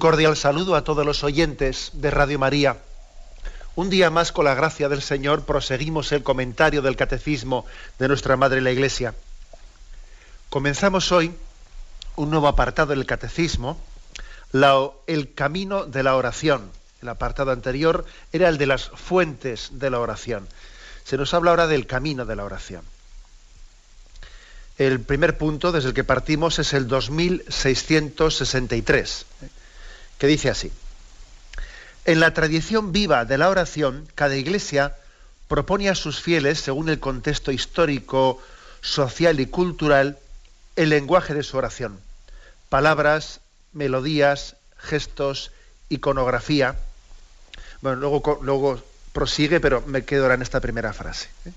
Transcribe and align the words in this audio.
Cordial 0.00 0.36
saludo 0.36 0.74
a 0.74 0.82
todos 0.82 1.06
los 1.06 1.22
oyentes 1.22 1.92
de 1.92 2.10
Radio 2.10 2.40
María. 2.40 2.78
Un 3.76 3.90
día 3.90 4.10
más, 4.10 4.32
con 4.32 4.46
la 4.46 4.54
gracia 4.54 4.88
del 4.88 5.02
Señor, 5.02 5.44
proseguimos 5.44 6.10
el 6.10 6.24
comentario 6.24 6.82
del 6.82 6.96
Catecismo 6.96 7.64
de 8.00 8.08
nuestra 8.08 8.36
Madre 8.36 8.60
la 8.62 8.72
Iglesia. 8.72 9.14
Comenzamos 10.48 11.12
hoy 11.12 11.32
un 12.16 12.30
nuevo 12.30 12.48
apartado 12.48 12.94
del 12.94 13.06
Catecismo, 13.06 13.78
el 15.06 15.34
camino 15.34 15.84
de 15.84 16.02
la 16.02 16.16
oración. 16.16 16.72
El 17.02 17.10
apartado 17.10 17.52
anterior 17.52 18.06
era 18.32 18.48
el 18.48 18.58
de 18.58 18.66
las 18.66 18.88
fuentes 18.88 19.68
de 19.72 19.90
la 19.90 20.00
oración. 20.00 20.48
Se 21.04 21.18
nos 21.18 21.34
habla 21.34 21.50
ahora 21.50 21.66
del 21.66 21.86
camino 21.86 22.24
de 22.24 22.36
la 22.36 22.44
oración. 22.44 22.84
El 24.78 25.00
primer 25.00 25.36
punto 25.36 25.72
desde 25.72 25.88
el 25.88 25.94
que 25.94 26.04
partimos 26.04 26.58
es 26.58 26.72
el 26.72 26.88
2663 26.88 29.26
que 30.20 30.26
dice 30.26 30.50
así. 30.50 30.70
En 32.04 32.20
la 32.20 32.34
tradición 32.34 32.92
viva 32.92 33.24
de 33.24 33.38
la 33.38 33.48
oración, 33.48 34.06
cada 34.14 34.36
iglesia 34.36 34.94
propone 35.48 35.88
a 35.88 35.94
sus 35.94 36.20
fieles, 36.20 36.60
según 36.60 36.90
el 36.90 37.00
contexto 37.00 37.50
histórico, 37.50 38.40
social 38.82 39.40
y 39.40 39.46
cultural, 39.46 40.18
el 40.76 40.90
lenguaje 40.90 41.32
de 41.34 41.42
su 41.42 41.56
oración. 41.56 41.98
Palabras, 42.68 43.40
melodías, 43.72 44.56
gestos, 44.76 45.52
iconografía. 45.88 46.76
Bueno, 47.80 47.96
luego, 47.98 48.40
luego 48.42 48.82
prosigue, 49.12 49.58
pero 49.58 49.82
me 49.86 50.04
quedo 50.04 50.24
ahora 50.24 50.34
en 50.34 50.42
esta 50.42 50.60
primera 50.60 50.92
frase. 50.92 51.28
¿eh? 51.46 51.52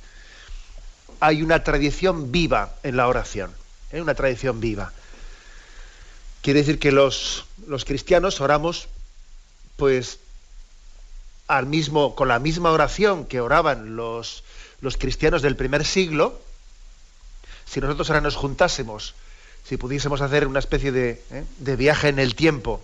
Hay 1.20 1.44
una 1.44 1.64
tradición 1.64 2.32
viva 2.32 2.76
en 2.84 2.96
la 2.96 3.10
oración, 3.10 3.52
¿eh? 3.92 4.02
una 4.02 4.16
tradición 4.16 4.62
viva. 4.62 4.94
Quiere 6.44 6.60
decir 6.60 6.78
que 6.78 6.92
los, 6.92 7.46
los 7.68 7.86
cristianos 7.86 8.42
oramos 8.42 8.90
pues 9.78 10.20
al 11.48 11.68
mismo, 11.68 12.16
con 12.16 12.28
la 12.28 12.38
misma 12.38 12.70
oración 12.72 13.26
que 13.26 13.40
oraban 13.40 13.96
los, 13.96 14.44
los 14.82 14.98
cristianos 14.98 15.42
del 15.42 15.56
primer 15.56 15.86
siglo, 15.86 16.38
si 17.66 17.80
nosotros 17.80 18.10
ahora 18.10 18.20
nos 18.20 18.36
juntásemos, 18.36 19.16
si 19.64 19.78
pudiésemos 19.78 20.20
hacer 20.20 20.46
una 20.46 20.60
especie 20.60 20.92
de, 20.92 21.24
¿eh? 21.32 21.46
de 21.60 21.76
viaje 21.78 22.10
en 22.10 22.20
el 22.20 22.36
tiempo 22.36 22.84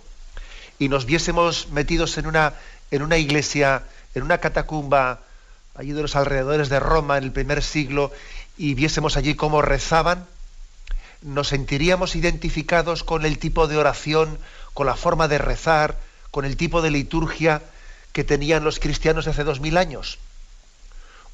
y 0.78 0.88
nos 0.88 1.04
viésemos 1.04 1.68
metidos 1.68 2.16
en 2.16 2.26
una, 2.26 2.54
en 2.90 3.02
una 3.02 3.18
iglesia, 3.18 3.84
en 4.14 4.22
una 4.22 4.38
catacumba, 4.38 5.20
allí 5.74 5.92
de 5.92 6.00
los 6.00 6.16
alrededores 6.16 6.70
de 6.70 6.80
Roma 6.80 7.18
en 7.18 7.24
el 7.24 7.32
primer 7.32 7.62
siglo, 7.62 8.10
y 8.56 8.72
viésemos 8.72 9.18
allí 9.18 9.34
cómo 9.34 9.60
rezaban, 9.60 10.26
nos 11.22 11.48
sentiríamos 11.48 12.16
identificados 12.16 13.04
con 13.04 13.24
el 13.24 13.38
tipo 13.38 13.66
de 13.66 13.76
oración, 13.76 14.38
con 14.74 14.86
la 14.86 14.96
forma 14.96 15.28
de 15.28 15.38
rezar, 15.38 15.98
con 16.30 16.44
el 16.44 16.56
tipo 16.56 16.82
de 16.82 16.90
liturgia 16.90 17.62
que 18.12 18.24
tenían 18.24 18.64
los 18.64 18.78
cristianos 18.78 19.24
de 19.24 19.32
hace 19.32 19.44
dos 19.44 19.60
mil 19.60 19.76
años. 19.76 20.18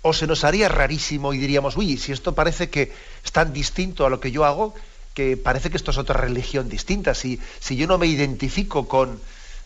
O 0.03 0.13
se 0.13 0.27
nos 0.27 0.45
haría 0.45 0.69
rarísimo 0.69 1.33
y 1.33 1.39
diríamos, 1.39 1.77
uy, 1.77 1.97
si 1.97 2.13
esto 2.13 2.35
parece 2.35 2.71
que 2.71 2.93
es 3.25 3.33
tan 3.33 3.53
distinto 3.53 4.07
a 4.07 4.11
lo 4.11 4.21
que 4.21 4.31
yo 4.31 4.45
hago, 4.45 4.75
que 5.15 5.37
parece 5.37 5.71
que 5.71 5.77
esto 5.77 5.91
es 5.91 5.99
otra 5.99 6.21
religión 6.21 6.69
distinta. 6.69 7.15
Si, 7.15 7.41
si 7.61 7.77
yo 7.77 7.87
no 7.87 7.99
me 7.99 8.07
identifico 8.07 8.87
con, 8.87 9.21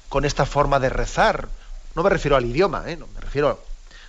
con 0.08 0.24
esta 0.24 0.46
forma 0.46 0.78
de 0.78 0.88
rezar, 0.88 1.48
no 1.94 2.02
me 2.02 2.10
refiero 2.10 2.36
al 2.36 2.46
idioma, 2.46 2.84
¿eh? 2.86 2.96
no, 2.96 3.08
me 3.08 3.20
refiero 3.20 3.60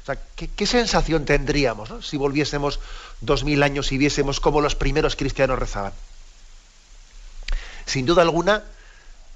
o 0.01 0.05
sea, 0.05 0.17
¿qué, 0.35 0.65
sensación 0.65 1.25
tendríamos 1.25 1.89
si 2.05 2.17
volviésemos 2.17 2.79
dos 3.21 3.43
mil 3.43 3.63
años 3.63 3.91
y 3.91 3.97
viésemos 3.97 4.39
cómo 4.39 4.61
los 4.61 4.75
primeros 4.75 5.15
cristianos 5.15 5.59
rezaban? 5.59 5.93
Sin 7.85 8.05
duda 8.05 8.21
alguna, 8.21 8.63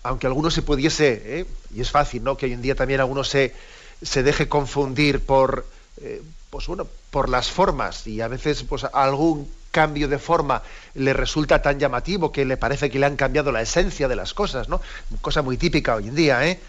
aunque 0.03 0.27
alguno 0.27 0.51
se 0.51 0.61
pudiese, 0.61 1.39
¿eh? 1.39 1.45
y 1.73 1.81
es 1.81 1.91
fácil, 1.91 2.23
¿no? 2.23 2.37
Que 2.37 2.45
hoy 2.45 2.53
en 2.53 2.61
día 2.61 2.75
también 2.75 2.99
alguno 2.99 3.23
se, 3.23 3.53
se 4.01 4.23
deje 4.23 4.47
confundir 4.47 5.25
por, 5.25 5.65
eh, 6.01 6.21
pues 6.49 6.67
bueno, 6.67 6.87
por 7.09 7.29
las 7.29 7.49
formas 7.49 8.07
y 8.07 8.21
a 8.21 8.27
veces 8.27 8.63
pues 8.63 8.83
algún 8.83 9.49
cambio 9.71 10.07
de 10.07 10.19
forma 10.19 10.61
le 10.93 11.11
resulta 11.11 11.61
tan 11.61 11.79
llamativo 11.79 12.31
que 12.31 12.45
le 12.45 12.55
parece 12.55 12.89
que 12.89 12.97
le 12.97 13.05
han 13.05 13.17
cambiado 13.17 13.51
la 13.51 13.61
esencia 13.61 14.07
de 14.07 14.15
las 14.15 14.33
cosas, 14.33 14.69
¿no? 14.69 14.81
Cosa 15.21 15.41
muy 15.41 15.57
típica 15.57 15.95
hoy 15.95 16.07
en 16.07 16.15
día, 16.15 16.47
¿eh? 16.47 16.59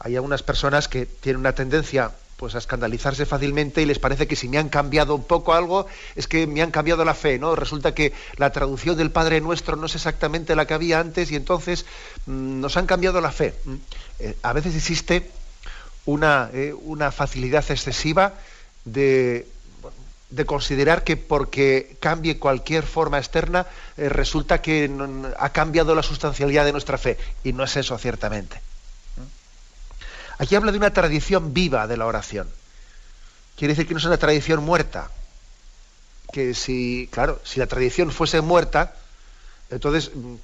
Hay 0.00 0.16
algunas 0.16 0.42
personas 0.42 0.88
que 0.88 1.06
tienen 1.06 1.40
una 1.40 1.54
tendencia 1.54 2.10
pues 2.42 2.56
a 2.56 2.58
escandalizarse 2.58 3.24
fácilmente 3.24 3.82
y 3.82 3.86
les 3.86 4.00
parece 4.00 4.26
que 4.26 4.34
si 4.34 4.48
me 4.48 4.58
han 4.58 4.68
cambiado 4.68 5.14
un 5.14 5.22
poco 5.22 5.54
algo 5.54 5.86
es 6.16 6.26
que 6.26 6.48
me 6.48 6.60
han 6.60 6.72
cambiado 6.72 7.04
la 7.04 7.14
fe, 7.14 7.38
¿no? 7.38 7.54
Resulta 7.54 7.94
que 7.94 8.12
la 8.36 8.50
traducción 8.50 8.96
del 8.96 9.12
Padre 9.12 9.40
Nuestro 9.40 9.76
no 9.76 9.86
es 9.86 9.94
exactamente 9.94 10.56
la 10.56 10.66
que 10.66 10.74
había 10.74 10.98
antes 10.98 11.30
y 11.30 11.36
entonces 11.36 11.86
mm, 12.26 12.60
nos 12.60 12.76
han 12.76 12.86
cambiado 12.86 13.20
la 13.20 13.30
fe. 13.30 13.54
Mm, 13.64 13.74
eh, 14.18 14.36
a 14.42 14.52
veces 14.54 14.74
existe 14.74 15.30
una, 16.04 16.50
eh, 16.52 16.74
una 16.82 17.12
facilidad 17.12 17.64
excesiva 17.70 18.34
de, 18.84 19.46
de, 20.30 20.44
considerar 20.44 21.04
que 21.04 21.16
porque 21.16 21.96
cambie 22.00 22.40
cualquier 22.40 22.82
forma 22.82 23.18
externa 23.18 23.68
eh, 23.96 24.08
resulta 24.08 24.60
que 24.60 24.90
ha 25.38 25.50
cambiado 25.50 25.94
la 25.94 26.02
sustancialidad 26.02 26.64
de 26.64 26.72
nuestra 26.72 26.98
fe 26.98 27.18
y 27.44 27.52
no 27.52 27.62
es 27.62 27.76
eso 27.76 27.96
ciertamente. 27.98 28.71
Aquí 30.42 30.56
habla 30.56 30.72
de 30.72 30.78
una 30.78 30.92
tradición 30.92 31.54
viva 31.54 31.86
de 31.86 31.96
la 31.96 32.04
oración. 32.04 32.48
Quiere 33.56 33.74
decir 33.74 33.86
que 33.86 33.94
no 33.94 33.98
es 33.98 34.04
una 34.06 34.16
tradición 34.16 34.64
muerta. 34.64 35.08
Que 36.32 36.52
si, 36.52 37.08
claro, 37.12 37.40
si 37.44 37.60
la 37.60 37.68
tradición 37.68 38.10
fuese 38.10 38.40
muerta, 38.40 38.92
entonces 39.70 40.10
mm, 40.12 40.34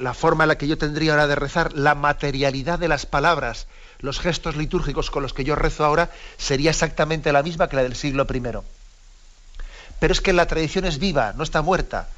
la 0.00 0.12
forma 0.12 0.44
en 0.44 0.48
la 0.48 0.58
que 0.58 0.68
yo 0.68 0.76
tendría 0.76 1.12
ahora 1.12 1.28
de 1.28 1.34
rezar, 1.34 1.72
la 1.72 1.94
materialidad 1.94 2.78
de 2.78 2.88
las 2.88 3.06
palabras, 3.06 3.68
los 4.00 4.20
gestos 4.20 4.54
litúrgicos 4.54 5.10
con 5.10 5.22
los 5.22 5.32
que 5.32 5.44
yo 5.44 5.54
rezo 5.54 5.86
ahora, 5.86 6.10
sería 6.36 6.68
exactamente 6.68 7.32
la 7.32 7.42
misma 7.42 7.70
que 7.70 7.76
la 7.76 7.84
del 7.84 7.96
siglo 7.96 8.26
I. 8.30 8.42
Pero 9.98 10.12
es 10.12 10.20
que 10.20 10.34
la 10.34 10.44
tradición 10.44 10.84
es 10.84 10.98
viva, 10.98 11.32
no 11.34 11.42
está 11.42 11.62
muerta. 11.62 12.10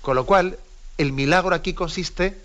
Con 0.00 0.16
lo 0.16 0.24
cual, 0.24 0.58
el 0.96 1.12
milagro 1.12 1.54
aquí 1.54 1.74
consiste, 1.74 2.40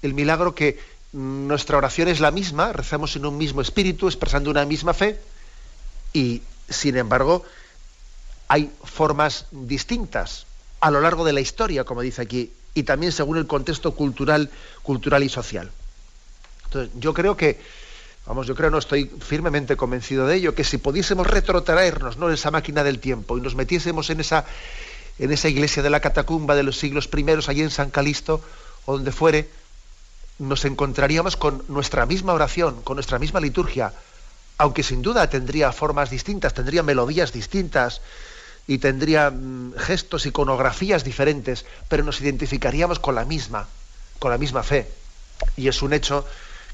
el 0.00 0.14
milagro 0.14 0.54
que 0.54 0.93
nuestra 1.14 1.78
oración 1.78 2.08
es 2.08 2.18
la 2.18 2.32
misma, 2.32 2.72
rezamos 2.72 3.14
en 3.14 3.24
un 3.24 3.38
mismo 3.38 3.60
espíritu, 3.60 4.08
expresando 4.08 4.50
una 4.50 4.64
misma 4.64 4.94
fe, 4.94 5.20
y 6.12 6.42
sin 6.68 6.96
embargo 6.96 7.44
hay 8.48 8.70
formas 8.82 9.46
distintas 9.52 10.46
a 10.80 10.90
lo 10.90 11.00
largo 11.00 11.24
de 11.24 11.32
la 11.32 11.40
historia, 11.40 11.84
como 11.84 12.02
dice 12.02 12.20
aquí, 12.20 12.52
y 12.74 12.82
también 12.82 13.12
según 13.12 13.38
el 13.38 13.46
contexto 13.46 13.92
cultural, 13.94 14.50
cultural 14.82 15.22
y 15.22 15.28
social. 15.28 15.70
Entonces, 16.64 16.92
yo 16.98 17.14
creo 17.14 17.36
que, 17.36 17.60
vamos, 18.26 18.48
yo 18.48 18.56
creo, 18.56 18.70
no 18.70 18.78
estoy 18.78 19.06
firmemente 19.06 19.76
convencido 19.76 20.26
de 20.26 20.34
ello, 20.34 20.56
que 20.56 20.64
si 20.64 20.78
pudiésemos 20.78 21.28
retrotraernos 21.28 22.16
¿no? 22.16 22.26
en 22.26 22.34
esa 22.34 22.50
máquina 22.50 22.82
del 22.82 22.98
tiempo 22.98 23.38
y 23.38 23.40
nos 23.40 23.54
metiésemos 23.54 24.10
en 24.10 24.18
esa, 24.18 24.46
en 25.20 25.30
esa 25.30 25.48
iglesia 25.48 25.80
de 25.84 25.90
la 25.90 26.00
catacumba 26.00 26.56
de 26.56 26.64
los 26.64 26.76
siglos 26.76 27.06
primeros, 27.06 27.48
allí 27.48 27.62
en 27.62 27.70
San 27.70 27.90
Calisto, 27.90 28.40
o 28.84 28.94
donde 28.94 29.12
fuere, 29.12 29.48
nos 30.38 30.64
encontraríamos 30.64 31.36
con 31.36 31.64
nuestra 31.68 32.06
misma 32.06 32.32
oración, 32.32 32.82
con 32.82 32.96
nuestra 32.96 33.18
misma 33.18 33.40
liturgia, 33.40 33.92
aunque 34.58 34.82
sin 34.82 35.02
duda 35.02 35.28
tendría 35.28 35.72
formas 35.72 36.10
distintas, 36.10 36.54
tendría 36.54 36.82
melodías 36.82 37.32
distintas 37.32 38.00
y 38.66 38.78
tendría 38.78 39.30
mm, 39.30 39.74
gestos, 39.76 40.26
iconografías 40.26 41.04
diferentes, 41.04 41.64
pero 41.88 42.04
nos 42.04 42.20
identificaríamos 42.20 42.98
con 42.98 43.14
la 43.14 43.24
misma, 43.24 43.68
con 44.18 44.30
la 44.30 44.38
misma 44.38 44.62
fe. 44.62 44.88
Y 45.56 45.68
es 45.68 45.82
un 45.82 45.92
hecho 45.92 46.24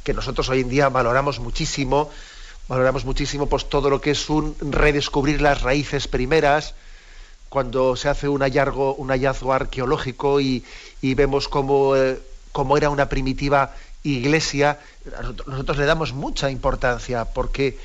que 0.04 0.14
nosotros 0.14 0.48
hoy 0.48 0.60
en 0.60 0.68
día 0.68 0.88
valoramos 0.88 1.40
muchísimo, 1.40 2.10
valoramos 2.68 3.04
muchísimo 3.04 3.48
pues 3.48 3.68
todo 3.68 3.90
lo 3.90 4.00
que 4.00 4.12
es 4.12 4.30
un 4.30 4.56
redescubrir 4.60 5.40
las 5.42 5.62
raíces 5.62 6.08
primeras, 6.08 6.74
cuando 7.48 7.96
se 7.96 8.08
hace 8.08 8.28
un 8.28 8.42
hallazgo, 8.42 8.94
un 8.94 9.08
hallazgo 9.08 9.52
arqueológico 9.52 10.40
y, 10.40 10.64
vemos 11.02 11.48
cómo 11.48 11.96
eh, 11.96 12.20
como 12.52 12.76
era 12.76 12.90
una 12.90 13.08
primitiva 13.08 13.74
iglesia, 14.02 14.78
nosotros 15.46 15.76
le 15.78 15.84
damos 15.84 16.12
mucha 16.12 16.50
importancia 16.50 17.24
porque, 17.26 17.78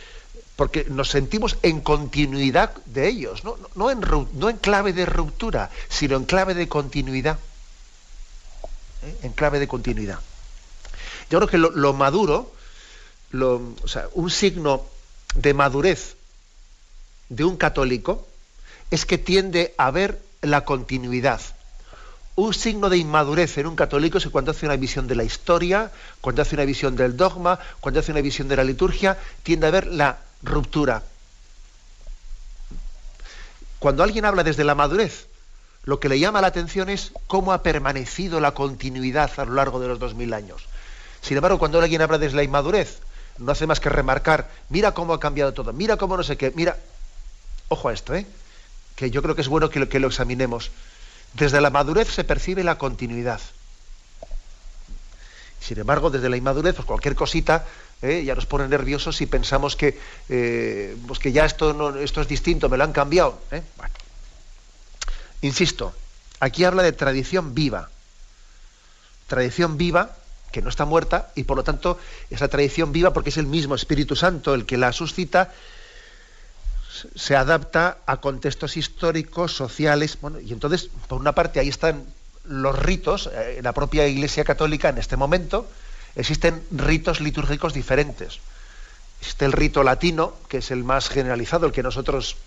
porque 0.56 0.86
nos 0.86 1.10
sentimos 1.10 1.58
en 1.62 1.82
continuidad 1.82 2.74
de 2.86 3.08
ellos, 3.08 3.44
no, 3.44 3.92
en, 3.92 4.02
no 4.34 4.50
en, 4.50 4.58
clave 4.58 4.94
de 4.94 5.06
ruptura, 5.06 5.70
sino 5.90 6.16
en 6.16 6.26
clave 6.26 6.54
de 6.54 6.68
continuidad. 6.68 7.38
¿eh? 9.04 9.16
En 9.24 9.34
clave 9.34 9.60
de 9.60 9.68
continuidad. 9.68 10.20
Yo 11.30 11.40
creo 11.40 11.50
que 11.50 11.58
lo, 11.58 11.94
maduro, 11.94 12.52
o 13.34 13.88
sea, 13.88 14.08
un 14.14 14.30
signo 14.30 14.86
de 15.34 15.54
madurez 15.54 16.16
de 17.30 17.44
un 17.44 17.58
católico 17.58 18.28
es 18.92 19.06
que 19.06 19.18
tiende 19.18 19.74
a 19.78 19.92
ver 19.92 20.22
la 20.42 20.64
continuidad. 20.64 21.42
Un 22.36 22.54
signo 22.54 22.90
de 22.90 22.98
inmadurez 22.98 23.58
en 23.58 23.68
un 23.68 23.78
católico 23.78 24.18
es 24.18 24.28
cuando 24.28 24.52
hace 24.52 24.66
una 24.66 24.76
visión 24.76 25.08
de 25.08 25.16
la 25.16 25.24
historia, 25.24 25.92
cuando 26.20 26.42
hace 26.42 26.56
una 26.56 26.66
visión 26.66 26.96
del 26.98 27.16
dogma, 27.16 27.60
cuando 27.80 28.02
hace 28.02 28.12
una 28.12 28.22
visión 28.22 28.50
de 28.50 28.58
la 28.58 28.64
liturgia, 28.64 29.18
tiende 29.44 29.68
a 29.68 29.72
ver 29.72 29.88
la 29.88 30.18
ruptura. 30.44 31.02
Cuando 33.80 34.04
alguien 34.04 34.26
habla 34.26 34.44
desde 34.44 34.66
la 34.66 34.76
madurez, 34.76 35.28
lo 35.86 36.00
que 36.00 36.10
le 36.10 36.20
llama 36.20 36.42
la 36.42 36.48
atención 36.48 36.90
es 36.90 37.14
cómo 37.28 37.54
ha 37.54 37.64
permanecido 37.64 38.42
la 38.42 38.52
continuidad 38.52 39.32
a 39.38 39.46
lo 39.46 39.54
largo 39.54 39.80
de 39.80 39.88
los 39.88 40.00
dos 40.00 40.14
mil 40.14 40.34
años. 40.34 40.66
Sin 41.22 41.38
embargo, 41.38 41.58
cuando 41.58 41.80
alguien 41.80 42.02
habla 42.02 42.18
desde 42.18 42.36
la 42.36 42.44
inmadurez, 42.44 43.00
no 43.38 43.52
hace 43.52 43.66
más 43.66 43.80
que 43.80 43.90
remarcar, 43.90 44.50
mira 44.70 44.94
cómo 44.94 45.14
ha 45.14 45.20
cambiado 45.20 45.54
todo, 45.54 45.72
mira 45.72 45.96
cómo 45.96 46.18
no 46.18 46.24
sé 46.24 46.36
qué, 46.36 46.52
mira, 46.56 46.78
ojo 47.70 47.90
a 47.90 47.94
esto, 47.94 48.14
¿eh? 48.14 48.26
que 48.96 49.12
yo 49.12 49.22
creo 49.22 49.36
que 49.36 49.42
es 49.42 49.48
bueno 49.48 49.70
que 49.70 49.80
lo, 49.80 49.88
que 49.88 50.00
lo 50.00 50.08
examinemos. 50.08 50.72
Desde 51.36 51.60
la 51.60 51.70
madurez 51.70 52.08
se 52.08 52.24
percibe 52.24 52.64
la 52.64 52.78
continuidad. 52.78 53.42
Sin 55.60 55.78
embargo, 55.80 56.10
desde 56.10 56.30
la 56.30 56.38
inmadurez, 56.38 56.76
pues 56.76 56.86
cualquier 56.86 57.16
cosita 57.16 57.66
¿eh? 58.02 58.24
ya 58.24 58.36
nos 58.36 58.46
pone 58.46 58.68
nerviosos 58.68 59.18
si 59.18 59.26
pensamos 59.26 59.76
que, 59.76 60.00
eh, 60.30 60.96
pues 61.08 61.20
que 61.20 61.32
ya 61.32 61.44
esto, 61.46 61.98
esto 61.98 62.22
es 62.22 62.28
distinto, 62.28 62.70
me 62.70 62.78
lo 62.78 62.86
han 62.86 62.94
cambiado. 62.94 63.42
¿eh? 63.52 63.64
Insisto, 65.42 65.94
aquí 66.40 66.64
habla 66.64 66.84
de 66.84 66.94
tradición 66.94 67.54
viva. 67.54 67.90
Tradición 69.28 69.78
viva 69.78 70.16
que 70.54 70.62
no 70.62 70.70
está 70.70 70.86
muerta 70.86 71.32
y 71.36 71.44
por 71.44 71.58
lo 71.58 71.64
tanto 71.66 72.00
esa 72.30 72.48
tradición 72.48 72.94
viva, 72.94 73.12
porque 73.12 73.30
es 73.30 73.38
el 73.38 73.48
mismo 73.48 73.76
Espíritu 73.76 74.16
Santo 74.16 74.54
el 74.54 74.66
que 74.66 74.78
la 74.78 74.94
suscita, 74.94 75.52
se 77.16 77.36
adapta 77.36 77.98
a 78.06 78.18
contextos 78.18 78.78
históricos, 78.78 79.56
sociales, 79.56 80.18
bueno, 80.22 80.40
y 80.40 80.54
entonces, 80.54 80.90
por 81.08 81.20
una 81.20 81.34
parte, 81.34 81.60
ahí 81.60 81.70
están 81.70 82.06
los 82.46 82.78
ritos, 82.78 83.30
en 83.58 83.64
la 83.64 83.74
propia 83.74 84.08
Iglesia 84.08 84.44
Católica 84.44 84.90
en 84.90 84.98
este 84.98 85.18
momento, 85.18 85.68
existen 86.16 86.64
ritos 86.72 87.20
litúrgicos 87.22 87.74
diferentes. 87.74 88.40
Existe 89.20 89.46
el 89.46 89.52
rito 89.52 89.84
latino, 89.84 90.34
que 90.48 90.58
es 90.58 90.72
el 90.72 90.84
más 90.84 91.10
generalizado, 91.10 91.66
el 91.66 91.72
que 91.72 91.84
nosotros 91.84 92.38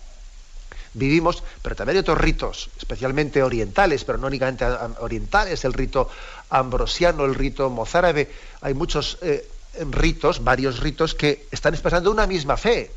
vivimos, 0.95 1.43
pero 1.63 1.77
también 1.77 1.97
hay 1.97 2.01
otros 2.01 2.19
ritos, 2.19 2.71
especialmente 2.79 3.43
orientales, 3.43 4.05
pero 4.05 4.19
no 4.19 4.27
únicamente 4.27 4.65
orientales, 5.01 5.65
el 5.65 5.73
rito 5.73 6.11
ambrosiano, 6.51 7.25
el 7.25 7.35
rito 7.35 7.69
mozárabe. 7.71 8.31
Hay 8.61 8.75
muchos 8.75 9.19
eh, 9.23 9.49
ritos, 9.91 10.45
varios 10.45 10.81
ritos, 10.81 11.15
que 11.15 11.47
están 11.51 11.75
expresando 11.75 12.11
una 12.11 12.27
misma 12.27 12.57
fe, 12.57 12.91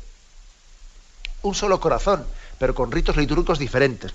un 1.42 1.54
solo 1.54 1.80
corazón, 1.80 2.24
pero 2.58 2.74
con 2.74 2.92
ritos 2.92 3.16
litúrgicos 3.16 3.58
diferentes. 3.58 4.12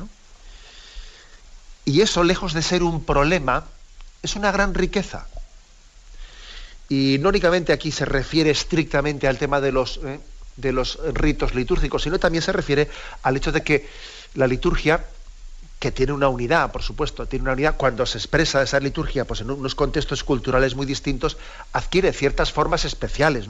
Y 1.86 2.02
eso, 2.02 2.24
lejos 2.24 2.54
de 2.54 2.62
ser 2.62 2.84
un 2.84 3.04
problema, 3.04 3.66
es 4.22 4.36
una 4.36 4.52
gran 4.52 4.74
riqueza. 4.74 5.28
Y 6.90 7.18
no 7.20 7.30
únicamente 7.30 7.74
aquí 7.74 7.92
se 7.92 8.06
refiere 8.06 8.50
estrictamente 8.50 9.28
al 9.28 9.38
tema 9.38 9.60
de 9.62 9.72
los, 9.72 10.00
eh, 10.04 10.20
de 10.56 10.72
los 10.72 11.00
ritos 11.14 11.54
litúrgicos, 11.54 12.04
sino 12.04 12.20
también 12.20 12.42
se 12.42 12.52
refiere 12.52 12.90
al 13.24 13.38
hecho 13.38 13.52
de 13.52 13.64
que 13.64 13.90
la 14.36 14.48
liturgia, 14.48 15.06
que 15.80 15.92
tiene 15.92 16.14
una 16.14 16.30
unidad, 16.30 16.72
por 16.72 16.82
supuesto, 16.84 17.26
tiene 17.28 17.44
una 17.44 17.54
unidad, 17.54 17.76
cuando 17.78 18.06
se 18.06 18.18
expresa 18.18 18.62
esa 18.62 18.80
liturgia 18.80 19.26
pues 19.26 19.42
en 19.42 19.52
unos 19.52 19.76
contextos 19.76 20.24
culturales 20.24 20.76
muy 20.76 20.86
distintos, 20.86 21.38
adquiere 21.74 22.14
ciertas 22.14 22.52
formas 22.52 22.86
especiales. 22.86 23.48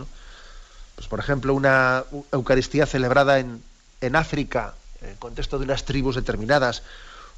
Pues, 0.95 1.07
por 1.07 1.19
ejemplo, 1.19 1.53
una 1.53 2.03
Eucaristía 2.31 2.85
celebrada 2.85 3.39
en, 3.39 3.61
en 4.01 4.15
África, 4.15 4.75
en 5.01 5.09
el 5.09 5.15
contexto 5.17 5.57
de 5.57 5.65
unas 5.65 5.85
tribus 5.85 6.15
determinadas, 6.15 6.83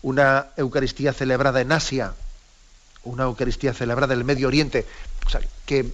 una 0.01 0.47
Eucaristía 0.57 1.13
celebrada 1.13 1.61
en 1.61 1.71
Asia, 1.71 2.13
una 3.03 3.23
Eucaristía 3.23 3.73
celebrada 3.73 4.13
en 4.13 4.19
el 4.19 4.25
Medio 4.25 4.47
Oriente. 4.47 4.85
O 5.25 5.29
sea, 5.29 5.41
que 5.65 5.91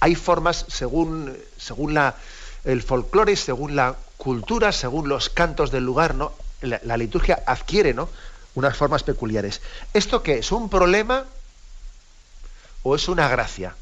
hay 0.00 0.14
formas 0.14 0.64
según, 0.68 1.36
según 1.58 1.94
la, 1.94 2.16
el 2.64 2.82
folclore, 2.82 3.36
según 3.36 3.76
la 3.76 3.96
cultura, 4.16 4.72
según 4.72 5.08
los 5.08 5.28
cantos 5.28 5.70
del 5.70 5.84
lugar, 5.84 6.14
¿no? 6.14 6.32
La, 6.60 6.96
liturgia 6.96 7.42
adquiere 7.44 7.92
¿no? 7.92 8.08
unas 8.54 8.76
formas 8.76 9.02
peculiares. 9.02 9.60
¿Esto 9.92 10.22
qué 10.22 10.38
es? 10.38 10.52
¿Un 10.52 10.68
problema 10.68 11.24
o 12.84 12.94
es 12.94 13.08
una 13.08 13.28
gracia? 13.28 13.74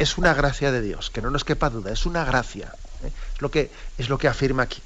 Es 0.00 0.18
una 0.18 0.34
gracia 0.34 0.72
de 0.72 0.82
Dios, 0.82 1.10
que 1.10 1.22
no 1.22 1.30
nos 1.30 1.44
quepa 1.44 1.70
duda, 1.70 1.92
es 1.92 2.04
una 2.04 2.24
gracia. 2.24 2.74
¿eh? 3.04 3.12
lo, 3.38 3.52
que, 3.52 3.70
es 3.98 4.08
lo 4.08 4.18
que 4.18 4.26
afirma 4.26 4.64
aquí. 4.64 4.82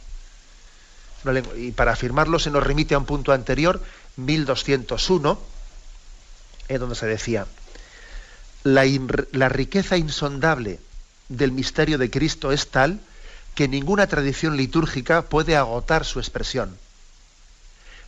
Y 1.56 1.72
para 1.72 1.92
afirmarlo 1.92 2.38
se 2.38 2.50
nos 2.50 2.64
remite 2.64 2.94
a 2.94 2.98
un 2.98 3.06
punto 3.06 3.32
anterior, 3.32 3.82
1201, 4.16 5.38
donde 6.68 6.94
se 6.94 7.06
decía, 7.06 7.46
la 8.62 9.48
riqueza 9.48 9.96
insondable 9.96 10.80
del 11.28 11.52
misterio 11.52 11.98
de 11.98 12.10
Cristo 12.10 12.52
es 12.52 12.68
tal 12.68 13.00
que 13.54 13.68
ninguna 13.68 14.06
tradición 14.06 14.56
litúrgica 14.56 15.22
puede 15.22 15.56
agotar 15.56 16.04
su 16.04 16.18
expresión. 16.18 16.76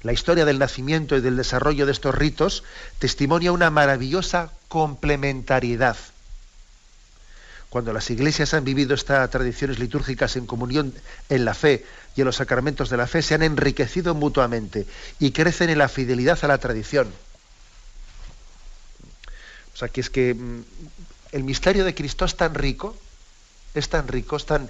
La 0.02 0.12
historia 0.12 0.44
del 0.44 0.58
nacimiento 0.58 1.16
y 1.16 1.20
del 1.20 1.36
desarrollo 1.36 1.86
de 1.86 1.92
estos 1.92 2.14
ritos 2.14 2.64
testimonia 2.98 3.52
una 3.52 3.70
maravillosa 3.70 4.50
complementariedad. 4.68 5.96
Cuando 7.70 7.92
las 7.92 8.10
iglesias 8.10 8.52
han 8.52 8.64
vivido 8.64 8.94
estas 8.94 9.30
tradiciones 9.30 9.78
litúrgicas 9.78 10.36
en 10.36 10.46
comunión 10.46 10.92
en 11.28 11.44
la 11.44 11.54
fe 11.54 11.86
y 12.14 12.20
en 12.20 12.26
los 12.26 12.36
sacramentos 12.36 12.90
de 12.90 12.96
la 12.96 13.06
fe, 13.06 13.22
se 13.22 13.34
han 13.34 13.42
enriquecido 13.42 14.14
mutuamente 14.14 14.86
y 15.18 15.32
crecen 15.32 15.70
en 15.70 15.78
la 15.78 15.88
fidelidad 15.88 16.38
a 16.42 16.48
la 16.48 16.58
tradición. 16.58 17.12
O 19.74 19.76
sea, 19.76 19.88
que 19.88 20.00
es 20.00 20.10
que 20.10 20.34
mm, 20.34 20.64
el 21.32 21.44
misterio 21.44 21.84
de 21.84 21.94
Cristo 21.94 22.24
es 22.24 22.36
tan 22.36 22.54
rico, 22.54 22.96
es 23.74 23.88
tan 23.88 24.06
rico, 24.06 24.38
tan, 24.38 24.68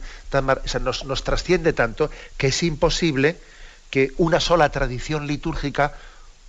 nos, 0.80 1.04
nos, 1.04 1.24
trasciende 1.24 1.72
tanto 1.72 2.10
que 2.36 2.48
es 2.48 2.62
imposible 2.62 3.36
que 3.90 4.12
una 4.16 4.38
sola 4.38 4.68
tradición 4.70 5.26
litúrgica, 5.26 5.94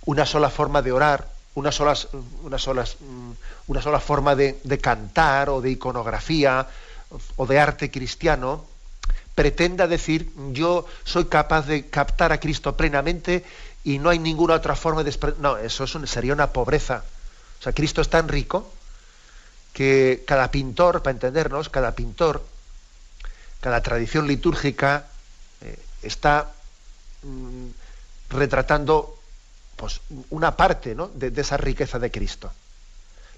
una 0.04 0.24
sola 0.24 0.50
forma 0.50 0.82
de 0.82 0.92
orar, 0.92 1.28
una 1.54 1.72
sola, 1.72 1.96
una 2.42 2.58
solas, 2.58 2.96
mm, 3.00 3.32
una 3.66 3.82
sola 3.82 3.98
forma 3.98 4.36
de, 4.36 4.60
de 4.62 4.78
cantar 4.78 5.50
o 5.50 5.60
de 5.60 5.70
iconografía 5.70 6.68
o 7.36 7.46
de 7.46 7.58
arte 7.58 7.90
cristiano, 7.90 8.66
pretenda 9.34 9.86
decir 9.86 10.30
yo 10.52 10.86
soy 11.04 11.26
capaz 11.26 11.66
de 11.66 11.88
captar 11.88 12.32
a 12.32 12.38
Cristo 12.38 12.76
plenamente 12.76 13.44
y 13.82 13.98
no 13.98 14.10
hay 14.10 14.18
ninguna 14.18 14.54
otra 14.54 14.76
forma 14.76 15.02
de... 15.02 15.16
No, 15.38 15.56
eso 15.58 15.86
sería 15.86 16.32
una 16.32 16.52
pobreza 16.52 17.04
o 17.60 17.62
sea, 17.64 17.72
Cristo 17.72 18.02
es 18.02 18.10
tan 18.10 18.28
rico 18.28 18.70
que 19.72 20.22
cada 20.26 20.50
pintor, 20.50 21.02
para 21.02 21.12
entendernos, 21.12 21.70
cada 21.70 21.94
pintor, 21.94 22.44
cada 23.62 23.80
tradición 23.80 24.26
litúrgica 24.26 25.06
eh, 25.62 25.78
está 26.02 26.52
mm, 27.22 27.68
retratando 28.28 29.18
pues, 29.76 30.02
una 30.28 30.54
parte 30.58 30.94
de, 31.14 31.40
esa 31.40 31.56
riqueza 31.56 31.98
de 31.98 32.10
Cristo. 32.10 32.52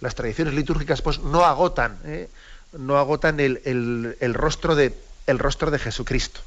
Las 0.00 0.17
tradiciones 0.17 0.55
litúrgicas 0.55 1.03
pues, 1.03 1.21
no 1.21 1.45
agotan, 1.45 1.97
¿eh? 2.05 2.29
no 2.73 2.99
agotan 2.99 3.38
el, 3.38 4.35
rostro 4.35 4.75
de, 4.75 4.93
el 5.26 5.38
rostro 5.38 5.71
de 5.71 5.78
Jesucristo. 5.78 6.40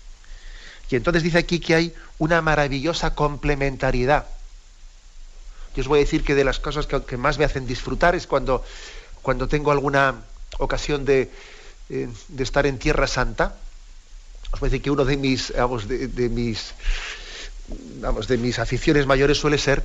Y 0.89 0.95
entonces 0.95 1.23
dice 1.23 1.37
aquí 1.37 1.59
que 1.59 1.75
hay 1.75 1.93
una 2.17 2.41
maravillosa 2.41 3.13
complementariedad 3.13 4.25
yo 5.75 5.81
os 5.81 5.87
voy 5.87 5.99
a 5.99 6.03
decir 6.03 6.23
que 6.23 6.35
de 6.35 6.43
las 6.43 6.59
cosas 6.59 6.87
que, 6.87 7.17
más 7.17 7.37
me 7.37 7.45
hacen 7.45 7.67
disfrutar 7.67 8.15
es 8.15 8.27
cuando, 8.27 8.63
cuando 9.21 9.47
tengo 9.47 9.71
alguna 9.71 10.15
ocasión 10.57 11.05
de, 11.05 11.31
eh, 11.89 12.09
estar 12.37 12.65
en 12.65 12.79
Tierra 12.79 13.07
Santa. 13.07 13.55
Os 14.51 14.59
voy 14.59 14.67
a 14.67 14.69
decir 14.71 14.81
que 14.81 14.91
uno 14.91 15.05
de 15.05 15.17
mis, 15.17 15.53
vamos, 15.55 15.87
de, 15.87 16.29
mis, 16.29 16.73
vamos, 18.01 18.27
de 18.27 18.37
mis 18.37 18.57
aficiones 18.57 19.05
mayores 19.05 19.37
suele 19.37 19.57
ser 19.57 19.83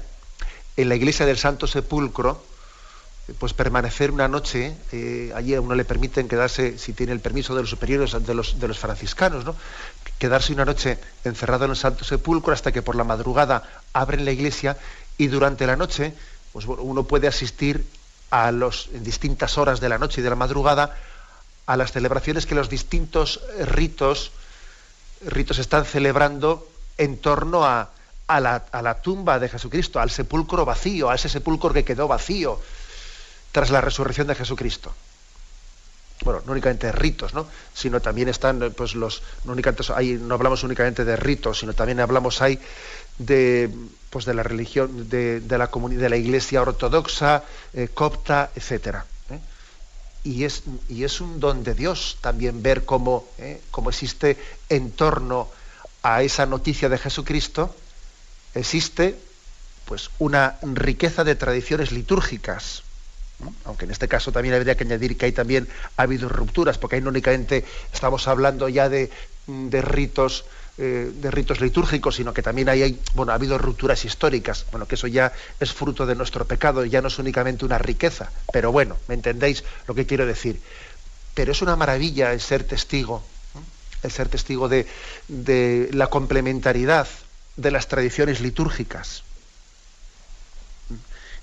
en 0.77 0.89
la 0.89 0.97
iglesia 0.97 1.27
del 1.27 1.39
Santo 1.39 1.67
Sepulcro, 1.67 2.43
pues 3.39 3.55
permanecer 3.55 4.11
una 4.11 4.29
noche, 4.29 4.77
eh, 4.93 5.33
allí 5.35 5.55
a 5.55 5.61
uno 5.61 5.75
le 5.75 5.87
permiten 5.87 6.29
quedarse, 6.29 6.79
si 6.79 6.93
tiene 6.93 7.13
el 7.13 7.21
permiso 7.21 7.55
de 7.55 7.63
los 7.63 7.71
superiores, 7.71 8.13
de 8.13 8.35
los, 8.35 8.61
de 8.61 8.69
los 8.69 8.79
franciscanos, 8.79 9.45
¿no? 9.45 9.57
quedarse 10.19 10.53
una 10.53 10.67
noche 10.67 10.99
encerrado 11.25 11.65
en 11.65 11.71
el 11.71 11.77
Santo 11.77 12.05
Sepulcro 12.05 12.53
hasta 12.53 12.71
que 12.71 12.83
por 12.83 12.97
la 12.97 13.05
madrugada 13.05 13.63
abren 13.93 14.25
la 14.25 14.31
iglesia 14.31 14.77
y 15.17 15.29
durante 15.29 15.67
la 15.67 15.77
noche 15.77 16.15
pues, 16.53 16.67
uno 16.67 17.05
puede 17.05 17.27
asistir 17.27 17.87
a 18.31 18.53
los, 18.53 18.91
en 18.93 19.03
distintas 19.03 19.57
horas 19.57 19.81
de 19.81 19.89
la 19.89 19.99
noche 19.99 20.21
y 20.21 20.25
de 20.25 20.31
la 20.31 20.37
madrugada 20.37 20.97
a 21.67 21.77
las 21.77 21.93
celebraciones 21.93 22.45
que 22.45 22.55
los 22.55 22.69
distintos 22.69 23.41
ritos, 23.67 24.33
ritos 25.25 25.59
están 25.59 25.87
celebrando 25.87 26.69
en 26.99 27.17
torno 27.17 27.65
a, 27.65 27.91
a, 28.27 28.41
la, 28.41 28.65
a 28.71 28.83
la 28.83 29.01
tumba 29.01 29.39
de 29.39 29.49
Jesucristo, 29.49 29.99
al 29.99 30.11
sepulcro 30.11 30.67
vacío, 30.67 31.09
a 31.09 31.15
ese 31.15 31.31
sepulcro 31.31 31.73
que 31.73 31.85
quedó 31.85 32.07
vacío 32.07 32.61
tras 33.55 33.71
la 33.71 33.81
resurrección 33.81 34.27
de 34.27 34.35
Jesucristo. 34.35 34.93
bueno, 36.25 36.43
no 36.45 36.51
únicamente 36.51 36.89
de 36.89 36.93
ritos, 36.93 37.35
¿no? 37.35 37.47
sino 37.73 38.01
también 38.01 38.29
están 38.29 38.73
pues 38.77 38.97
los 38.97 39.23
no 39.45 39.53
únicamente 39.53 39.85
ahí 39.95 40.19
no 40.21 40.35
hablamos 40.35 40.65
únicamente 40.65 41.05
de 41.05 41.15
ritos, 41.15 41.61
sino 41.61 41.73
también 41.73 42.01
hablamos 42.01 42.43
ahí 42.43 42.59
de 43.19 43.71
pues 44.11 44.25
de 44.25 44.35
la 44.35 44.43
religión 44.43 45.09
de, 45.09 45.41
la 45.49 45.69
comunidad 45.69 46.03
de 46.03 46.09
la 46.09 46.17
iglesia 46.17 46.63
ortodoxa, 46.63 47.45
eh, 47.73 47.89
copta, 47.95 48.51
etcétera. 48.57 49.07
¿eh? 49.31 49.39
Y 50.25 50.43
es, 50.43 50.65
y 50.89 51.05
es 51.05 51.21
un 51.21 51.39
don 51.39 51.63
de 51.63 51.75
Dios 51.75 52.19
también 52.21 52.61
ver 52.61 52.85
cómo, 52.85 53.25
¿eh? 53.39 53.61
cómo 53.71 53.91
existe 53.91 54.37
en 54.69 54.91
torno 54.91 55.49
a 56.03 56.25
esa 56.25 56.45
noticia 56.47 56.89
de 56.89 56.99
Jesucristo, 56.99 57.73
existe 58.53 59.17
pues 59.85 60.11
una 60.19 60.57
riqueza 60.63 61.23
de 61.23 61.37
tradiciones 61.37 61.93
litúrgicas, 61.93 62.83
aunque 63.65 63.85
en 63.85 63.91
este 63.91 64.09
caso 64.09 64.33
también 64.33 64.55
habría 64.55 64.77
que 64.77 64.85
añadir 64.85 65.17
que 65.17 65.27
hay 65.27 65.33
también 65.33 65.69
ha 65.97 66.03
habido 66.03 66.29
rupturas, 66.29 66.79
porque 66.79 66.97
ahí 66.97 67.03
no 67.03 67.11
únicamente 67.11 67.65
estamos 67.93 68.29
hablando 68.29 68.69
ya 68.69 68.89
de, 68.89 69.11
de 69.47 69.83
ritos 69.83 70.45
eh, 70.77 71.13
de 71.15 71.31
ritos 71.31 71.61
litúrgicos, 71.61 72.17
sino 72.17 72.35
que 72.35 72.43
también 72.43 72.69
hay, 72.69 72.99
bueno, 73.15 73.31
ha 73.31 73.37
habido 73.37 73.59
rupturas 73.59 74.05
históricas, 74.05 74.67
bueno, 74.73 74.89
que 74.89 74.97
eso 74.97 75.07
ya 75.07 75.33
es 75.61 75.73
fruto 75.73 76.05
de 76.05 76.17
nuestro 76.17 76.47
pecado, 76.47 76.85
ya 76.85 77.01
no 77.01 77.07
es 77.07 77.19
únicamente 77.21 77.65
una 77.65 77.79
riqueza, 77.79 78.33
pero 78.53 78.73
bueno, 78.73 78.97
¿me 79.07 79.15
entendéis 79.15 79.63
lo 79.87 79.95
que 79.95 80.05
quiero 80.05 80.27
decir? 80.27 80.61
Pero 81.35 81.53
es 81.53 81.63
una 81.63 81.77
maravilla 81.77 82.33
el 82.33 82.41
ser 82.41 82.65
testigo, 82.65 83.23
el 84.03 84.11
ser 84.11 84.29
testigo 84.29 84.69
de, 84.69 84.89
de 85.29 85.91
la 85.93 86.09
complementariedad 86.09 87.07
de 87.57 87.71
las 87.71 87.87
tradiciones 87.87 88.41
litúrgicas. 88.41 89.23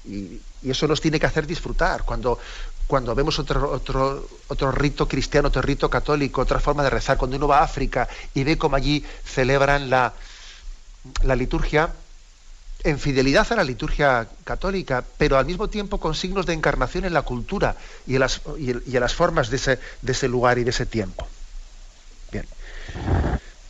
Y, 0.04 0.42
eso 0.70 0.88
nos 0.88 1.02
tiene 1.02 1.20
que 1.20 1.26
hacer 1.26 1.48
disfrutar. 1.48 2.04
Cuando, 2.04 2.38
cuando 2.88 3.16
vemos 3.16 3.40
otro, 3.40 3.72
otro, 3.72 4.28
otro 4.48 4.72
rito 4.72 5.08
cristiano, 5.08 5.48
otro 5.48 5.62
rito 5.62 5.90
católico, 5.90 6.42
otra 6.42 6.60
forma 6.60 6.84
de 6.84 6.90
rezar, 6.90 7.18
cuando 7.18 7.38
uno 7.38 7.48
va 7.48 7.60
a 7.60 7.64
África 7.64 8.08
y 8.34 8.44
ve 8.44 8.58
cómo 8.58 8.76
allí 8.76 9.04
celebran 9.26 9.90
la, 9.90 10.14
la 11.24 11.36
liturgia, 11.36 11.90
en 12.84 13.00
fidelidad 13.00 13.52
a 13.52 13.56
la 13.56 13.64
liturgia 13.64 14.28
católica, 14.44 15.04
pero 15.18 15.38
al 15.38 15.46
mismo 15.46 15.70
tiempo 15.70 16.00
con 16.00 16.16
signos 16.16 16.46
de 16.46 16.54
encarnación 16.54 17.06
en 17.06 17.14
la 17.14 17.22
cultura 17.22 17.76
y 18.08 18.16
en 18.16 18.20
las, 18.22 18.42
y 18.58 18.72
en 18.72 19.02
las 19.02 19.14
formas 19.14 19.50
de 19.50 19.58
ese, 19.58 19.80
de 20.02 20.12
ese 20.12 20.28
lugar 20.28 20.58
y 20.58 20.64
de 20.64 20.72
ese 20.72 20.86
tiempo. 20.86 21.28
Bien. 22.32 22.46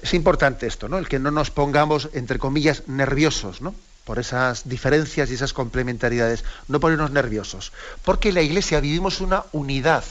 Es 0.02 0.14
importante 0.14 0.66
esto, 0.66 0.90
¿no? 0.90 0.98
El 0.98 1.08
que 1.08 1.20
no 1.20 1.30
nos 1.30 1.52
pongamos, 1.52 2.10
entre 2.14 2.40
comillas, 2.40 2.88
nerviosos, 2.88 3.62
¿no? 3.62 3.76
Por 4.06 4.20
esas 4.20 4.68
diferencias 4.68 5.30
y 5.30 5.36
esas 5.36 5.54
complementariedades, 5.54 6.44
no 6.68 6.80
ponernos 6.80 7.12
nerviosos, 7.12 7.72
porque 8.04 8.30
en 8.30 8.36
la 8.36 8.42
Iglesia 8.42 8.80
vivimos 8.80 9.22
una 9.22 9.46
unidad, 9.52 10.04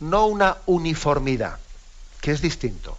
no 0.00 0.26
una 0.26 0.58
uniformidad, 0.66 1.58
que 2.20 2.32
es 2.32 2.40
distinto. 2.40 2.98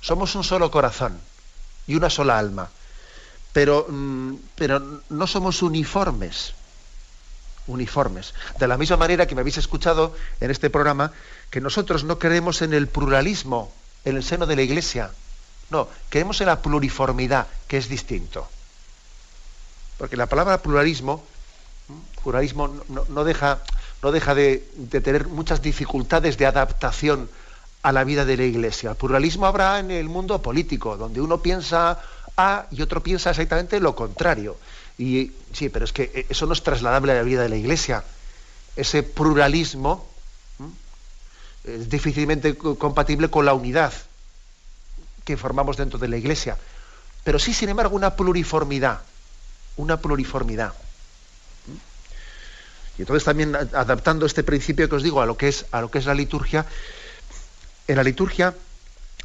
Somos 0.00 0.34
un 0.34 0.44
solo 0.44 0.70
corazón 0.70 1.18
y 1.86 1.94
una 1.94 2.10
sola 2.10 2.38
alma, 2.38 2.70
pero, 3.52 3.86
mm, 3.88 4.34
pero 4.54 5.02
no 5.08 5.26
somos 5.26 5.62
uniformes, 5.62 6.54
uniformes. 7.66 8.34
De 8.58 8.68
la 8.68 8.76
misma 8.76 8.96
manera 8.96 9.26
que 9.26 9.34
me 9.34 9.40
habéis 9.40 9.58
escuchado 9.58 10.14
en 10.40 10.50
este 10.50 10.70
programa, 10.70 11.12
que 11.50 11.60
nosotros 11.60 12.04
no 12.04 12.18
creemos 12.18 12.62
en 12.62 12.74
el 12.74 12.88
pluralismo 12.88 13.72
en 14.04 14.16
el 14.16 14.22
seno 14.22 14.46
de 14.46 14.56
la 14.56 14.62
Iglesia, 14.62 15.10
no, 15.70 15.88
creemos 16.08 16.40
en 16.40 16.46
la 16.46 16.60
pluriformidad, 16.60 17.46
que 17.66 17.78
es 17.78 17.88
distinto. 17.88 18.46
Porque 19.98 20.16
la 20.16 20.26
palabra 20.26 20.58
pluralismo, 20.58 21.22
pluralismo 22.22 22.68
no, 22.88 23.24
deja, 23.24 23.60
no 24.02 24.12
deja 24.12 24.34
de, 24.34 24.58
tener 24.90 25.28
muchas 25.28 25.62
dificultades 25.62 26.36
de 26.36 26.46
adaptación 26.46 27.28
a 27.82 27.92
la 27.92 28.04
vida 28.04 28.24
de 28.24 28.36
la 28.36 28.44
Iglesia. 28.44 28.90
El 28.90 28.96
pluralismo 28.96 29.46
habrá 29.46 29.78
en 29.78 29.90
el 29.90 30.08
mundo 30.08 30.40
político, 30.42 30.96
donde 30.96 31.20
uno 31.20 31.40
piensa 31.40 32.00
A 32.36 32.66
y 32.70 32.82
otro 32.82 33.02
piensa 33.02 33.30
exactamente 33.30 33.78
lo 33.78 33.94
contrario. 33.94 34.56
Y 34.98 35.32
sí, 35.52 35.68
pero 35.68 35.84
es 35.84 35.92
que 35.92 36.26
eso 36.28 36.46
no 36.46 36.52
es 36.52 36.62
trasladable 36.62 37.12
a 37.12 37.16
la 37.16 37.22
vida 37.22 37.42
de 37.42 37.48
la 37.48 37.56
Iglesia. 37.56 38.04
Ese 38.76 39.02
pluralismo 39.02 40.08
es 41.62 41.88
difícilmente 41.88 42.56
compatible 42.56 43.30
con 43.30 43.44
la 43.46 43.54
unidad 43.54 43.92
que 45.24 45.36
formamos 45.36 45.76
dentro 45.76 45.98
de 45.98 46.08
la 46.08 46.16
Iglesia. 46.16 46.56
Pero 47.24 47.38
sí, 47.38 47.54
sin 47.54 47.68
embargo, 47.70 47.96
una 47.96 48.16
pluriformidad, 48.16 49.00
una 49.76 49.98
pluriformidad. 49.98 50.74
Y 52.96 53.02
entonces 53.02 53.24
también 53.24 53.56
adaptando 53.56 54.24
este 54.26 54.44
principio 54.44 54.88
que 54.88 54.96
os 54.96 55.02
digo 55.02 55.20
a 55.20 55.26
lo 55.26 55.36
que 55.36 55.48
es, 55.48 55.66
a 55.72 55.80
lo 55.80 55.90
que 55.90 55.98
es 55.98 56.06
la 56.06 56.14
liturgia, 56.14 56.64
en 57.88 57.96
la 57.96 58.04
liturgia 58.04 58.54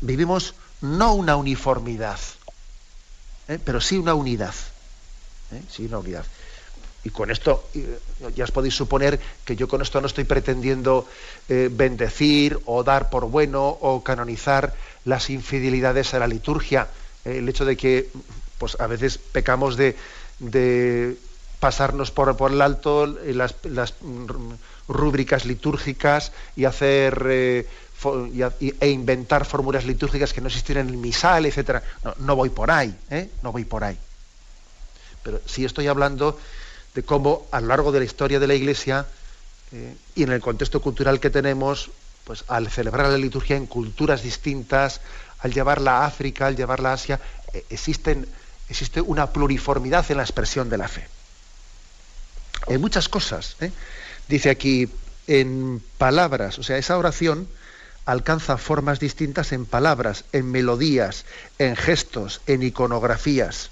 vivimos 0.01 0.55
no 0.81 1.13
una 1.13 1.35
uniformidad, 1.35 2.19
¿eh? 3.47 3.59
pero 3.63 3.79
sí 3.79 3.97
una 3.97 4.13
unidad. 4.13 4.55
¿eh? 5.51 5.61
Sí, 5.69 5.85
una 5.85 5.99
unidad. 5.99 6.25
Y 7.03 7.11
con 7.11 7.31
esto 7.31 7.69
eh, 7.75 7.99
ya 8.35 8.43
os 8.43 8.51
podéis 8.51 8.75
suponer 8.75 9.19
que 9.45 9.55
yo 9.55 9.67
con 9.67 9.81
esto 9.81 10.01
no 10.01 10.07
estoy 10.07 10.25
pretendiendo 10.25 11.07
bendecir 11.47 12.59
o 12.65 12.83
dar 12.83 13.09
por 13.09 13.25
bueno 13.25 13.65
o 13.67 14.03
canonizar 14.03 14.75
las 15.05 15.29
infidelidades 15.29 16.13
a 16.13 16.19
la 16.19 16.27
liturgia, 16.27 16.87
el 17.25 17.49
hecho 17.49 17.65
de 17.65 17.75
que 17.75 18.09
pues, 18.59 18.79
a 18.79 18.85
veces 18.85 19.17
pecamos 19.17 19.77
de, 19.77 19.95
pasarnos 21.59 22.11
por, 22.11 22.37
por, 22.37 22.51
el 22.51 22.61
alto 22.61 23.07
las, 23.07 23.55
las, 23.63 23.95
rúbricas 24.89 25.45
litúrgicas 25.45 26.33
y 26.55 26.65
hacer 26.65 27.25
eh, 27.29 27.67
e 28.79 28.89
inventar 28.89 29.45
fórmulas 29.45 29.85
litúrgicas 29.85 30.33
que 30.33 30.41
no 30.41 30.47
existieran 30.47 30.87
en 30.87 30.95
el 30.95 30.99
misal, 30.99 31.45
etcétera. 31.45 31.83
No, 32.17 32.35
voy 32.35 32.49
por 32.49 32.71
ahí, 32.71 32.93
¿eh? 33.09 33.29
no 33.43 33.51
voy 33.51 33.65
por 33.65 33.83
ahí. 33.83 33.97
Pero 35.23 35.39
sí 35.45 35.63
estoy 35.63 35.87
hablando 35.87 36.39
cómo 37.03 37.47
a 37.51 37.61
lo 37.61 37.67
largo 37.67 37.91
de 37.91 37.99
la 37.99 38.05
historia 38.05 38.39
de 38.39 38.47
la 38.47 38.55
Iglesia 38.55 39.05
eh, 39.71 39.95
y 40.15 40.23
en 40.23 40.31
el 40.31 40.41
contexto 40.41 40.81
cultural 40.81 41.19
que 41.19 41.29
tenemos, 41.29 41.91
pues 42.23 42.43
al 42.47 42.69
celebrar 42.69 43.09
la 43.09 43.17
liturgia 43.17 43.55
en 43.55 43.65
culturas 43.67 44.23
distintas, 44.23 45.01
al 45.39 45.53
llevarla 45.53 45.99
a 45.99 46.05
África, 46.05 46.47
al 46.47 46.55
llevarla 46.55 46.91
a 46.91 46.93
Asia, 46.93 47.19
eh, 47.53 47.65
existen, 47.69 48.27
existe 48.69 49.01
una 49.01 49.27
pluriformidad 49.27 50.09
en 50.09 50.17
la 50.17 50.23
expresión 50.23 50.69
de 50.69 50.77
la 50.77 50.87
fe. 50.87 51.07
Hay 52.67 52.77
muchas 52.77 53.09
cosas. 53.09 53.55
¿eh? 53.61 53.71
Dice 54.27 54.49
aquí, 54.49 54.89
en 55.27 55.81
palabras, 55.97 56.59
o 56.59 56.63
sea, 56.63 56.77
esa 56.77 56.97
oración 56.97 57.47
alcanza 58.05 58.57
formas 58.57 58.99
distintas 58.99 59.51
en 59.51 59.65
palabras, 59.65 60.25
en 60.33 60.49
melodías, 60.51 61.25
en 61.59 61.75
gestos, 61.75 62.41
en 62.47 62.63
iconografías. 62.63 63.69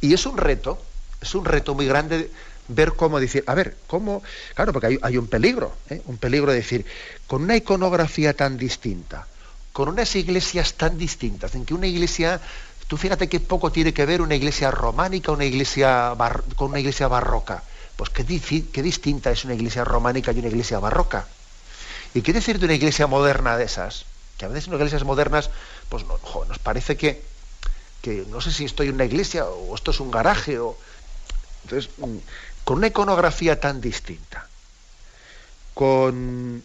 Y 0.00 0.14
es 0.14 0.24
un 0.26 0.36
reto, 0.36 0.80
es 1.26 1.34
un 1.34 1.44
reto 1.44 1.74
muy 1.74 1.86
grande 1.86 2.30
ver 2.68 2.94
cómo 2.94 3.20
decir, 3.20 3.44
a 3.46 3.54
ver, 3.54 3.76
cómo, 3.86 4.22
claro, 4.54 4.72
porque 4.72 4.98
hay, 5.00 5.16
un 5.16 5.28
peligro, 5.28 5.72
¿eh? 5.88 6.02
un 6.06 6.18
peligro 6.18 6.50
de 6.50 6.58
decir, 6.58 6.84
con 7.26 7.42
una 7.42 7.56
iconografía 7.56 8.34
tan 8.34 8.56
distinta, 8.56 9.26
con 9.72 9.88
unas 9.88 10.14
iglesias 10.16 10.74
tan 10.74 10.98
distintas, 10.98 11.54
en 11.54 11.64
que 11.64 11.74
una 11.74 11.86
iglesia, 11.86 12.40
tú 12.88 12.96
fíjate 12.96 13.28
qué 13.28 13.40
poco 13.40 13.70
tiene 13.70 13.92
que 13.92 14.06
ver 14.06 14.22
una 14.22 14.34
iglesia 14.34 14.70
románica 14.70 15.32
una 15.32 15.44
iglesia 15.44 16.14
con 16.56 16.70
una 16.70 16.80
iglesia 16.80 17.08
barroca. 17.08 17.62
Pues 17.96 18.10
qué, 18.10 18.24
qué 18.72 18.82
distinta 18.82 19.30
es 19.30 19.44
una 19.44 19.54
iglesia 19.54 19.82
románica 19.82 20.32
y 20.32 20.38
una 20.38 20.48
iglesia 20.48 20.78
barroca. 20.78 21.26
¿Y 22.14 22.22
qué 22.22 22.32
decir 22.32 22.58
de 22.58 22.66
una 22.66 22.74
iglesia 22.74 23.06
moderna 23.06 23.56
de 23.56 23.64
esas? 23.64 24.04
Que 24.36 24.44
a 24.44 24.48
veces 24.48 24.68
en 24.68 24.74
iglesias 24.74 25.04
modernas, 25.04 25.50
pues 25.88 26.04
nos 26.04 26.58
parece 26.58 26.96
que, 26.96 27.22
que 28.02 28.26
no 28.28 28.42
sé 28.42 28.52
si 28.52 28.66
estoy 28.66 28.88
en 28.88 28.94
una 28.96 29.06
iglesia 29.06 29.46
o 29.46 29.74
esto 29.74 29.92
es 29.92 30.00
un 30.00 30.10
garaje 30.10 30.58
o... 30.58 30.76
Entonces, 31.66 31.90
mm, 31.98 32.16
con 32.64 32.78
una 32.78 32.86
iconografía 32.86 33.58
tan 33.58 33.80
distinta, 33.80 34.46
con 35.74 36.62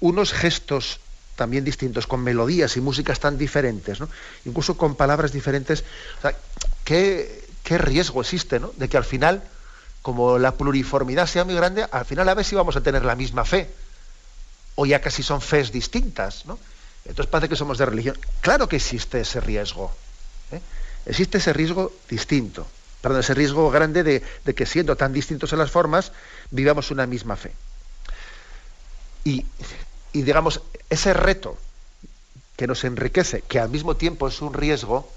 unos 0.00 0.32
gestos 0.32 1.00
también 1.34 1.64
distintos, 1.64 2.06
con 2.06 2.22
melodías 2.22 2.76
y 2.76 2.80
músicas 2.80 3.18
tan 3.20 3.36
diferentes, 3.36 3.98
incluso 4.44 4.76
con 4.76 4.94
palabras 4.94 5.32
diferentes, 5.32 5.84
¿qué, 6.84 7.42
riesgo 7.64 8.20
existe 8.20 8.60
¿no? 8.60 8.72
de 8.76 8.88
que 8.88 8.96
al 8.96 9.04
final, 9.04 9.42
como 10.00 10.38
la 10.38 10.52
pluriformidad 10.52 11.26
sea 11.26 11.44
muy 11.44 11.54
grande, 11.54 11.86
al 11.90 12.04
final 12.04 12.28
a 12.28 12.34
ver 12.34 12.44
si 12.44 12.54
vamos 12.54 12.76
a 12.76 12.80
tener 12.80 13.04
la 13.04 13.16
misma 13.16 13.44
fe, 13.44 13.68
o 14.76 14.86
ya 14.86 15.00
casi 15.00 15.22
son 15.22 15.40
fees 15.40 15.72
distintas, 15.72 16.46
¿no? 16.46 16.58
Entonces 17.04 17.30
parece 17.30 17.48
que 17.48 17.56
somos 17.56 17.78
de 17.78 17.86
religión. 17.86 18.18
Claro 18.40 18.68
que 18.68 18.76
existe 18.76 19.20
ese 19.20 19.40
riesgo. 19.40 19.90
¿eh? 20.52 20.60
Existe 21.06 21.38
ese 21.38 21.52
riesgo 21.52 21.92
distinto 22.10 22.66
perdón, 23.06 23.20
ese 23.20 23.34
riesgo 23.34 23.70
grande 23.70 24.02
de, 24.02 24.54
que 24.56 24.66
siendo 24.66 24.96
tan 24.96 25.12
distintos 25.12 25.52
en 25.52 25.60
las 25.60 25.70
formas, 25.70 26.10
vivamos 26.50 26.90
una 26.90 27.06
misma 27.06 27.36
fe. 27.36 27.52
Y, 29.22 29.46
digamos, 30.12 30.60
ese 30.90 31.14
reto 31.14 31.56
que 32.56 32.66
nos 32.66 32.82
enriquece, 32.82 33.42
que 33.42 33.60
al 33.60 33.68
mismo 33.68 33.94
tiempo 33.94 34.26
es 34.26 34.42
un 34.42 34.54
riesgo, 34.54 35.08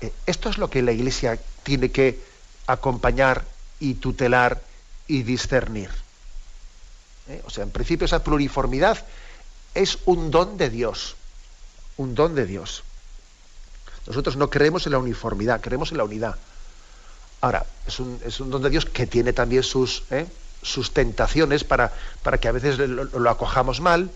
eh, 0.00 0.12
esto 0.26 0.50
es 0.50 0.58
lo 0.58 0.68
que 0.68 0.82
la 0.82 0.90
Iglesia 0.90 1.38
tiene 1.62 1.92
que 1.92 2.18
acompañar 2.66 3.44
y 3.78 3.94
tutelar 3.94 4.60
y 5.06 5.22
discernir. 5.22 5.90
¿eh? 7.28 7.40
O 7.46 7.50
sea, 7.50 7.62
en 7.62 7.70
principio 7.70 8.06
esa 8.06 8.24
pluriformidad 8.24 9.06
es 9.76 9.98
un 10.06 10.32
don 10.32 10.58
de 10.58 10.70
Dios, 10.70 11.14
un 11.98 12.16
don 12.16 12.34
de 12.34 12.46
Dios. 12.46 12.82
Nosotros 14.08 14.36
no 14.36 14.50
creemos 14.50 14.86
en 14.86 14.92
la 14.92 14.98
uniformidad, 14.98 15.60
creemos 15.60 15.92
en 15.92 15.98
la 15.98 16.04
unidad. 16.04 16.36
Ahora, 17.40 17.64
es 17.86 18.00
un, 18.40 18.50
don 18.50 18.62
de 18.62 18.70
Dios 18.70 18.84
que 18.84 19.06
tiene 19.06 19.32
también 19.32 19.62
sus, 19.62 20.02
¿eh? 20.10 20.26
sus 20.62 20.92
tentaciones 20.92 21.64
para, 21.64 21.92
para, 22.22 22.38
que 22.38 22.48
a 22.48 22.52
veces 22.52 22.78
lo, 22.78 23.30
acojamos 23.30 23.80
mal. 23.80 24.10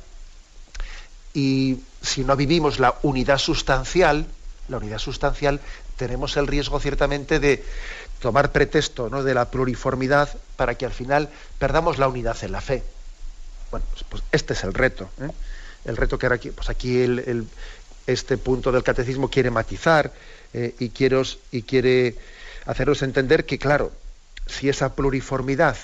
Y 1.35 1.79
si 2.03 2.25
no 2.25 2.37
vivimos 2.37 2.79
la 2.79 2.95
unidad 3.03 3.39
sustancial, 3.39 4.27
la 4.69 4.79
unidad 4.79 4.99
sustancial, 4.99 5.61
tenemos 5.97 6.37
el 6.37 6.47
riesgo 6.47 6.81
ciertamente 6.81 7.39
de 7.39 7.65
tomar 8.21 8.53
pretexto 8.53 9.09
¿no? 9.09 9.23
de 9.23 9.35
la 9.35 9.51
pluriformidad 9.51 10.29
para 10.57 10.75
que 10.75 10.85
al 10.85 10.93
final 10.93 11.29
perdamos 11.59 11.99
la 11.99 12.09
unidad 12.09 12.37
en 12.43 12.53
la 12.53 12.61
fe. 12.61 12.83
Bueno, 13.71 13.87
pues, 13.93 14.05
pues 14.09 14.23
este 14.33 14.53
es 14.53 14.65
el 14.65 14.75
reto. 14.75 15.09
¿eh? 15.21 15.31
El 15.85 15.97
reto 15.97 16.19
que 16.19 16.27
ahora 16.27 16.37
aquí, 16.37 16.51
pues 16.51 16.69
aquí 16.69 17.05
este 18.07 18.37
punto 18.37 18.73
del 18.73 18.83
catecismo 18.83 19.31
quiere 19.31 19.51
matizar 19.51 20.13
eh, 20.53 20.75
y, 20.79 20.93
y 21.57 21.63
quiere 21.63 22.17
hacernos 22.67 23.03
entender 23.03 23.47
que, 23.47 23.59
claro, 23.59 23.93
si 24.47 24.69
esa 24.69 24.95
pluriformidad 24.95 25.77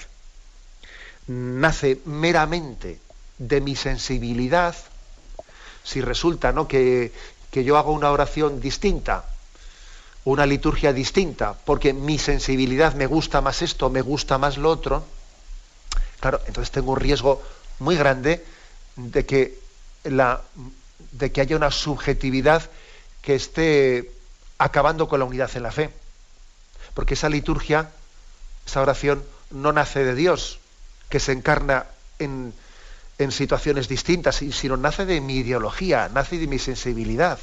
nace 1.27 2.01
meramente 2.05 3.01
de 3.39 3.61
mi 3.61 3.77
sensibilidad, 3.77 4.75
si 5.85 6.01
resulta 6.01 6.53
¿no? 6.53 6.67
que, 6.69 7.13
que 7.51 7.65
yo 7.65 7.77
hago 7.77 7.93
una 7.93 8.11
oración 8.11 8.61
distinta, 8.61 9.25
una 10.25 10.47
liturgia 10.47 10.93
distinta, 10.93 11.55
porque 11.65 11.93
mi 11.93 12.19
sensibilidad 12.19 12.95
me 12.95 13.07
gusta 13.07 13.41
más 13.41 13.63
esto, 13.63 13.89
me 13.91 14.03
gusta 14.03 14.39
más 14.39 14.59
lo 14.59 14.71
otro, 14.71 15.05
claro, 16.21 16.41
entonces 16.47 16.71
tengo 16.71 16.93
un 16.93 17.01
riesgo 17.01 17.43
muy 17.79 17.97
grande 17.97 18.45
de 18.97 19.25
que, 19.25 19.59
la, 20.05 20.43
de 21.13 21.33
que 21.33 21.41
haya 21.41 21.57
una 21.57 21.71
subjetividad 21.71 22.69
que 23.23 23.35
esté 23.35 24.13
acabando 24.59 25.09
con 25.09 25.21
la 25.21 25.25
unidad 25.25 25.51
en 25.55 25.63
la 25.63 25.71
fe. 25.71 25.91
Porque 26.99 27.15
esa 27.15 27.29
liturgia, 27.29 27.91
esa 28.67 28.83
oración, 28.83 29.23
no 29.53 29.73
nace 29.73 30.03
de 30.03 30.17
Dios, 30.17 30.59
que 31.09 31.21
se 31.21 31.31
encarna 31.31 31.87
en, 32.19 32.53
en 33.19 33.31
situaciones 33.31 33.87
distintas, 33.87 34.35
sino 34.35 34.77
nace 34.77 35.07
de 35.07 35.21
mi 35.21 35.37
ideología, 35.37 36.11
nace 36.13 36.39
de 36.39 36.49
mi 36.49 36.59
sensibilidad, 36.59 37.39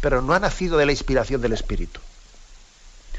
pero 0.00 0.22
no 0.22 0.32
ha 0.32 0.38
nacido 0.38 0.78
de 0.78 0.86
la 0.86 0.92
inspiración 0.92 1.40
del 1.40 1.54
Espíritu. 1.54 1.98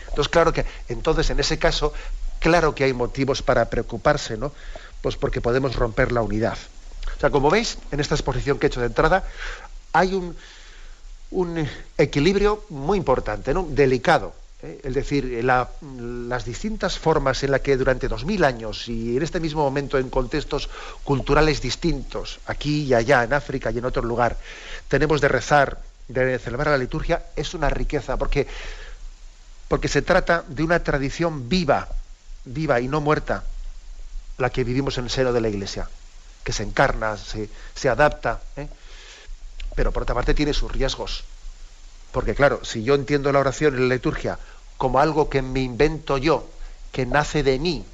Entonces, 0.07 0.29
claro 0.29 0.53
que, 0.53 0.65
entonces, 0.87 1.29
en 1.29 1.41
ese 1.41 1.59
caso, 1.59 1.91
claro 2.39 2.73
que 2.73 2.85
hay 2.85 2.93
motivos 2.93 3.41
para 3.41 3.69
preocuparse, 3.69 4.37
¿no? 4.37 4.53
Pues 5.01 5.17
porque 5.17 5.41
podemos 5.41 5.75
romper 5.75 6.13
la 6.13 6.21
unidad. 6.21 6.57
O 7.17 7.19
sea, 7.19 7.31
como 7.31 7.49
veis, 7.49 7.79
en 7.91 7.99
esta 7.99 8.15
exposición 8.15 8.59
que 8.59 8.67
he 8.67 8.69
hecho 8.69 8.79
de 8.79 8.87
entrada, 8.87 9.25
hay 9.91 10.13
un, 10.13 10.37
un 11.31 11.67
equilibrio 11.97 12.63
muy 12.69 12.97
importante, 12.97 13.53
¿no? 13.53 13.67
delicado. 13.69 14.33
¿Eh? 14.61 14.81
Es 14.83 14.93
decir, 14.93 15.43
las 15.43 16.45
distintas 16.45 16.97
formas 16.97 17.43
en 17.43 17.51
las 17.51 17.61
que 17.61 17.77
durante 17.77 18.07
dos 18.07 18.25
mil 18.25 18.43
años 18.43 18.87
y 18.87 19.17
en 19.17 19.23
este 19.23 19.39
mismo 19.39 19.63
momento 19.63 19.97
en 19.97 20.09
contextos 20.09 20.69
culturales 21.03 21.61
distintos, 21.61 22.39
aquí 22.45 22.83
y 22.83 22.93
allá, 22.93 23.23
en 23.23 23.33
África 23.33 23.71
y 23.71 23.77
en 23.77 23.85
otro 23.85 24.01
lugar, 24.01 24.37
tenemos 24.87 25.21
de 25.21 25.27
rezar, 25.27 25.79
de 26.07 26.39
celebrar 26.39 26.67
la 26.67 26.77
liturgia, 26.77 27.23
es 27.35 27.53
una 27.53 27.69
riqueza, 27.69 28.17
porque, 28.17 28.47
porque 29.67 29.87
se 29.87 30.01
trata 30.01 30.43
de 30.47 30.63
una 30.63 30.83
tradición 30.83 31.49
viva, 31.49 31.87
viva 32.45 32.79
y 32.79 32.87
no 32.87 33.01
muerta, 33.01 33.43
la 34.37 34.49
que 34.49 34.63
vivimos 34.63 34.97
en 34.97 35.05
el 35.05 35.09
seno 35.09 35.33
de 35.33 35.41
la 35.41 35.49
Iglesia, 35.49 35.89
que 36.43 36.53
se 36.53 36.63
encarna, 36.63 37.17
se, 37.17 37.49
se 37.75 37.89
adapta, 37.89 38.39
¿eh? 38.55 38.67
pero 39.75 39.91
por 39.91 40.03
otra 40.03 40.15
parte 40.15 40.33
tiene 40.33 40.53
sus 40.53 40.71
riesgos. 40.71 41.23
Porque 42.11 42.35
claro, 42.35 42.63
si 42.63 42.83
yo 42.83 42.95
entiendo 42.95 43.31
la 43.31 43.39
oración 43.39 43.75
y 43.75 43.87
la 43.87 43.95
liturgia 43.95 44.39
como 44.77 44.99
algo 44.99 45.29
que 45.29 45.41
me 45.41 45.59
invento 45.59 46.17
yo, 46.17 46.47
que 46.91 47.05
nace 47.05 47.43
de 47.43 47.59
mí, 47.59 47.85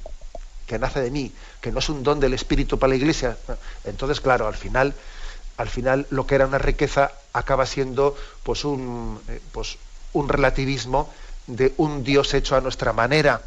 que 0.66 0.78
nace 0.78 1.00
de 1.00 1.10
mí, 1.10 1.32
que 1.60 1.72
no 1.72 1.80
es 1.80 1.88
un 1.88 2.02
don 2.02 2.20
del 2.20 2.32
Espíritu 2.32 2.78
para 2.78 2.90
la 2.90 2.96
Iglesia, 2.96 3.36
entonces 3.84 4.20
claro, 4.20 4.46
al 4.46 4.54
final, 4.54 4.94
al 5.56 5.68
final 5.68 6.06
lo 6.10 6.26
que 6.26 6.36
era 6.36 6.46
una 6.46 6.58
riqueza 6.58 7.12
acaba 7.32 7.66
siendo 7.66 8.16
pues 8.42 8.64
un, 8.64 9.20
eh, 9.28 9.40
pues, 9.52 9.78
un 10.12 10.28
relativismo 10.28 11.12
de 11.46 11.74
un 11.76 12.04
Dios 12.04 12.34
hecho 12.34 12.56
a 12.56 12.60
nuestra 12.60 12.92
manera 12.92 13.42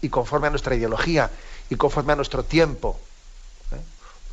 y 0.00 0.08
conforme 0.08 0.46
a 0.46 0.50
nuestra 0.50 0.74
ideología 0.74 1.30
y 1.68 1.76
conforme 1.76 2.12
a 2.12 2.16
nuestro 2.16 2.44
tiempo. 2.44 2.98
¿eh? 3.72 3.80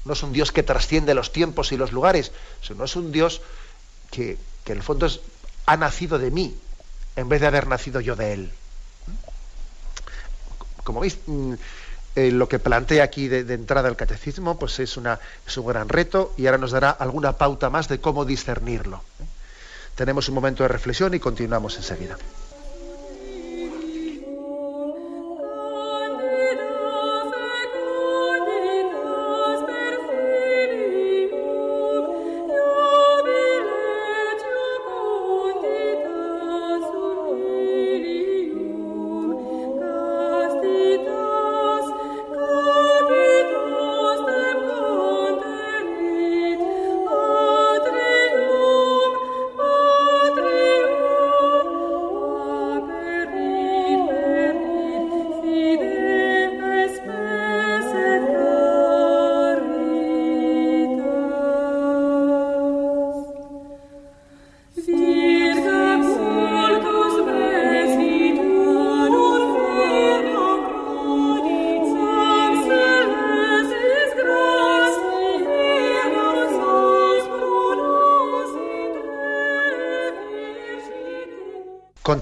No 0.06 0.14
es 0.14 0.24
un 0.24 0.32
Dios 0.32 0.52
que 0.52 0.64
trasciende 0.64 1.14
los 1.14 1.32
tiempos 1.32 1.72
y 1.72 1.78
los 1.78 1.92
lugares, 1.92 2.32
sino 2.62 2.86
es 2.86 2.96
un 2.96 3.12
Dios 3.12 3.42
que, 4.12 4.38
que 4.64 4.72
en 4.72 4.78
el 4.78 4.84
fondo 4.84 5.08
ha 5.66 5.78
nacido 5.78 6.20
de 6.20 6.32
mí, 6.32 6.58
en 7.16 7.30
vez 7.30 7.42
de 7.42 7.48
haber 7.48 7.68
nacido 7.68 8.02
yo 8.02 8.16
de 8.16 8.34
él. 8.34 8.52
Como 10.84 11.00
veis, 11.00 11.18
mm, 11.26 11.54
eh, 12.16 12.32
lo 12.32 12.48
que 12.48 12.60
plantea 12.60 13.04
aquí 13.04 13.28
de, 13.28 13.40
entrada 13.54 13.90
el 13.90 13.96
catecismo, 13.96 14.60
pues 14.60 14.80
es, 14.80 15.00
es 15.48 15.58
un 15.58 15.66
gran 15.66 15.90
reto 15.90 16.34
y 16.38 16.46
ahora 16.46 16.58
nos 16.58 16.72
dará 16.72 16.92
alguna 16.92 17.38
pauta 17.38 17.70
más 17.70 17.88
de 17.88 18.00
cómo 18.00 18.26
discernirlo. 18.26 19.02
Tenemos 19.96 20.28
un 20.30 20.36
momento 20.36 20.64
de 20.64 20.70
reflexión 20.70 21.14
y 21.14 21.20
continuamos 21.20 21.78
enseguida. 21.78 22.18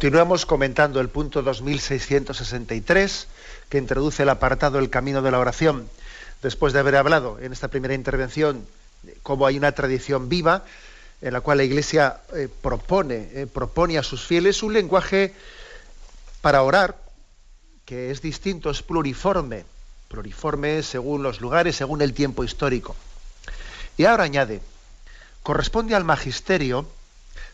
Continuamos 0.01 0.47
comentando 0.47 0.99
el 0.99 1.09
punto 1.09 1.43
2663 1.43 3.27
que 3.69 3.77
introduce 3.77 4.23
el 4.23 4.29
apartado 4.29 4.79
El 4.79 4.89
camino 4.89 5.21
de 5.21 5.29
la 5.29 5.37
oración. 5.37 5.87
Después 6.41 6.73
de 6.73 6.79
haber 6.79 6.95
hablado 6.95 7.37
en 7.39 7.53
esta 7.53 7.67
primera 7.67 7.93
intervención 7.93 8.65
cómo 9.21 9.45
hay 9.45 9.59
una 9.59 9.73
tradición 9.73 10.27
viva 10.27 10.65
en 11.21 11.33
la 11.33 11.41
cual 11.41 11.59
la 11.59 11.65
Iglesia 11.65 12.21
eh, 12.33 12.49
propone, 12.63 13.29
eh, 13.31 13.45
propone 13.45 13.99
a 13.99 14.01
sus 14.01 14.25
fieles 14.25 14.63
un 14.63 14.73
lenguaje 14.73 15.35
para 16.41 16.63
orar 16.63 16.97
que 17.85 18.09
es 18.09 18.23
distinto, 18.23 18.71
es 18.71 18.81
pluriforme, 18.81 19.65
pluriforme 20.07 20.81
según 20.81 21.21
los 21.21 21.41
lugares, 21.41 21.75
según 21.75 22.01
el 22.01 22.15
tiempo 22.15 22.43
histórico. 22.43 22.95
Y 23.97 24.05
ahora 24.05 24.23
añade, 24.23 24.61
corresponde 25.43 25.93
al 25.93 26.05
magisterio 26.05 26.87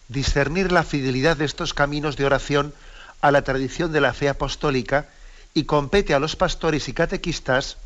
discernir 0.10 0.72
la 0.72 0.84
fidelidad 0.84 1.38
de 1.38 1.46
estos 1.46 1.74
caminos 1.74 2.18
de 2.18 2.26
oración 2.26 2.74
a 3.22 3.32
la 3.32 3.44
tradición 3.44 3.92
de 3.92 4.02
la 4.02 4.14
fe 4.14 4.30
apostólica 4.30 5.08
y 5.54 5.64
compete 5.64 6.14
a 6.14 6.20
los 6.20 6.36
pastores 6.36 6.88
y 6.88 6.94
catequistas 6.94 7.78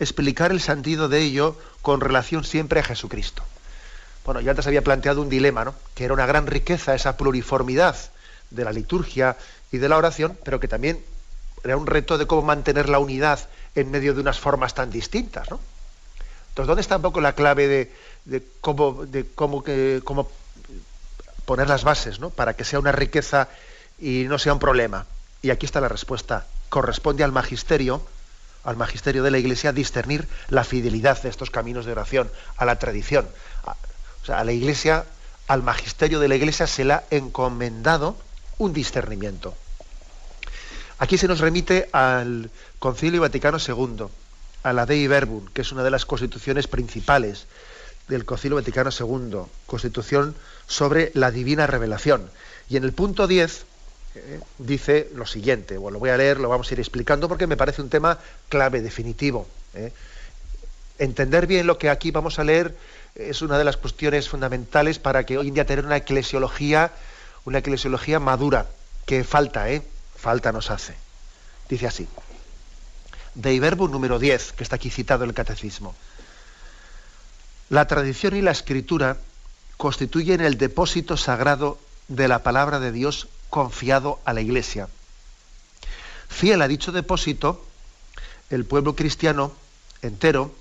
explicar 0.00 0.50
el 0.50 0.60
sentido 0.60 1.08
de 1.08 1.20
ello 1.20 1.56
con 1.80 2.00
relación 2.00 2.44
siempre 2.44 2.80
a 2.80 2.84
Jesucristo. 2.84 3.42
Bueno, 4.24 4.40
yo 4.40 4.50
antes 4.50 4.66
había 4.66 4.82
planteado 4.82 5.22
un 5.22 5.28
dilema, 5.28 5.64
¿no? 5.64 5.74
Que 5.94 6.04
era 6.04 6.14
una 6.14 6.26
gran 6.26 6.46
riqueza 6.46 6.94
esa 6.94 7.16
pluriformidad 7.16 7.96
de 8.50 8.64
la 8.64 8.72
liturgia 8.72 9.36
y 9.70 9.78
de 9.78 9.88
la 9.88 9.96
oración, 9.96 10.38
pero 10.44 10.60
que 10.60 10.68
también 10.68 11.02
era 11.64 11.76
un 11.76 11.86
reto 11.86 12.18
de 12.18 12.26
cómo 12.26 12.42
mantener 12.42 12.88
la 12.88 12.98
unidad 12.98 13.48
en 13.74 13.90
medio 13.90 14.14
de 14.14 14.20
unas 14.20 14.38
formas 14.38 14.74
tan 14.74 14.90
distintas, 14.90 15.50
¿no? 15.50 15.60
Entonces, 16.50 16.66
¿dónde 16.66 16.82
está 16.82 16.96
un 16.96 17.02
poco 17.02 17.20
la 17.20 17.34
clave 17.34 17.90
de, 18.26 18.42
cómo, 18.60 19.06
cómo, 19.34 19.64
cómo 20.04 20.28
poner 21.44 21.68
las 21.68 21.84
bases 21.84 22.20
¿no? 22.20 22.30
para 22.30 22.54
que 22.54 22.64
sea 22.64 22.78
una 22.78 22.92
riqueza 22.92 23.48
y 23.98 24.24
no 24.28 24.38
sea 24.38 24.52
un 24.52 24.58
problema. 24.58 25.06
Y 25.42 25.50
aquí 25.50 25.66
está 25.66 25.80
la 25.80 25.88
respuesta. 25.88 26.46
Corresponde 26.68 27.24
al 27.24 27.32
magisterio 27.32 28.02
al 28.64 28.76
magisterio 28.76 29.22
de 29.22 29.30
la 29.30 29.38
Iglesia 29.38 29.72
discernir 29.72 30.28
la 30.48 30.64
fidelidad 30.64 31.20
de 31.22 31.28
estos 31.28 31.50
caminos 31.50 31.84
de 31.84 31.92
oración, 31.92 32.30
a 32.56 32.64
la 32.64 32.78
tradición. 32.78 33.26
O 34.22 34.26
sea, 34.26 34.38
a 34.38 34.44
la 34.44 34.52
Iglesia, 34.52 35.04
al 35.48 35.62
magisterio 35.62 36.20
de 36.20 36.28
la 36.28 36.36
Iglesia 36.36 36.66
se 36.66 36.84
le 36.84 36.94
ha 36.94 37.04
encomendado 37.10 38.16
un 38.58 38.72
discernimiento. 38.72 39.54
Aquí 40.98 41.18
se 41.18 41.26
nos 41.26 41.40
remite 41.40 41.88
al 41.92 42.50
Concilio 42.78 43.20
Vaticano 43.20 43.58
II, 43.58 44.06
a 44.62 44.72
la 44.72 44.86
Dei 44.86 45.08
Verbum, 45.08 45.46
que 45.52 45.62
es 45.62 45.72
una 45.72 45.82
de 45.82 45.90
las 45.90 46.06
constituciones 46.06 46.68
principales 46.68 47.46
del 48.06 48.24
Concilio 48.24 48.56
Vaticano 48.56 48.90
II, 48.96 49.40
constitución 49.66 50.36
sobre 50.66 51.10
la 51.14 51.30
divina 51.30 51.66
revelación. 51.66 52.30
Y 52.68 52.76
en 52.76 52.84
el 52.84 52.92
punto 52.92 53.26
10 53.26 53.64
eh, 54.14 54.40
dice 54.58 55.08
lo 55.14 55.26
siguiente, 55.26 55.78
bueno, 55.78 55.94
lo 55.94 55.98
voy 56.00 56.10
a 56.10 56.16
leer, 56.16 56.38
lo 56.38 56.48
vamos 56.48 56.70
a 56.70 56.74
ir 56.74 56.80
explicando 56.80 57.28
porque 57.28 57.46
me 57.46 57.56
parece 57.56 57.82
un 57.82 57.88
tema 57.88 58.18
clave, 58.48 58.82
definitivo. 58.82 59.46
¿eh? 59.74 59.92
Entender 60.98 61.46
bien 61.46 61.66
lo 61.66 61.78
que 61.78 61.88
aquí 61.88 62.10
vamos 62.10 62.38
a 62.38 62.44
leer 62.44 62.76
es 63.14 63.42
una 63.42 63.58
de 63.58 63.64
las 63.64 63.76
cuestiones 63.76 64.28
fundamentales 64.28 64.98
para 64.98 65.24
que 65.24 65.38
hoy 65.38 65.48
en 65.48 65.54
día 65.54 65.66
tener 65.66 65.84
una 65.84 65.96
eclesiología, 65.96 66.92
una 67.44 67.58
eclesiología 67.58 68.20
madura, 68.20 68.66
que 69.06 69.24
falta, 69.24 69.70
¿eh? 69.70 69.82
Falta 70.16 70.52
nos 70.52 70.70
hace. 70.70 70.94
Dice 71.68 71.86
así. 71.86 72.06
De 73.34 73.52
Iberbo 73.52 73.88
número 73.88 74.18
10, 74.18 74.52
que 74.52 74.62
está 74.62 74.76
aquí 74.76 74.90
citado 74.90 75.24
en 75.24 75.30
el 75.30 75.34
Catecismo. 75.34 75.94
La 77.70 77.86
tradición 77.86 78.36
y 78.36 78.42
la 78.42 78.50
escritura 78.50 79.16
constituyen 79.82 80.40
el 80.40 80.58
depósito 80.58 81.16
sagrado 81.16 81.76
de 82.06 82.28
la 82.28 82.44
palabra 82.44 82.78
de 82.78 82.92
Dios 82.92 83.26
confiado 83.50 84.20
a 84.24 84.32
la 84.32 84.40
Iglesia. 84.40 84.86
Fiel 86.28 86.62
a 86.62 86.68
dicho 86.68 86.92
depósito, 86.92 87.66
el 88.50 88.64
pueblo 88.64 88.94
cristiano 88.94 89.52
entero, 90.00 90.54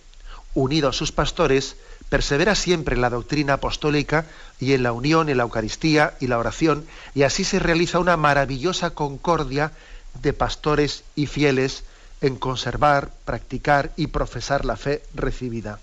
unido 0.56 0.90
a 0.90 0.94
sus 0.94 1.12
pastores, 1.12 1.76
persevera 2.10 2.56
siempre 2.56 2.96
en 2.96 3.02
la 3.02 3.12
doctrina 3.12 3.54
apostólica 3.54 4.26
y 4.60 4.74
en 4.74 4.82
la 4.82 4.92
unión, 4.92 5.30
en 5.30 5.38
la 5.38 5.44
Eucaristía 5.44 6.16
y 6.20 6.26
la 6.26 6.40
oración, 6.40 6.88
y 7.14 7.22
así 7.22 7.44
se 7.44 7.60
realiza 7.60 8.00
una 8.00 8.18
maravillosa 8.18 8.96
concordia 8.96 9.72
de 10.24 10.34
pastores 10.34 11.04
y 11.16 11.28
fieles 11.28 11.84
en 12.22 12.38
conservar, 12.38 13.12
practicar 13.24 13.92
y 13.98 14.08
profesar 14.08 14.66
la 14.66 14.78
fe 14.78 15.04
recibida. 15.14 15.78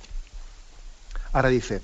Ahora 1.32 1.50
dice, 1.50 1.82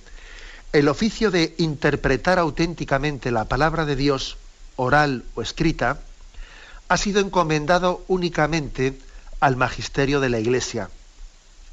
el 0.75 0.89
oficio 0.89 1.31
de 1.31 1.55
interpretar 1.59 2.41
auténticamente 2.41 3.31
la 3.31 3.45
palabra 3.45 3.85
de 3.85 3.95
Dios, 3.95 4.37
oral 4.75 5.23
o 5.37 5.41
escrita, 5.41 6.01
ha 6.89 6.97
sido 6.97 7.21
encomendado 7.21 8.05
únicamente 8.09 8.99
al 9.39 9.55
magisterio 9.55 10.19
de 10.19 10.31
la 10.31 10.41
Iglesia, 10.41 10.91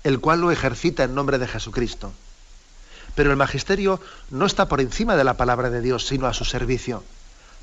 el 0.04 0.20
cual 0.20 0.42
lo 0.42 0.52
ejercita 0.52 1.04
en 1.04 1.16
nombre 1.16 1.40
de 1.40 1.48
Jesucristo. 1.48 2.14
Pero 3.16 3.32
el 3.32 3.38
magisterio 3.38 4.00
no 4.30 4.46
está 4.46 4.68
por 4.68 4.82
encima 4.82 5.16
de 5.16 5.24
la 5.24 5.36
palabra 5.36 5.72
de 5.72 5.82
Dios, 5.82 6.06
sino 6.06 6.28
a 6.28 6.34
su 6.36 6.46
servicio, 6.46 7.04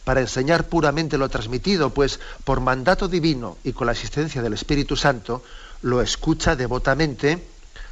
para 0.03 0.21
enseñar 0.21 0.67
puramente 0.67 1.19
lo 1.19 1.29
transmitido, 1.29 1.95
pues 1.95 2.19
por 2.43 2.59
mandato 2.59 3.07
divino 3.07 3.59
y 3.63 3.75
con 3.75 3.87
la 3.87 3.93
asistencia 3.93 4.43
del 4.43 4.55
Espíritu 4.55 4.97
Santo, 4.97 5.45
lo 5.83 6.03
escucha 6.03 6.57
devotamente, 6.57 7.47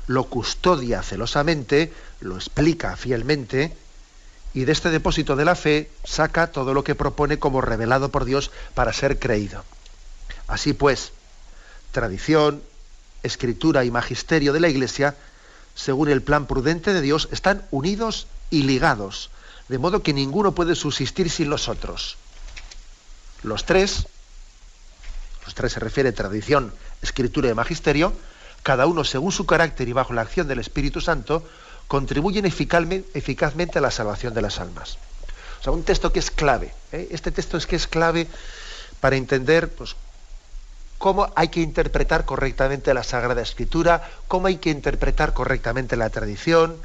lo 0.06 0.24
custodia 0.24 1.02
celosamente, 1.02 1.92
lo 2.20 2.36
explica 2.36 2.96
fielmente, 2.96 3.76
y 4.54 4.64
de 4.64 4.72
este 4.72 4.90
depósito 4.90 5.36
de 5.36 5.44
la 5.44 5.54
fe 5.54 5.90
saca 6.04 6.52
todo 6.52 6.72
lo 6.72 6.84
que 6.84 6.94
propone 6.94 7.38
como 7.38 7.60
revelado 7.60 8.10
por 8.10 8.24
Dios 8.24 8.50
para 8.74 8.92
ser 8.92 9.18
creído. 9.18 9.64
Así 10.48 10.72
pues, 10.72 11.12
tradición, 11.92 12.62
escritura 13.22 13.84
y 13.84 13.90
magisterio 13.90 14.52
de 14.52 14.60
la 14.60 14.68
Iglesia 14.68 15.16
según 15.76 16.08
el 16.08 16.22
plan 16.22 16.46
prudente 16.46 16.92
de 16.92 17.02
Dios, 17.02 17.28
están 17.30 17.64
unidos 17.70 18.26
y 18.50 18.62
ligados, 18.62 19.30
de 19.68 19.78
modo 19.78 20.02
que 20.02 20.14
ninguno 20.14 20.52
puede 20.52 20.74
subsistir 20.74 21.30
sin 21.30 21.50
los 21.50 21.68
otros. 21.68 22.16
Los 23.42 23.66
tres, 23.66 24.06
los 25.44 25.54
tres 25.54 25.72
se 25.72 25.80
refiere 25.80 26.08
a 26.08 26.14
tradición, 26.14 26.72
escritura 27.02 27.50
y 27.50 27.54
magisterio, 27.54 28.14
cada 28.66 28.86
uno 28.86 29.04
según 29.04 29.30
su 29.30 29.46
carácter 29.46 29.86
y 29.86 29.92
bajo 29.92 30.12
la 30.12 30.22
acción 30.22 30.48
del 30.48 30.58
Espíritu 30.58 31.00
Santo, 31.00 31.44
contribuyen 31.86 32.46
eficazmente 32.46 33.78
a 33.78 33.80
la 33.80 33.92
salvación 33.92 34.34
de 34.34 34.42
las 34.42 34.58
almas. 34.58 34.98
O 35.60 35.62
sea, 35.62 35.72
un 35.72 35.84
texto 35.84 36.12
que 36.12 36.18
es 36.18 36.32
clave. 36.32 36.74
¿eh? 36.90 37.06
Este 37.12 37.30
texto 37.30 37.56
es 37.56 37.64
que 37.68 37.76
es 37.76 37.86
clave 37.86 38.26
para 38.98 39.14
entender 39.14 39.68
pues, 39.68 39.94
cómo 40.98 41.32
hay 41.36 41.46
que 41.46 41.60
interpretar 41.60 42.24
correctamente 42.24 42.92
la 42.92 43.04
Sagrada 43.04 43.40
Escritura, 43.40 44.02
cómo 44.26 44.48
hay 44.48 44.56
que 44.56 44.70
interpretar 44.70 45.32
correctamente 45.32 45.94
la 45.94 46.10
tradición, 46.10 46.76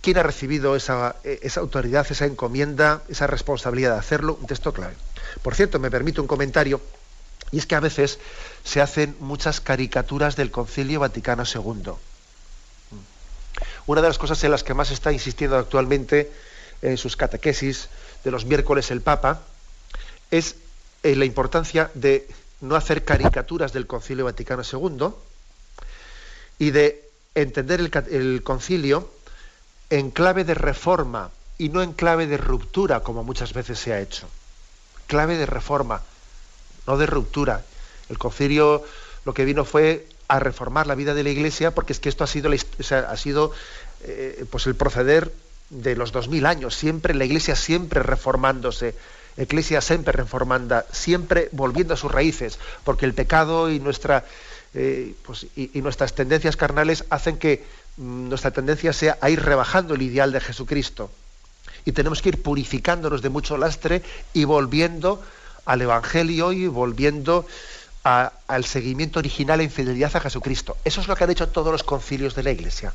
quién 0.00 0.18
ha 0.18 0.24
recibido 0.24 0.74
esa, 0.74 1.14
autoridad, 1.58 2.04
esa 2.10 2.26
encomienda, 2.26 3.02
esa 3.08 3.28
responsabilidad 3.28 3.92
de 3.92 4.00
hacerlo, 4.00 4.38
un 4.40 4.48
texto 4.48 4.72
clave. 4.72 4.96
Por 5.40 5.54
cierto, 5.54 5.78
me 5.78 5.88
permite 5.88 6.20
un 6.20 6.26
comentario, 6.26 6.80
y 7.52 7.58
es 7.58 7.66
que 7.66 7.74
a 7.74 7.80
veces 7.80 8.18
se 8.64 8.80
hacen 8.80 9.16
muchas 9.20 9.60
caricaturas 9.60 10.36
del 10.36 10.50
Concilio 10.50 11.00
Vaticano 11.00 11.44
II. 11.44 11.92
Una 13.86 14.02
de 14.02 14.08
las 14.08 14.18
cosas 14.18 14.42
en 14.44 14.50
las 14.50 14.62
que 14.62 14.74
más 14.74 14.90
está 14.90 15.12
insistiendo 15.12 15.56
actualmente 15.56 16.30
en 16.82 16.96
sus 16.96 17.16
catequesis 17.16 17.88
de 18.24 18.30
los 18.30 18.44
miércoles 18.44 18.90
el 18.90 19.00
Papa 19.00 19.42
es 20.30 20.56
en 21.02 21.18
la 21.18 21.24
importancia 21.24 21.90
de 21.94 22.28
no 22.60 22.76
hacer 22.76 23.04
caricaturas 23.04 23.72
del 23.72 23.86
Concilio 23.86 24.26
Vaticano 24.26 24.62
II 24.62 25.08
y 26.58 26.70
de 26.70 27.08
entender 27.34 27.80
el, 28.10 28.42
concilio 28.42 29.10
en 29.88 30.10
clave 30.10 30.44
de 30.44 30.54
reforma 30.54 31.30
y 31.58 31.68
no 31.70 31.82
en 31.82 31.92
clave 31.92 32.26
de 32.26 32.36
ruptura, 32.36 33.00
como 33.00 33.24
muchas 33.24 33.52
veces 33.52 33.78
se 33.78 33.92
ha 33.92 34.00
hecho. 34.00 34.28
Clave 35.06 35.36
de 35.36 35.46
reforma, 35.46 36.02
no 36.86 36.96
de 36.96 37.06
ruptura. 37.06 37.64
El 38.08 38.18
concilio 38.18 38.84
lo 39.24 39.34
que 39.34 39.44
vino 39.44 39.64
fue 39.64 40.06
a 40.28 40.38
reformar 40.38 40.86
la 40.86 40.94
vida 40.94 41.14
de 41.14 41.22
la 41.22 41.30
Iglesia, 41.30 41.74
porque 41.74 41.92
es 41.92 42.00
que 42.00 42.08
esto 42.08 42.24
ha 42.24 42.26
sido, 42.26 42.50
ha 42.52 43.16
sido 43.16 43.52
eh, 44.02 44.44
pues 44.50 44.66
el 44.66 44.74
proceder 44.74 45.32
de 45.70 45.96
los 45.96 46.12
dos 46.12 46.28
mil 46.28 46.46
años, 46.46 46.74
siempre 46.74 47.14
la 47.14 47.24
Iglesia 47.24 47.54
siempre 47.54 48.02
reformándose, 48.02 48.94
Iglesia 49.36 49.80
siempre 49.80 50.12
reformanda, 50.12 50.86
siempre 50.92 51.48
volviendo 51.52 51.94
a 51.94 51.96
sus 51.96 52.10
raíces, 52.10 52.58
porque 52.84 53.06
el 53.06 53.14
pecado 53.14 53.70
y, 53.70 53.80
nuestra, 53.80 54.24
eh, 54.74 55.14
pues, 55.24 55.46
y, 55.56 55.80
nuestras 55.80 56.14
tendencias 56.14 56.56
carnales 56.56 57.04
hacen 57.10 57.38
que 57.38 57.64
mm, 57.96 58.28
nuestra 58.28 58.50
tendencia 58.50 58.92
sea 58.92 59.18
a 59.20 59.30
ir 59.30 59.40
rebajando 59.40 59.94
el 59.94 60.02
ideal 60.02 60.32
de 60.32 60.40
Jesucristo. 60.40 61.10
Y 61.84 61.92
tenemos 61.92 62.20
que 62.20 62.30
ir 62.30 62.42
purificándonos 62.42 63.22
de 63.22 63.30
mucho 63.30 63.56
lastre 63.56 64.02
y 64.34 64.44
volviendo 64.44 65.22
al 65.64 65.82
Evangelio 65.82 66.52
y 66.52 66.66
volviendo 66.66 67.46
al 68.02 68.64
seguimiento 68.64 69.18
original 69.18 69.60
en 69.60 69.70
fidelidad 69.70 70.16
a 70.16 70.20
Jesucristo. 70.20 70.76
Eso 70.84 71.00
es 71.00 71.08
lo 71.08 71.16
que 71.16 71.24
han 71.24 71.30
hecho 71.30 71.48
todos 71.48 71.70
los 71.70 71.82
concilios 71.82 72.34
de 72.34 72.42
la 72.42 72.50
Iglesia. 72.50 72.92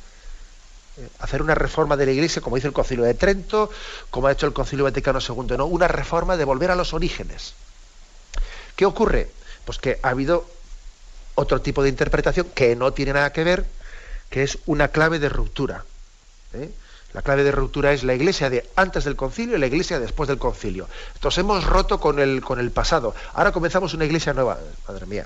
Eh, 0.98 1.08
hacer 1.20 1.42
una 1.42 1.56
reforma 1.56 1.98
de 1.98 2.06
la 2.06 2.12
Iglesia, 2.12 2.42
como 2.42 2.56
dice 2.56 2.68
el 2.68 2.74
Concilio 2.74 3.04
de 3.04 3.14
Trento, 3.14 3.70
como 4.10 4.28
ha 4.28 4.32
hecho 4.32 4.48
el 4.48 4.54
Concilio 4.54 4.86
Vaticano 4.86 5.20
II, 5.20 5.58
¿no? 5.58 5.66
Una 5.66 5.88
reforma 5.88 6.38
de 6.38 6.46
volver 6.46 6.72
a 6.72 6.76
los 6.76 6.94
orígenes. 6.94 7.54
¿Qué 8.76 8.86
ocurre? 8.86 9.30
Pues 9.66 9.78
que 9.78 10.00
ha 10.02 10.10
habido 10.10 10.46
otro 11.36 11.62
tipo 11.62 11.84
de 11.84 11.90
interpretación 11.90 12.48
que 12.56 12.76
no 12.76 12.94
tiene 12.94 13.14
nada 13.14 13.32
que 13.32 13.44
ver, 13.44 13.66
que 14.30 14.44
es 14.44 14.58
una 14.66 14.88
clave 14.88 15.20
de 15.20 15.30
ruptura. 15.30 15.86
¿eh? 16.54 16.72
La 17.16 17.22
clave 17.22 17.46
de 17.46 17.52
ruptura 17.54 17.94
es 17.94 18.04
la 18.04 18.14
iglesia 18.14 18.50
de 18.50 18.70
antes 18.76 19.06
del 19.06 19.16
concilio 19.16 19.56
y 19.56 19.60
la 19.60 19.68
iglesia 19.68 20.02
después 20.02 20.28
del 20.28 20.38
concilio. 20.38 20.90
Entonces 21.14 21.38
hemos 21.38 21.64
roto 21.64 21.98
con 21.98 22.20
el, 22.20 22.42
con 22.42 22.60
el 22.60 22.72
pasado. 22.72 23.16
Ahora 23.34 23.54
comenzamos 23.54 23.94
una 23.94 24.04
iglesia 24.04 24.34
nueva. 24.34 24.60
Madre 24.86 25.06
mía. 25.06 25.26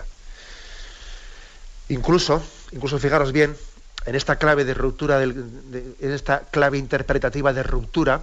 Incluso, 1.87 2.43
incluso 2.73 2.99
fijaros 2.99 3.31
bien, 3.31 3.57
en 4.05 4.13
esta 4.13 4.35
clave 4.35 4.65
de 4.65 4.75
ruptura, 4.75 5.23
en 5.23 5.95
esta 5.99 6.41
clave 6.41 6.77
interpretativa 6.77 7.53
de 7.53 7.63
ruptura, 7.63 8.21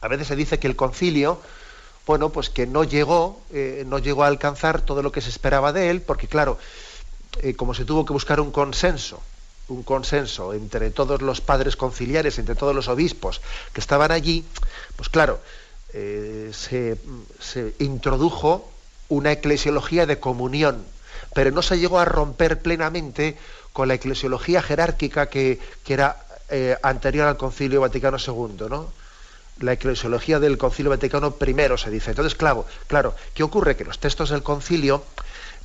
a 0.00 0.08
veces 0.08 0.28
se 0.28 0.34
dice 0.34 0.58
que 0.58 0.66
el 0.66 0.74
concilio, 0.74 1.38
bueno, 2.06 2.30
pues 2.30 2.48
que 2.48 2.66
no 2.66 2.84
llegó, 2.84 3.42
eh, 3.52 3.84
no 3.86 3.98
llegó 3.98 4.24
a 4.24 4.28
alcanzar 4.28 4.80
todo 4.80 5.02
lo 5.02 5.12
que 5.12 5.20
se 5.20 5.28
esperaba 5.28 5.74
de 5.74 5.90
él, 5.90 6.00
porque 6.00 6.28
claro, 6.28 6.56
eh, 7.42 7.54
como 7.54 7.74
se 7.74 7.84
tuvo 7.84 8.06
que 8.06 8.14
buscar 8.14 8.40
un 8.40 8.50
consenso, 8.50 9.20
un 9.70 9.82
consenso 9.82 10.52
entre 10.52 10.90
todos 10.90 11.22
los 11.22 11.40
padres 11.40 11.76
conciliares, 11.76 12.38
entre 12.38 12.54
todos 12.54 12.74
los 12.74 12.88
obispos 12.88 13.40
que 13.72 13.80
estaban 13.80 14.12
allí, 14.12 14.44
pues 14.96 15.08
claro, 15.08 15.40
eh, 15.92 16.50
se, 16.52 16.96
introdujo 17.78 18.70
una 19.08 19.32
eclesiología 19.32 20.06
de 20.06 20.20
comunión, 20.20 20.84
pero 21.34 21.50
no 21.50 21.62
se 21.62 21.78
llegó 21.78 21.98
a 21.98 22.04
romper 22.04 22.60
plenamente 22.60 23.36
con 23.72 23.88
la 23.88 23.94
eclesiología 23.94 24.62
jerárquica 24.62 25.26
que, 25.26 25.58
era 25.86 26.24
eh, 26.48 26.76
anterior 26.82 27.26
al 27.26 27.36
Concilio 27.36 27.80
Vaticano 27.80 28.18
II, 28.18 28.66
¿no? 28.68 28.92
La 29.60 29.72
eclesiología 29.72 30.38
del 30.40 30.58
Concilio 30.58 30.90
Vaticano 30.90 31.34
I 31.38 31.78
se 31.78 31.90
dice. 31.90 32.10
Entonces, 32.10 32.34
claro, 32.34 32.66
claro, 32.86 33.14
¿qué 33.34 33.42
ocurre? 33.42 33.76
Que 33.76 33.84
los 33.84 33.98
textos 33.98 34.30
del 34.30 34.42
concilio 34.42 35.04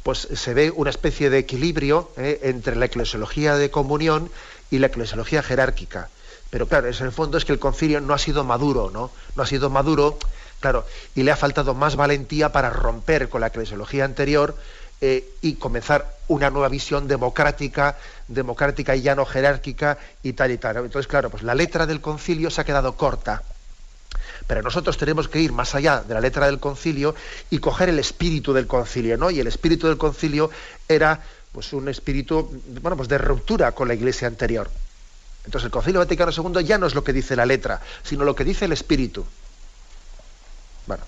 pues 0.06 0.28
se 0.36 0.54
ve 0.54 0.70
una 0.70 0.92
especie 0.92 1.32
de 1.32 1.40
equilibrio 1.40 2.12
¿eh? 2.16 2.40
entre 2.44 2.76
la 2.76 2.86
eclesiología 2.86 3.56
de 3.56 3.72
comunión 3.72 4.30
y 4.70 4.78
la 4.78 4.86
eclesiología 4.86 5.42
jerárquica. 5.42 6.10
Pero 6.52 6.68
claro, 6.68 6.88
en 6.88 6.94
el 7.04 7.12
fondo 7.12 7.40
es 7.40 7.44
que 7.44 7.54
el 7.54 7.58
concilio 7.58 8.00
no 8.02 8.14
ha 8.14 8.20
sido 8.20 8.44
maduro, 8.44 8.92
¿no? 8.94 9.10
No 9.36 9.42
ha 9.42 9.48
sido 9.48 9.72
maduro, 9.72 10.20
claro, 10.60 10.86
y 11.16 11.24
le 11.24 11.32
ha 11.32 11.36
faltado 11.36 11.74
más 11.74 11.96
valentía 11.96 12.52
para 12.52 12.70
romper 12.70 13.30
con 13.30 13.42
la 13.42 13.48
eclesiología 13.48 14.06
anterior 14.06 14.56
eh, 15.02 15.28
y 15.42 15.56
comenzar 15.56 16.14
una 16.28 16.52
nueva 16.52 16.70
visión 16.70 17.08
democrática, 17.08 17.98
democrática 18.28 18.96
y 18.96 19.02
ya 19.02 19.16
no 19.16 19.26
jerárquica 19.26 19.98
y 20.22 20.34
tal 20.34 20.52
y 20.52 20.60
tal. 20.60 20.78
Entonces, 20.78 21.08
claro, 21.08 21.32
pues 21.32 21.42
la 21.42 21.56
letra 21.56 21.88
del 21.88 22.00
concilio 22.00 22.52
se 22.52 22.62
ha 22.62 22.64
quedado 22.64 22.96
corta. 22.96 23.42
Pero 24.48 24.62
nosotros 24.62 24.98
tenemos 24.98 25.28
que 25.28 25.40
ir 25.40 25.52
más 25.52 25.74
allá 25.76 26.02
de 26.02 26.14
la 26.14 26.22
letra 26.22 26.46
del 26.46 26.60
concilio 26.60 27.16
y 27.50 27.60
coger 27.60 27.90
el 27.90 28.00
espíritu 28.00 28.54
del 28.54 28.68
concilio, 28.68 29.18
¿no? 29.18 29.32
Y 29.32 29.40
el 29.40 29.48
espíritu 29.48 29.88
del 29.88 29.98
concilio 29.98 30.52
era 30.88 31.22
pues 31.52 31.74
un 31.74 31.88
espíritu 31.88 32.52
bueno, 32.82 32.98
pues 32.98 33.08
de 33.08 33.18
ruptura 33.18 33.72
con 33.72 33.88
la 33.88 33.94
iglesia 33.94 34.28
anterior. 34.28 34.70
Entonces 35.46 35.66
el 35.66 35.72
Concilio 35.72 36.00
Vaticano 36.00 36.32
II 36.32 36.64
ya 36.66 36.78
no 36.78 36.88
es 36.88 36.96
lo 36.96 37.04
que 37.04 37.14
dice 37.14 37.36
la 37.36 37.46
letra, 37.46 37.82
sino 38.04 38.24
lo 38.24 38.36
que 38.36 38.44
dice 38.44 38.66
el 38.66 38.72
espíritu. 38.72 39.26
Bueno, 40.88 41.04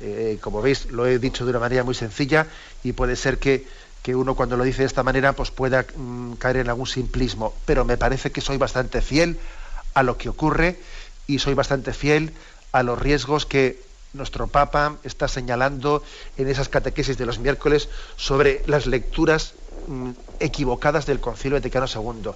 eh, 0.00 0.38
como 0.40 0.60
veis, 0.60 0.86
lo 0.90 1.06
he 1.06 1.18
dicho 1.18 1.44
de 1.44 1.50
una 1.50 1.60
manera 1.60 1.84
muy 1.84 1.94
sencilla 1.94 2.46
y 2.82 2.92
puede 2.92 3.16
ser 3.16 3.38
que, 3.38 3.66
uno 4.08 4.36
cuando 4.36 4.56
lo 4.56 4.62
dice 4.62 4.82
de 4.82 4.86
esta 4.86 5.02
manera 5.02 5.32
pues 5.32 5.50
pueda 5.50 5.84
mm, 5.96 6.34
caer 6.34 6.58
en 6.58 6.68
algún 6.68 6.86
simplismo, 6.86 7.52
pero 7.64 7.84
me 7.84 7.96
parece 7.96 8.30
que 8.30 8.40
soy 8.40 8.56
bastante 8.56 9.02
fiel 9.02 9.36
a 9.94 10.04
lo 10.04 10.16
que 10.16 10.28
ocurre 10.28 10.78
y 11.26 11.40
soy 11.40 11.54
bastante 11.54 11.92
fiel 11.92 12.32
a 12.78 12.82
los 12.82 12.98
riesgos 12.98 13.46
que 13.46 13.80
nuestro 14.12 14.48
Papa 14.48 14.96
está 15.02 15.28
señalando 15.28 16.02
en 16.36 16.48
esas 16.48 16.68
catequesis 16.68 17.16
de 17.16 17.26
los 17.26 17.38
miércoles 17.38 17.88
sobre 18.16 18.62
las 18.66 18.86
lecturas 18.86 19.54
mm, 19.86 20.10
equivocadas 20.40 21.06
del 21.06 21.20
Concilio 21.20 21.56
Vaticano 21.56 21.86
II. 21.86 22.32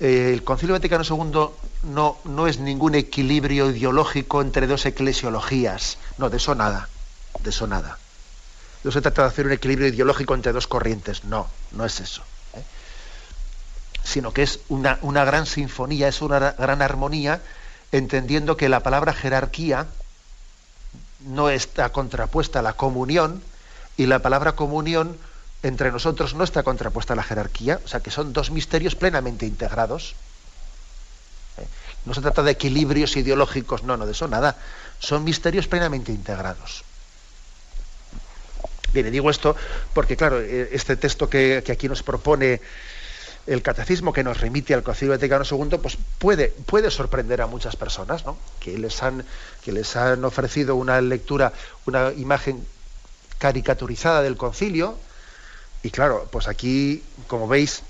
Eh, 0.00 0.32
el 0.32 0.42
Concilio 0.42 0.74
Vaticano 0.74 1.04
II 1.04 1.50
no, 1.92 2.18
no 2.24 2.46
es 2.48 2.58
ningún 2.58 2.96
equilibrio 2.96 3.70
ideológico 3.70 4.42
entre 4.42 4.66
dos 4.66 4.86
eclesiologías. 4.86 5.98
No, 6.18 6.30
de 6.30 6.38
eso 6.38 6.54
nada. 6.54 6.88
De 7.42 7.50
eso 7.50 7.66
nada. 7.66 7.98
No 8.82 8.90
se 8.90 9.00
trata 9.02 9.22
de 9.22 9.28
hacer 9.28 9.46
un 9.46 9.52
equilibrio 9.52 9.88
ideológico 9.88 10.34
entre 10.34 10.52
dos 10.52 10.66
corrientes. 10.66 11.24
No, 11.24 11.48
no 11.72 11.84
es 11.84 12.00
eso. 12.00 12.22
¿eh? 12.54 12.64
Sino 14.02 14.32
que 14.32 14.42
es 14.42 14.60
una, 14.68 14.98
una 15.02 15.24
gran 15.24 15.46
sinfonía, 15.46 16.08
es 16.08 16.22
una 16.22 16.52
gran 16.52 16.82
armonía, 16.82 17.40
entendiendo 17.92 18.56
que 18.56 18.68
la 18.68 18.80
palabra 18.80 19.12
jerarquía 19.12 19.86
no 21.20 21.50
está 21.50 21.90
contrapuesta 21.90 22.60
a 22.60 22.62
la 22.62 22.72
comunión 22.72 23.42
y 23.96 24.06
la 24.06 24.20
palabra 24.20 24.52
comunión 24.52 25.18
entre 25.62 25.92
nosotros 25.92 26.34
no 26.34 26.44
está 26.44 26.62
contrapuesta 26.62 27.12
a 27.12 27.16
la 27.16 27.22
jerarquía, 27.22 27.80
o 27.84 27.88
sea 27.88 28.00
que 28.00 28.10
son 28.10 28.32
dos 28.32 28.50
misterios 28.50 28.94
plenamente 28.94 29.44
integrados. 29.44 30.14
¿Eh? 31.58 31.66
No 32.06 32.14
se 32.14 32.22
trata 32.22 32.42
de 32.42 32.52
equilibrios 32.52 33.16
ideológicos, 33.16 33.82
no, 33.82 33.96
no, 33.96 34.06
de 34.06 34.12
eso 34.12 34.26
nada. 34.26 34.56
Son 34.98 35.22
misterios 35.22 35.66
plenamente 35.66 36.12
integrados. 36.12 36.84
Bien, 38.92 39.10
digo 39.12 39.30
esto 39.30 39.54
porque, 39.94 40.16
claro, 40.16 40.40
eh, 40.40 40.70
este 40.72 40.96
texto 40.96 41.28
que, 41.28 41.62
aquí 41.70 41.88
nos 41.88 42.02
propone 42.02 42.60
el 43.50 43.62
catecismo 43.62 44.12
que 44.12 44.22
nos 44.22 44.40
remite 44.40 44.74
al 44.74 44.84
Concilio 44.84 45.12
Vaticano 45.12 45.44
II, 45.44 45.78
pues 45.82 45.98
puede, 46.18 46.54
puede 46.66 46.88
sorprender 46.88 47.42
a 47.42 47.48
muchas 47.48 47.74
personas, 47.74 48.24
¿no? 48.24 48.38
Que 48.60 48.78
les 48.78 49.02
han, 49.02 49.24
que 49.64 49.72
les 49.72 49.96
han 49.96 50.24
ofrecido 50.24 50.76
una 50.76 51.00
lectura, 51.00 51.52
una 51.84 52.12
imagen 52.12 52.64
caricaturizada 53.38 54.22
del 54.22 54.36
concilio, 54.36 54.96
y 55.82 55.90
claro, 55.90 56.28
pues 56.30 56.46
aquí, 56.46 57.02
como 57.26 57.48
veis, 57.48 57.82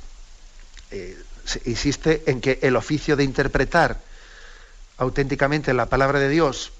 eh, 0.92 1.18
insiste 1.66 2.22
en 2.26 2.40
que 2.40 2.58
el 2.62 2.74
oficio 2.74 3.14
de 3.14 3.24
interpretar 3.24 3.98
auténticamente 4.96 5.74
la 5.74 5.86
palabra 5.86 6.20
de 6.20 6.30
Dios, 6.30 6.72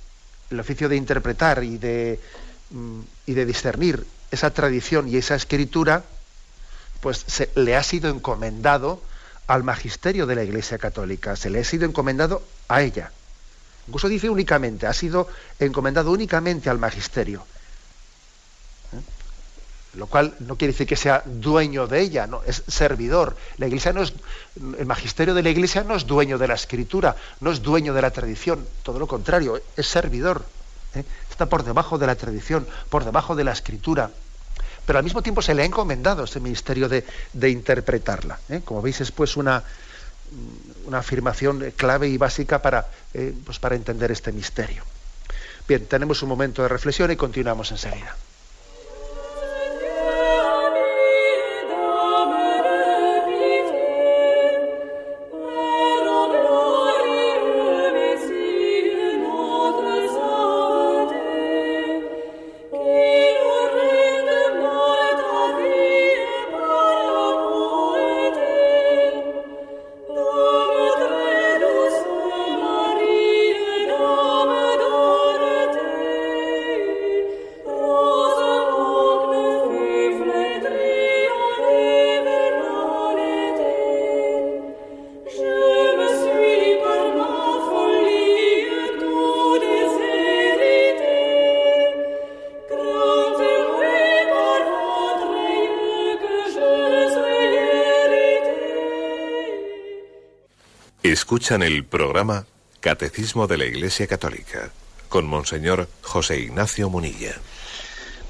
el 0.48 0.58
oficio 0.58 0.88
de 0.88 0.96
interpretar 0.96 1.64
y 1.64 1.76
de, 1.76 2.18
mm, 2.70 3.00
y 3.26 3.34
de 3.34 3.44
discernir 3.44 4.06
esa 4.30 4.54
tradición 4.54 5.06
y 5.06 5.18
esa 5.18 5.34
escritura, 5.34 6.02
pues 7.00 7.24
se, 7.26 7.50
le 7.54 7.76
ha 7.76 7.82
sido 7.82 8.10
encomendado 8.10 9.02
al 9.46 9.64
magisterio 9.64 10.26
de 10.26 10.36
la 10.36 10.44
Iglesia 10.44 10.78
Católica, 10.78 11.36
se 11.36 11.50
le 11.50 11.60
ha 11.60 11.64
sido 11.64 11.86
encomendado 11.86 12.42
a 12.68 12.82
ella. 12.82 13.10
Incluso 13.86 14.08
dice 14.08 14.30
únicamente, 14.30 14.86
ha 14.86 14.92
sido 14.92 15.28
encomendado 15.58 16.12
únicamente 16.12 16.70
al 16.70 16.78
magisterio 16.78 17.44
lo 19.94 20.06
cual 20.06 20.34
no 20.40 20.56
quiere 20.56 20.72
decir 20.72 20.86
que 20.86 20.96
sea 20.96 21.22
dueño 21.24 21.86
de 21.86 22.00
ella, 22.00 22.26
no, 22.26 22.42
es 22.46 22.62
servidor. 22.68 23.36
La 23.56 23.66
iglesia 23.66 23.92
no 23.92 24.02
es, 24.02 24.12
el 24.78 24.86
magisterio 24.86 25.34
de 25.34 25.42
la 25.42 25.50
iglesia 25.50 25.82
no 25.82 25.96
es 25.96 26.06
dueño 26.06 26.38
de 26.38 26.46
la 26.46 26.54
escritura, 26.54 27.16
no 27.40 27.50
es 27.50 27.62
dueño 27.62 27.92
de 27.92 28.02
la 28.02 28.10
tradición, 28.10 28.64
todo 28.82 28.98
lo 28.98 29.08
contrario, 29.08 29.60
es 29.76 29.86
servidor. 29.86 30.44
¿eh? 30.94 31.04
Está 31.30 31.46
por 31.46 31.64
debajo 31.64 31.98
de 31.98 32.06
la 32.06 32.14
tradición, 32.14 32.66
por 32.88 33.04
debajo 33.04 33.34
de 33.34 33.44
la 33.44 33.52
escritura. 33.52 34.10
Pero 34.90 34.98
al 34.98 35.04
mismo 35.04 35.22
tiempo 35.22 35.40
se 35.40 35.54
le 35.54 35.62
ha 35.62 35.64
encomendado 35.64 36.24
ese 36.24 36.40
ministerio 36.40 36.88
de, 36.88 37.04
interpretarla. 37.48 38.40
¿eh? 38.48 38.62
Como 38.64 38.82
veis, 38.82 39.00
es 39.00 39.12
pues 39.12 39.36
una, 39.36 39.62
una 40.84 40.98
afirmación 40.98 41.72
clave 41.76 42.08
y 42.08 42.16
básica 42.16 42.60
para, 42.60 42.88
eh, 43.14 43.32
pues 43.44 43.60
para 43.60 43.76
entender 43.76 44.10
este 44.10 44.32
misterio. 44.32 44.82
Bien, 45.68 45.86
tenemos 45.86 46.24
un 46.24 46.28
momento 46.28 46.62
de 46.62 46.68
reflexión 46.68 47.08
y 47.12 47.14
continuamos 47.14 47.70
enseguida. 47.70 48.16
Escuchan 101.12 101.64
el 101.64 101.84
programa 101.84 102.46
Catecismo 102.78 103.48
de 103.48 103.58
la 103.58 103.64
Iglesia 103.64 104.06
Católica 104.06 104.70
con 105.08 105.26
Monseñor 105.26 105.88
José 106.02 106.38
Ignacio 106.38 106.88
Munilla. 106.88 107.34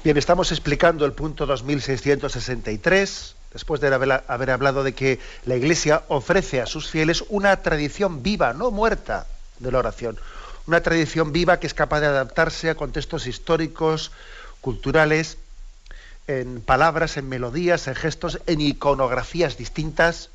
Bien, 0.03 0.17
estamos 0.17 0.51
explicando 0.51 1.05
el 1.05 1.13
punto 1.13 1.45
2663, 1.45 3.35
después 3.53 3.81
de 3.81 3.93
haber, 3.93 4.49
hablado 4.49 4.83
de 4.83 4.93
que 4.93 5.19
la 5.45 5.57
Iglesia 5.57 6.05
ofrece 6.07 6.59
a 6.59 6.65
sus 6.65 6.89
fieles 6.89 7.23
una 7.29 7.55
tradición 7.61 8.23
viva, 8.23 8.53
no 8.53 8.71
muerta, 8.71 9.27
de 9.59 9.71
la 9.71 9.77
oración. 9.77 10.17
Una 10.65 10.81
tradición 10.81 11.31
viva 11.31 11.59
que 11.59 11.67
es 11.67 11.75
capaz 11.75 11.99
de 11.99 12.07
adaptarse 12.07 12.71
a 12.71 12.75
contextos 12.75 13.27
históricos, 13.27 14.11
culturales, 14.59 15.37
en 16.25 16.61
palabras, 16.61 17.15
en 17.17 17.29
melodías, 17.29 17.87
en 17.87 17.93
gestos, 17.93 18.39
en 18.47 18.59
iconografías 18.59 19.55
distintas 19.55 20.31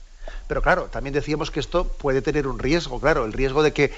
pero 0.49 0.63
claro, 0.63 0.85
también 0.85 1.15
decíamos 1.15 1.51
que 1.51 1.61
esto 1.61 1.87
puede 1.87 2.23
tener 2.23 2.47
un 2.47 2.59
riesgo, 2.59 3.01
claro, 3.01 3.25
el 3.25 3.33
riesgo 3.33 3.63
de 3.63 3.73
que 3.73 3.93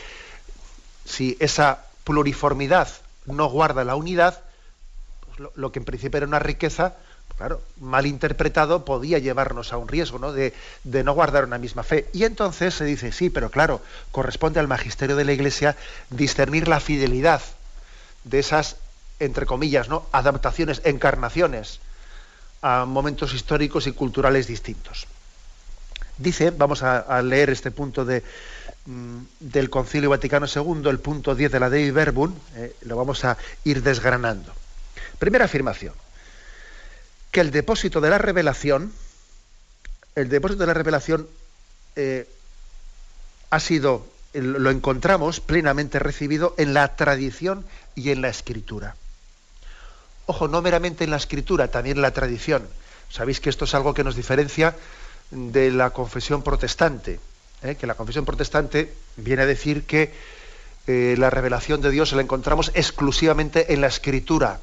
si 1.04 1.36
esa 1.40 1.86
pluriformidad 2.04 2.88
no 3.26 3.48
guarda 3.48 3.84
la 3.84 3.96
unidad, 3.96 4.40
pues 5.26 5.50
lo, 5.54 5.72
que 5.72 5.78
en 5.78 5.84
principio 5.84 6.18
era 6.18 6.26
una 6.26 6.38
riqueza, 6.38 6.94
claro, 7.36 7.60
mal 7.80 8.06
interpretado 8.06 8.84
podía 8.84 9.18
llevarnos 9.18 9.72
a 9.72 9.76
un 9.76 9.88
riesgo 9.88 10.18
¿no? 10.18 10.32
De, 10.32 10.54
de, 10.84 11.04
no 11.04 11.12
guardar 11.12 11.44
una 11.44 11.58
misma 11.58 11.82
fe. 11.82 12.08
Y 12.12 12.24
entonces 12.24 12.74
se 12.74 12.84
dice, 12.84 13.12
sí, 13.12 13.30
pero 13.30 13.50
claro, 13.50 13.80
corresponde 14.10 14.60
al 14.60 14.68
magisterio 14.68 15.16
de 15.16 15.24
la 15.24 15.32
Iglesia 15.32 15.76
discernir 16.10 16.68
la 16.68 16.80
fidelidad 16.80 17.42
de 18.24 18.38
esas, 18.38 18.76
entre 19.20 19.46
comillas, 19.46 19.88
¿no? 19.88 20.06
adaptaciones, 20.12 20.82
encarnaciones 20.84 21.80
a 22.62 22.84
momentos 22.84 23.34
históricos 23.34 23.86
y 23.86 23.92
culturales 23.92 24.46
distintos. 24.46 25.06
Dice, 26.18 26.50
vamos 26.50 26.82
a, 26.82 27.22
leer 27.22 27.50
este 27.50 27.70
punto 27.70 28.04
de, 28.04 28.24
mm, 28.86 29.18
del 29.38 29.70
Concilio 29.70 30.10
Vaticano 30.10 30.46
II, 30.46 30.88
el 30.90 30.98
punto 30.98 31.34
10 31.34 31.52
de 31.52 31.60
la 31.60 31.70
Dei 31.70 31.92
Verbum, 31.92 32.34
eh, 32.56 32.74
lo 32.82 32.96
vamos 32.96 33.24
a 33.24 33.36
ir 33.62 33.82
desgranando. 33.82 34.52
Primera 35.20 35.44
afirmación, 35.44 35.94
que 37.30 37.40
el 37.40 37.52
depósito 37.52 38.00
de 38.00 38.10
la 38.10 38.18
revelación, 38.18 38.92
el 40.16 40.28
depósito 40.28 40.60
de 40.60 40.66
la 40.66 40.74
revelación 40.74 41.28
eh, 41.94 42.28
ha 43.50 43.60
sido, 43.60 44.04
lo 44.32 44.70
encontramos 44.70 45.38
plenamente 45.40 46.00
recibido 46.00 46.54
en 46.58 46.74
la 46.74 46.96
tradición 46.96 47.64
y 47.94 48.10
en 48.10 48.22
la 48.22 48.28
escritura. 48.28 48.96
Ojo, 50.26 50.48
no 50.48 50.62
meramente 50.62 51.04
en 51.04 51.10
la 51.10 51.16
escritura, 51.16 51.68
también 51.68 51.96
en 51.96 52.02
la 52.02 52.10
tradición. 52.10 52.66
Sabéis 53.08 53.40
que 53.40 53.50
esto 53.50 53.64
es 53.64 53.74
algo 53.74 53.94
que 53.94 54.04
nos 54.04 54.16
diferencia 54.16 54.74
de 55.30 55.70
la 55.70 55.90
confesión 55.90 56.42
protestante, 56.42 57.20
¿eh? 57.62 57.76
que 57.76 57.86
la 57.86 57.94
confesión 57.94 58.24
protestante 58.24 58.92
viene 59.16 59.42
a 59.42 59.46
decir 59.46 59.84
que 59.84 60.12
eh, 60.86 61.16
la 61.18 61.30
revelación 61.30 61.80
de 61.80 61.90
Dios 61.90 62.12
la 62.12 62.22
encontramos 62.22 62.70
exclusivamente 62.74 63.72
en 63.74 63.80
la 63.80 63.88
escritura. 63.88 64.60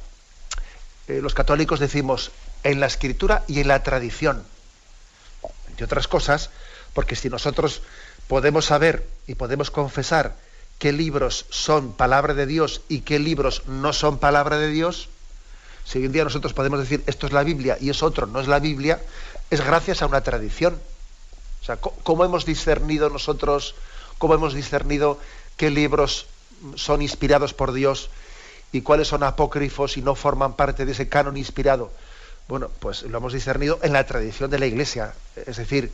Eh, 1.08 1.20
los 1.22 1.36
católicos 1.36 1.80
decimos 1.80 2.32
en 2.64 2.80
la 2.80 2.88
escritura 2.88 3.44
y 3.48 3.60
en 3.60 3.68
la 3.68 3.84
tradición. 3.84 4.44
Entre 5.70 5.86
otras 5.86 6.08
cosas, 6.08 6.50
porque 6.94 7.16
si 7.16 7.30
nosotros 7.30 7.82
podemos 8.28 8.66
saber 8.66 9.06
y 9.28 9.36
podemos 9.36 9.70
confesar 9.70 10.36
qué 10.80 10.92
libros 10.92 11.46
son 11.50 11.94
palabra 11.94 12.34
de 12.34 12.48
Dios 12.48 12.82
y 12.90 13.02
qué 13.02 13.20
libros 13.20 13.64
no 13.68 13.94
son 13.94 14.18
palabra 14.18 14.58
de 14.58 14.70
Dios, 14.70 15.10
si 15.84 16.00
hoy 16.00 16.06
en 16.06 16.12
día 16.12 16.24
nosotros 16.24 16.54
podemos 16.54 16.80
decir 16.80 17.04
esto 17.06 17.28
es 17.28 17.34
la 17.34 17.44
Biblia 17.44 17.78
y 17.80 17.92
es 17.92 18.02
otro 18.02 18.26
no 18.26 18.40
es 18.40 18.48
la 18.48 18.60
Biblia, 18.60 19.00
es 19.50 19.64
gracias 19.64 20.02
a 20.02 20.08
una 20.08 20.22
tradición. 20.22 20.80
O 21.62 21.66
sea, 21.66 21.78
¿cómo 21.78 22.26
hemos 22.26 22.46
discernido 22.46 23.10
nosotros, 23.10 23.76
cómo 24.18 24.36
hemos 24.36 24.54
discernido 24.54 25.20
qué 25.58 25.70
libros 25.70 26.28
son 26.76 27.02
inspirados 27.02 27.54
por 27.54 27.74
Dios 27.74 28.10
y 28.72 28.82
cuáles 28.82 29.08
son 29.08 29.24
apócrifos 29.24 29.98
y 29.98 30.02
no 30.02 30.16
forman 30.16 30.54
parte 30.54 30.86
de 30.86 30.92
ese 30.92 31.10
canon 31.10 31.38
inspirado? 31.38 31.92
Bueno, 32.48 32.70
pues 32.80 33.02
lo 33.04 33.18
hemos 33.18 33.34
discernido 33.34 33.80
en 33.82 33.94
la 33.94 34.06
tradición 34.06 34.52
de 34.52 34.60
la 34.60 34.68
Iglesia. 34.68 35.16
Es 35.36 35.58
decir, 35.58 35.92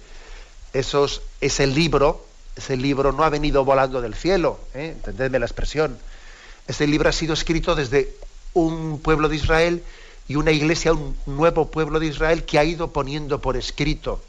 esos, 0.74 1.22
ese 1.40 1.68
libro, 1.68 2.26
ese 2.56 2.76
libro 2.76 3.14
no 3.14 3.24
ha 3.24 3.30
venido 3.30 3.64
volando 3.64 4.02
del 4.02 4.16
cielo, 4.16 4.60
¿eh? 4.74 4.94
entendedme 4.98 5.40
la 5.40 5.46
expresión. 5.46 5.98
Ese 6.68 6.88
libro 6.88 7.10
ha 7.10 7.14
sido 7.14 7.34
escrito 7.34 7.76
desde 7.76 8.14
un 8.54 9.00
pueblo 9.00 9.30
de 9.30 9.38
Israel 9.38 9.84
y 10.32 10.38
una 10.38 10.52
iglesia, 10.52 10.94
un 10.94 11.18
nuevo 11.26 11.70
pueblo 11.70 12.00
de 12.00 12.06
Israel 12.06 12.46
que 12.46 12.58
ha 12.58 12.64
ido 12.64 12.94
poniendo 12.94 13.42
por 13.42 13.58
escrito, 13.58 14.24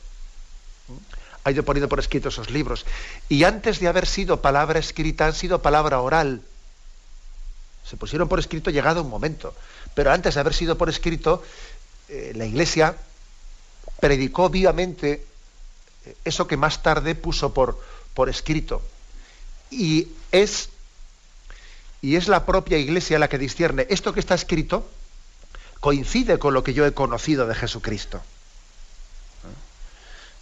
ha 1.44 1.50
ido 1.52 1.62
poniendo 1.62 1.88
por 1.88 2.00
escrito 2.00 2.28
esos 2.28 2.50
libros. 2.50 2.84
Y 3.28 3.44
antes 3.44 3.78
de 3.78 3.86
haber 3.86 4.08
sido 4.08 4.42
palabra 4.42 4.80
escrita, 4.80 5.26
han 5.26 5.34
sido 5.34 5.62
palabra 5.62 6.00
oral. 6.00 6.42
Se 7.88 7.96
pusieron 7.96 8.28
por 8.28 8.40
escrito 8.40 8.70
llegado 8.70 9.02
un 9.02 9.10
momento. 9.10 9.54
Pero 9.94 10.10
antes 10.10 10.34
de 10.34 10.40
haber 10.40 10.54
sido 10.54 10.76
por 10.76 10.88
escrito, 10.88 11.44
eh, 12.08 12.32
la 12.34 12.46
iglesia 12.46 12.96
predicó 14.00 14.50
vivamente 14.50 15.24
eh, 16.04 16.16
eso 16.24 16.48
que 16.48 16.56
más 16.56 16.82
tarde 16.82 17.14
puso 17.14 17.54
por, 17.54 17.80
por 18.12 18.28
escrito. 18.28 18.82
Y 19.70 20.08
es 20.32 20.68
y 22.00 22.16
es 22.16 22.26
la 22.26 22.44
propia 22.44 22.78
iglesia 22.78 23.20
la 23.20 23.28
que 23.28 23.38
discierne. 23.38 23.86
Esto 23.88 24.12
que 24.12 24.18
está 24.18 24.34
escrito 24.34 24.84
coincide 25.82 26.38
con 26.38 26.54
lo 26.54 26.62
que 26.62 26.74
yo 26.74 26.86
he 26.86 26.94
conocido 26.94 27.48
de 27.48 27.56
Jesucristo. 27.56 28.22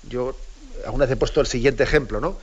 Yo 0.02 0.36
alguna 0.84 1.06
vez 1.06 1.14
he 1.14 1.16
puesto 1.16 1.40
el 1.40 1.46
siguiente 1.46 1.82
ejemplo, 1.82 2.20
¿no? 2.20 2.36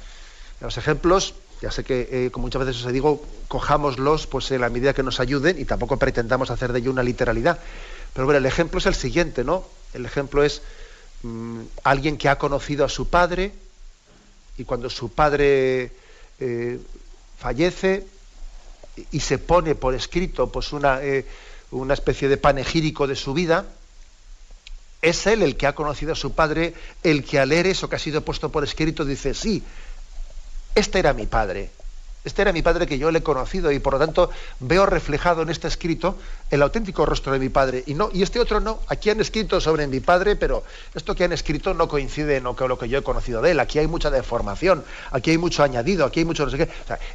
Los 0.61 0.79
ejemplos, 0.79 1.35
ya 1.61 1.69
sé 1.69 1.83
que 1.83 2.09
eh, 2.11 2.31
como 2.31 2.47
muchas 2.47 2.65
veces 2.65 2.83
os 2.83 2.91
digo, 2.91 3.23
cojámoslos 3.49 4.25
pues 4.25 4.49
en 4.49 4.61
la 4.61 4.69
medida 4.69 4.95
que 4.95 5.03
nos 5.03 5.19
ayuden 5.19 5.61
y 5.61 5.65
tampoco 5.65 5.97
pretendamos 5.97 6.49
hacer 6.49 6.73
de 6.73 6.79
ello 6.79 6.89
una 6.89 7.03
literalidad. 7.03 7.59
Pero 8.13 8.25
bueno, 8.25 8.39
el 8.39 8.47
ejemplo 8.47 8.79
es 8.79 8.87
el 8.87 8.95
siguiente, 8.95 9.43
¿no? 9.43 9.63
El 9.93 10.03
ejemplo 10.03 10.43
es 10.43 10.63
mm, 11.21 11.61
alguien 11.83 12.17
que 12.17 12.29
ha 12.29 12.39
conocido 12.39 12.83
a 12.83 12.89
su 12.89 13.09
padre 13.09 13.51
y 14.57 14.63
cuando 14.63 14.89
su 14.89 15.11
padre 15.11 15.91
eh, 16.39 16.79
fallece, 17.37 18.07
y 19.11 19.19
se 19.19 19.37
pone 19.37 19.75
por 19.75 19.93
escrito 19.93 20.51
pues 20.51 20.73
una, 20.73 21.03
eh, 21.03 21.27
una 21.71 21.93
especie 21.93 22.29
de 22.29 22.37
panegírico 22.37 23.07
de 23.07 23.15
su 23.15 23.33
vida, 23.33 23.65
es 25.01 25.27
él 25.27 25.43
el 25.43 25.57
que 25.57 25.67
ha 25.67 25.75
conocido 25.75 26.13
a 26.13 26.15
su 26.15 26.33
padre, 26.33 26.73
el 27.03 27.23
que 27.23 27.39
al 27.39 27.49
leer 27.49 27.67
eso 27.67 27.89
que 27.89 27.95
ha 27.95 27.99
sido 27.99 28.21
puesto 28.21 28.51
por 28.51 28.63
escrito 28.63 29.05
dice, 29.05 29.33
sí, 29.33 29.63
este 30.75 30.99
era 30.99 31.13
mi 31.13 31.25
padre, 31.25 31.69
este 32.23 32.41
era 32.41 32.51
mi 32.51 32.61
padre 32.61 32.87
que 32.87 32.97
yo 32.97 33.09
le 33.09 33.19
he 33.19 33.23
conocido 33.23 33.71
y 33.71 33.79
por 33.79 33.93
lo 33.93 33.99
tanto 33.99 34.29
veo 34.59 34.85
reflejado 34.85 35.43
en 35.43 35.49
este 35.49 35.67
escrito 35.67 36.17
el 36.49 36.61
auténtico 36.61 37.05
rostro 37.05 37.31
de 37.31 37.39
mi 37.39 37.49
padre. 37.49 37.83
Y, 37.87 37.93
no, 37.93 38.09
y 38.11 38.21
este 38.21 38.39
otro 38.39 38.59
no. 38.59 38.79
Aquí 38.87 39.09
han 39.09 39.21
escrito 39.21 39.61
sobre 39.61 39.87
mi 39.87 40.01
padre, 40.01 40.35
pero 40.35 40.63
esto 40.93 41.15
que 41.15 41.23
han 41.23 41.31
escrito 41.31 41.73
no 41.73 41.87
coincide 41.87 42.41
con 42.41 42.67
lo 42.67 42.77
que 42.77 42.89
yo 42.89 42.99
he 42.99 43.03
conocido 43.03 43.41
de 43.41 43.51
él. 43.51 43.59
Aquí 43.59 43.79
hay 43.79 43.87
mucha 43.87 44.09
deformación, 44.09 44.83
aquí 45.11 45.31
hay 45.31 45.37
mucho 45.37 45.63
añadido, 45.63 46.05
aquí 46.05 46.19
hay 46.19 46.25
mucho 46.25 46.43
no 46.43 46.51
sé 46.51 46.57
qué. 46.57 46.69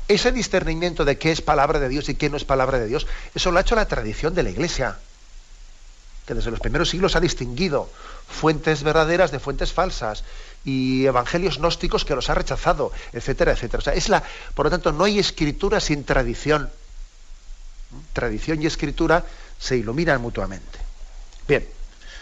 ese 0.09 0.33
discernimiento 0.33 1.05
de 1.05 1.19
qué 1.19 1.31
es 1.31 1.43
palabra 1.43 1.79
de 1.79 1.89
Dios 1.89 2.09
y 2.09 2.15
qué 2.15 2.31
no 2.31 2.37
es 2.37 2.45
palabra 2.45 2.79
de 2.79 2.87
Dios, 2.87 3.07
eso 3.35 3.51
lo 3.51 3.59
ha 3.59 3.63
hecho 3.63 3.77
la 3.77 3.87
tradición 3.87 4.35
de 4.35 4.43
la 4.43 4.51
Iglesia 4.51 4.97
que 6.27 6.35
desde 6.35 6.51
los 6.51 6.61
primeros 6.61 6.89
siglos 6.89 7.17
ha 7.17 7.21
distinguido 7.21 7.89
fuentes 8.29 8.83
verdaderas 8.83 9.33
de 9.33 9.41
fuentes 9.41 9.73
falsas 9.73 10.25
y 10.65 11.07
evangelios 11.07 11.59
gnósticos 11.59 12.05
que 12.05 12.15
los 12.15 12.31
ha 12.31 12.35
rechazado, 12.35 12.93
etcétera, 13.13 13.53
etcétera. 13.53 13.95
Es 13.95 14.09
la, 14.09 14.23
por 14.55 14.67
lo 14.67 14.71
tanto, 14.71 14.93
no 14.93 15.05
hay 15.05 15.19
escritura 15.19 15.81
sin 15.81 16.05
tradición. 16.05 16.71
Tradición 18.13 18.63
y 18.63 18.67
escritura 18.67 19.25
se 19.59 19.77
iluminan 19.77 20.21
mutuamente. 20.21 20.79
Bien, 21.49 21.67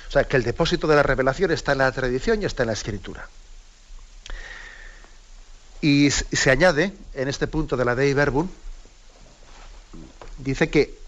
o 0.08 0.10
sea, 0.12 0.24
que 0.24 0.36
el 0.36 0.42
depósito 0.42 0.86
de 0.86 0.96
la 0.96 1.02
revelación 1.02 1.50
está 1.50 1.72
en 1.72 1.78
la 1.78 1.92
tradición 1.92 2.42
y 2.42 2.46
está 2.46 2.64
en 2.64 2.68
la 2.68 2.72
escritura. 2.72 3.28
Y 5.80 6.10
se 6.10 6.50
añade, 6.50 6.92
en 7.14 7.28
este 7.28 7.46
punto 7.46 7.76
de 7.76 7.84
la 7.84 7.94
Dei 7.94 8.12
Verbum, 8.12 8.48
dice 10.38 10.68
que 10.68 10.98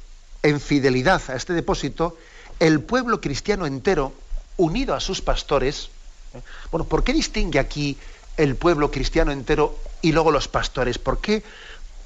en 0.42 0.60
fidelidad 0.60 1.22
a 1.28 1.36
este 1.36 1.52
depósito, 1.52 2.16
el 2.58 2.80
pueblo 2.80 3.20
cristiano 3.20 3.66
entero, 3.66 4.12
unido 4.56 4.94
a 4.94 5.00
sus 5.00 5.20
pastores, 5.20 5.90
bueno, 6.70 6.84
¿por 6.86 7.04
qué 7.04 7.12
distingue 7.12 7.58
aquí 7.58 7.98
el 8.36 8.56
pueblo 8.56 8.90
cristiano 8.90 9.32
entero 9.32 9.78
y 10.00 10.12
luego 10.12 10.30
los 10.30 10.48
pastores? 10.48 10.98
¿Por 10.98 11.20
qué, 11.20 11.42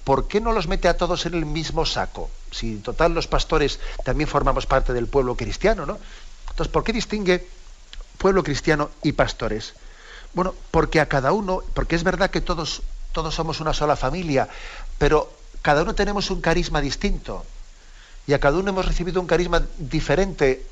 ¿Por 0.04 0.28
qué 0.28 0.40
no 0.40 0.52
los 0.52 0.68
mete 0.68 0.88
a 0.88 0.96
todos 0.96 1.26
en 1.26 1.34
el 1.34 1.46
mismo 1.46 1.84
saco? 1.84 2.30
Si 2.50 2.72
en 2.72 2.82
total 2.82 3.12
los 3.12 3.26
pastores 3.26 3.80
también 4.04 4.28
formamos 4.28 4.66
parte 4.66 4.92
del 4.92 5.08
pueblo 5.08 5.36
cristiano, 5.36 5.84
¿no? 5.84 5.98
Entonces, 6.50 6.72
¿por 6.72 6.84
qué 6.84 6.92
distingue 6.92 7.46
pueblo 8.18 8.42
cristiano 8.42 8.90
y 9.02 9.12
pastores? 9.12 9.74
Bueno, 10.32 10.54
porque 10.70 11.00
a 11.00 11.06
cada 11.06 11.32
uno, 11.32 11.62
porque 11.74 11.96
es 11.96 12.04
verdad 12.04 12.30
que 12.30 12.40
todos, 12.40 12.82
todos 13.12 13.34
somos 13.34 13.60
una 13.60 13.72
sola 13.72 13.96
familia, 13.96 14.48
pero 14.98 15.32
cada 15.62 15.82
uno 15.82 15.94
tenemos 15.94 16.30
un 16.30 16.40
carisma 16.40 16.80
distinto. 16.80 17.44
Y 18.26 18.32
a 18.32 18.40
cada 18.40 18.58
uno 18.58 18.70
hemos 18.70 18.86
recibido 18.86 19.20
un 19.20 19.26
carisma 19.26 19.62
diferente 19.78 20.64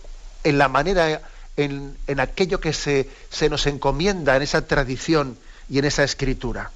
en 0.45 0.59
la 0.59 0.69
manera 0.69 1.23
en, 1.57 1.97
aquello 2.21 2.61
que 2.61 2.73
se, 2.73 3.09
se, 3.31 3.49
nos 3.49 3.67
encomienda 3.67 4.37
en 4.37 4.43
esa 4.43 4.67
tradición 4.67 5.39
y 5.69 5.79
en 5.79 5.85
esa 5.85 6.05
escritura. 6.05 6.71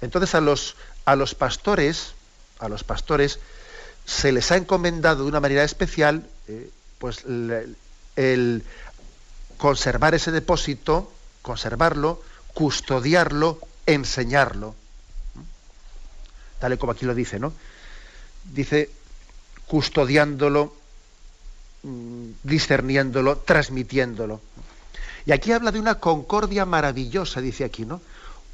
Entonces 0.00 0.34
a 0.34 0.40
los, 0.40 0.76
a 1.04 1.16
los 1.16 1.34
pastores, 1.34 2.14
a 2.58 2.68
los 2.68 2.84
pastores, 2.84 3.38
se 4.04 4.32
les 4.32 4.50
ha 4.52 4.56
encomendado 4.56 5.22
de 5.22 5.28
una 5.28 5.40
manera 5.40 5.64
especial 5.64 6.28
eh, 6.48 6.70
pues, 6.98 7.24
el, 7.24 8.64
conservar 9.56 10.14
ese 10.14 10.30
depósito, 10.30 11.12
conservarlo, 11.42 12.22
custodiarlo, 12.52 13.60
enseñarlo. 13.86 14.74
Tal 16.58 16.74
y 16.74 16.76
como 16.76 16.92
aquí 16.92 17.06
lo 17.06 17.14
dice, 17.14 17.38
¿no? 17.38 17.52
Dice 18.52 18.90
custodiándolo, 19.66 20.74
discerniéndolo, 22.42 23.38
transmitiéndolo. 23.38 24.40
Y 25.26 25.32
aquí 25.32 25.52
habla 25.52 25.72
de 25.72 25.80
una 25.80 25.96
concordia 25.96 26.64
maravillosa, 26.64 27.40
dice 27.40 27.64
aquí, 27.64 27.84
¿no? 27.84 28.00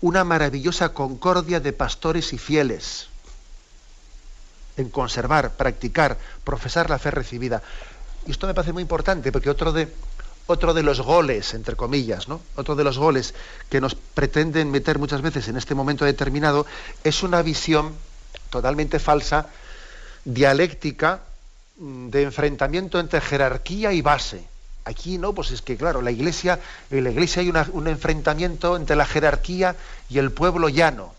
Una 0.01 0.25
maravillosa 0.25 0.91
concordia 0.91 1.61
de 1.61 1.73
pastores 1.73 2.33
y 2.33 2.39
fieles 2.39 3.09
en 4.77 4.89
conservar, 4.89 5.53
practicar, 5.57 6.17
profesar 6.45 6.89
la 6.91 6.99
fe 6.99 7.11
recibida. 7.11 7.63
Y 8.27 8.31
esto 8.31 8.47
me 8.47 8.55
parece 8.55 8.73
muy 8.73 8.83
importante, 8.83 9.33
porque 9.33 9.51
otro 9.51 9.73
de, 9.73 9.89
otro 10.47 10.75
de 10.75 10.83
los 10.83 11.01
goles, 11.01 11.55
entre 11.55 11.77
comillas, 11.77 12.29
¿no? 12.29 12.41
Otro 12.57 12.77
de 12.77 12.85
los 12.85 12.99
goles 12.99 13.35
que 13.69 13.81
nos 13.81 13.95
pretenden 13.95 14.71
meter 14.71 14.99
muchas 14.99 15.23
veces 15.23 15.49
en 15.49 15.57
este 15.57 15.75
momento 15.75 16.05
determinado 16.05 16.67
es 17.05 17.23
una 17.23 17.43
visión 17.43 17.95
totalmente 18.51 18.99
falsa, 18.99 19.47
dialéctica, 20.25 21.23
de 21.81 22.23
enfrentamiento 22.23 23.01
entre 23.01 23.21
jerarquía 23.21 23.93
y 23.93 24.03
base. 24.03 24.45
Aquí 24.85 25.19
no, 25.19 25.33
pues 25.33 25.51
es 25.51 25.63
que 25.63 25.77
claro, 25.77 26.03
la 26.03 26.11
iglesia, 26.11 26.61
en 26.91 27.05
la 27.05 27.11
iglesia 27.11 27.43
hay 27.43 27.53
un 27.73 27.89
enfrentamiento 27.89 28.77
entre 28.77 28.97
la 28.97 29.07
jerarquía 29.07 29.77
y 30.09 30.19
el 30.19 30.31
pueblo 30.31 30.69
llano. 30.69 31.15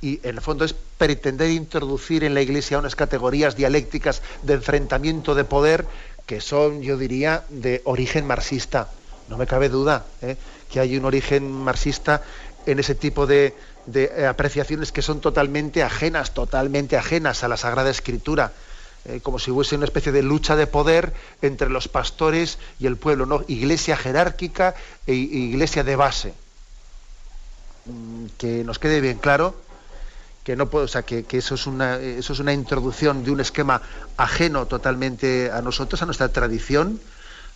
Y 0.00 0.20
en 0.26 0.36
el 0.36 0.40
fondo 0.40 0.64
es 0.64 0.74
pretender 0.96 1.50
introducir 1.50 2.24
en 2.24 2.32
la 2.32 2.40
iglesia 2.40 2.78
unas 2.78 2.96
categorías 2.96 3.56
dialécticas 3.56 4.22
de 4.42 4.54
enfrentamiento 4.54 5.34
de 5.34 5.44
poder 5.44 5.86
que 6.24 6.40
son, 6.40 6.80
yo 6.80 6.96
diría, 6.96 7.44
de 7.50 7.82
origen 7.84 8.26
marxista. 8.26 8.88
No 9.28 9.36
me 9.36 9.46
cabe 9.46 9.68
duda 9.68 10.06
¿eh? 10.22 10.36
que 10.70 10.80
hay 10.80 10.96
un 10.96 11.04
origen 11.04 11.50
marxista 11.50 12.22
en 12.64 12.78
ese 12.78 12.94
tipo 12.94 13.26
de, 13.26 13.54
de 13.84 14.26
apreciaciones 14.26 14.92
que 14.92 15.02
son 15.02 15.20
totalmente 15.20 15.82
ajenas, 15.82 16.32
totalmente 16.32 16.96
ajenas 16.96 17.44
a 17.44 17.48
la 17.48 17.58
Sagrada 17.58 17.90
Escritura. 17.90 18.52
Eh, 19.06 19.20
como 19.22 19.38
si 19.38 19.50
hubiese 19.50 19.76
una 19.76 19.86
especie 19.86 20.12
de 20.12 20.22
lucha 20.22 20.56
de 20.56 20.66
poder 20.66 21.14
entre 21.40 21.70
los 21.70 21.88
pastores 21.88 22.58
y 22.78 22.86
el 22.86 22.96
pueblo, 22.96 23.24
¿no? 23.24 23.42
Iglesia 23.48 23.96
jerárquica 23.96 24.74
e 25.06 25.14
iglesia 25.14 25.84
de 25.84 25.96
base. 25.96 26.34
Mm, 27.86 28.26
que 28.36 28.62
nos 28.62 28.78
quede 28.78 29.00
bien 29.00 29.16
claro 29.16 29.56
que 30.44 30.56
no 30.56 30.68
puedo, 30.68 30.84
o 30.84 30.88
sea, 30.88 31.02
que, 31.02 31.24
eso, 31.32 31.54
es 31.54 31.66
una, 31.66 31.96
eso 31.96 32.32
es 32.32 32.40
una 32.40 32.52
introducción 32.52 33.24
de 33.24 33.30
un 33.30 33.40
esquema 33.40 33.82
ajeno 34.16 34.66
totalmente 34.66 35.50
a 35.50 35.62
nosotros, 35.62 36.00
a 36.02 36.06
nuestra 36.06 36.30
tradición, 36.30 37.00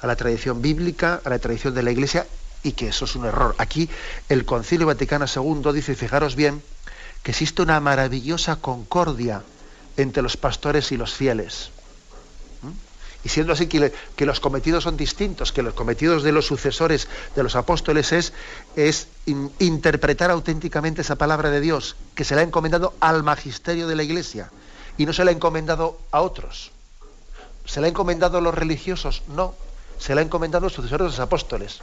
a 0.00 0.06
la 0.06 0.16
tradición 0.16 0.62
bíblica, 0.62 1.20
a 1.24 1.30
la 1.30 1.38
tradición 1.38 1.74
de 1.74 1.82
la 1.82 1.90
Iglesia, 1.90 2.26
y 2.62 2.72
que 2.72 2.88
eso 2.88 3.06
es 3.06 3.16
un 3.16 3.24
error. 3.24 3.54
Aquí 3.58 3.88
el 4.28 4.44
Concilio 4.44 4.86
Vaticano 4.86 5.24
II 5.26 5.72
dice, 5.72 5.94
fijaros 5.94 6.36
bien, 6.36 6.62
que 7.22 7.30
existe 7.30 7.62
una 7.62 7.80
maravillosa 7.80 8.56
concordia 8.56 9.42
entre 9.96 10.22
los 10.22 10.36
pastores 10.36 10.92
y 10.92 10.96
los 10.96 11.12
fieles. 11.14 11.70
¿Mm? 12.62 12.70
Y 13.24 13.28
siendo 13.28 13.52
así 13.52 13.66
que, 13.66 14.26
los 14.26 14.40
cometidos 14.40 14.84
son 14.84 14.96
distintos, 14.96 15.52
que 15.52 15.62
los 15.62 15.74
cometidos 15.74 16.22
de 16.22 16.32
los 16.32 16.46
sucesores 16.46 17.08
de 17.34 17.42
los 17.42 17.56
apóstoles 17.56 18.12
es, 18.12 19.08
interpretar 19.58 20.30
auténticamente 20.30 21.00
esa 21.00 21.16
palabra 21.16 21.50
de 21.50 21.60
Dios, 21.60 21.96
que 22.14 22.24
se 22.24 22.34
la 22.34 22.42
ha 22.42 22.44
encomendado 22.44 22.94
al 23.00 23.22
magisterio 23.22 23.88
de 23.88 23.96
la 23.96 24.02
Iglesia 24.02 24.50
y 24.96 25.06
no 25.06 25.12
se 25.12 25.24
la 25.24 25.30
ha 25.30 25.34
encomendado 25.34 25.98
a 26.10 26.20
otros. 26.20 26.70
¿Se 27.64 27.80
la 27.80 27.86
ha 27.86 27.90
encomendado 27.90 28.38
a 28.38 28.40
los 28.40 28.54
religiosos? 28.54 29.22
No. 29.28 29.54
Se 29.98 30.14
la 30.14 30.20
ha 30.20 30.24
encomendado 30.24 30.64
a 30.64 30.68
los 30.68 30.74
sucesores 30.74 31.06
de 31.06 31.10
los 31.10 31.20
apóstoles. 31.20 31.80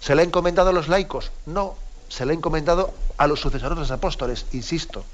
¿Se 0.00 0.14
la 0.14 0.22
ha 0.22 0.24
encomendado 0.24 0.70
a 0.70 0.72
los 0.72 0.88
laicos? 0.88 1.30
No. 1.46 1.76
Se 2.08 2.24
la 2.24 2.32
ha 2.32 2.34
encomendado 2.34 2.92
a 3.16 3.26
los 3.26 3.40
sucesores 3.40 3.76
de 3.76 3.82
los 3.82 3.90
apóstoles, 3.90 4.46
insisto. 4.52 5.04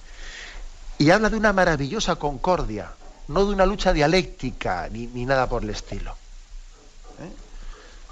Y 0.99 1.11
habla 1.11 1.31
de 1.31 1.37
una 1.37 1.53
maravillosa 1.53 2.17
concordia, 2.17 2.91
no 3.29 3.45
de 3.47 3.53
una 3.53 3.67
lucha 3.67 3.93
dialéctica 3.93 4.89
ni, 4.91 5.07
nada 5.25 5.49
por 5.49 5.63
el 5.63 5.71
estilo. 5.71 6.13
¿eh? 7.21 7.33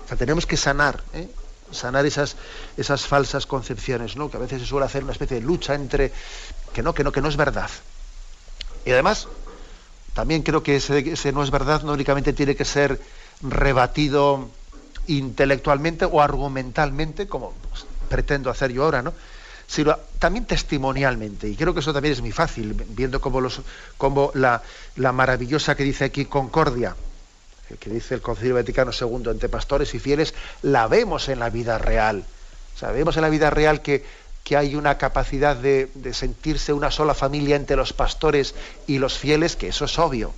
O 0.05 0.09
sea, 0.09 0.17
tenemos 0.17 0.47
que 0.47 0.57
sanar, 0.57 1.03
¿eh? 1.13 1.29
sanar 1.73 2.07
esas, 2.07 2.37
esas 2.77 3.07
falsas 3.07 3.47
concepciones, 3.47 4.17
¿no? 4.17 4.31
que 4.31 4.37
a 4.37 4.41
veces 4.41 4.63
se 4.63 4.67
suele 4.69 4.87
hacer 4.87 5.03
una 5.03 5.13
especie 5.13 5.41
de 5.41 5.47
lucha 5.47 5.75
entre 5.75 6.13
que 6.73 6.83
no, 6.83 6.95
que 6.95 7.03
no, 7.03 7.11
que 7.11 7.21
no 7.21 7.29
es 7.29 7.37
verdad. 7.37 7.71
Y 8.85 8.93
además, 8.93 9.27
también 10.15 10.43
creo 10.43 10.63
que 10.63 10.77
ese, 10.77 11.13
ese 11.13 11.33
no 11.33 11.43
es 11.43 11.51
verdad 11.51 11.83
no 11.83 11.93
únicamente 11.93 12.33
tiene 12.33 12.55
que 12.55 12.65
ser 12.65 13.01
rebatido 13.43 14.49
intelectualmente 15.09 16.05
o 16.05 16.21
argumentalmente, 16.21 17.27
como 17.27 17.53
pues, 17.69 17.85
pretendo 18.09 18.49
hacer 18.51 18.73
yo 18.73 18.85
ahora, 18.85 19.03
¿no? 19.03 19.13
Sino 19.67 19.97
también 20.19 20.47
testimonialmente. 20.47 21.49
Y 21.49 21.57
creo 21.57 21.75
que 21.75 21.81
eso 21.81 21.93
también 21.93 22.13
es 22.13 22.21
muy 22.21 22.33
fácil, 22.33 22.75
viendo 22.91 23.21
cómo, 23.21 23.41
los, 23.41 23.61
la, 24.35 24.63
la, 24.97 25.13
maravillosa 25.13 25.75
que 25.75 25.85
dice 25.85 26.05
aquí 26.05 26.25
Concordia, 26.25 26.95
que 27.81 27.91
dice 27.91 28.15
el 28.15 28.23
Concilio 28.23 28.55
Vaticano 28.55 28.93
II 28.99 29.31
entre 29.31 29.49
pastores 29.49 29.95
y 29.95 29.99
fieles, 29.99 30.35
la 30.63 30.87
vemos 30.87 31.29
en 31.29 31.41
la 31.41 31.51
vida 31.51 31.79
real. 31.79 32.25
O 32.75 32.79
sea, 32.79 32.91
vemos 32.93 33.17
en 33.17 33.23
la 33.23 33.29
vida 33.29 33.51
real 33.51 33.83
que, 33.83 34.05
que 34.45 34.57
hay 34.57 34.77
una 34.77 34.99
capacidad 34.99 35.57
de, 35.57 35.91
de, 35.95 36.15
sentirse 36.15 36.73
una 36.73 36.91
sola 36.91 37.15
familia 37.15 37.57
entre 37.57 37.77
los 37.77 37.93
pastores 37.93 38.55
y 38.87 38.99
los 38.99 39.19
fieles, 39.19 39.57
que 39.57 39.69
eso 39.69 39.87
es 39.87 39.99
obvio. 39.99 40.33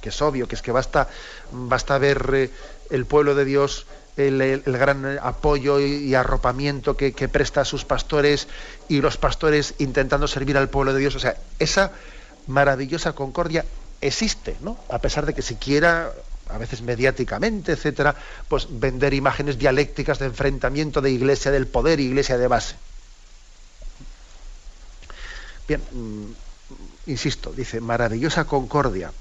Que 0.00 0.10
es 0.10 0.22
obvio, 0.22 0.46
que 0.46 0.54
es 0.54 0.62
que 0.62 0.70
basta, 0.70 1.08
basta 1.50 1.98
ver 1.98 2.30
eh, 2.32 2.50
el 2.90 3.04
pueblo 3.06 3.34
de 3.34 3.44
Dios 3.44 3.86
el, 4.18 4.62
gran 4.64 5.18
apoyo 5.22 5.80
y, 5.80 6.14
arropamiento 6.14 6.96
que, 6.96 7.12
presta 7.28 7.62
a 7.62 7.64
sus 7.64 7.84
pastores 7.84 8.48
y 8.88 9.00
los 9.00 9.16
pastores 9.16 9.74
intentando 9.78 10.26
servir 10.26 10.56
al 10.56 10.68
pueblo 10.68 10.92
de 10.92 11.00
Dios. 11.00 11.14
O 11.14 11.20
sea, 11.20 11.36
esa 11.58 11.92
maravillosa 12.46 13.12
concordia 13.12 13.64
existe, 14.00 14.56
¿no? 14.60 14.78
A 14.90 14.98
pesar 14.98 15.26
de 15.26 15.34
que 15.34 15.42
siquiera 15.42 16.12
a 16.48 16.58
veces 16.58 16.82
mediáticamente, 16.82 17.72
etcétera, 17.72 18.14
pues 18.48 18.66
vender 18.70 19.12
imágenes 19.12 19.58
dialécticas 19.58 20.18
de 20.18 20.26
enfrentamiento 20.26 21.00
de 21.00 21.10
iglesia 21.10 21.50
del 21.50 21.66
poder 21.66 22.00
y 22.00 22.06
iglesia 22.06 22.38
de 22.38 22.48
base. 22.48 22.74
Bien, 25.68 25.82
mm, 25.92 27.10
insisto, 27.10 27.52
dice 27.52 27.80
maravillosa 27.80 28.44
concordia 28.44 29.12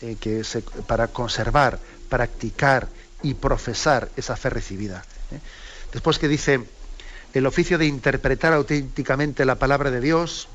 eh, 0.00 0.16
que 0.18 0.42
para 0.88 1.06
conservar, 1.08 1.78
practicar 2.08 2.88
y 3.22 3.34
profesar 3.34 4.08
esa 4.16 4.36
fe 4.36 4.50
recibida. 4.50 5.04
¿eh? 5.30 5.40
Después 5.92 6.18
que 6.18 6.28
dice, 6.28 6.64
el 7.34 7.46
oficio 7.46 7.78
de 7.78 7.86
interpretar 7.86 8.52
auténticamente 8.52 9.44
la 9.44 9.56
palabra 9.56 9.90
de 9.90 10.00
Dios 10.00 10.48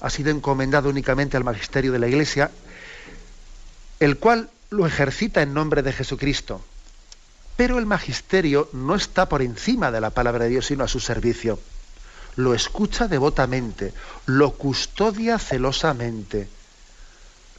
ha 0.00 0.10
sido 0.10 0.30
encomendado 0.30 0.88
únicamente 0.88 1.36
al 1.36 1.44
magisterio 1.44 1.92
de 1.92 1.98
la 1.98 2.08
Iglesia, 2.08 2.50
el 4.00 4.18
cual 4.18 4.50
lo 4.70 4.86
ejercita 4.86 5.42
en 5.42 5.54
nombre 5.54 5.82
de 5.82 5.92
Jesucristo. 5.92 6.64
Pero 7.56 7.78
el 7.78 7.86
magisterio 7.86 8.68
no 8.72 8.94
está 8.94 9.28
por 9.28 9.42
encima 9.42 9.90
de 9.90 10.00
la 10.00 10.10
palabra 10.10 10.44
de 10.44 10.50
Dios, 10.50 10.66
sino 10.66 10.84
a 10.84 10.88
su 10.88 11.00
servicio. 11.00 11.58
Lo 12.36 12.54
escucha 12.54 13.08
devotamente, 13.08 13.92
lo 14.26 14.52
custodia 14.52 15.38
celosamente, 15.38 16.48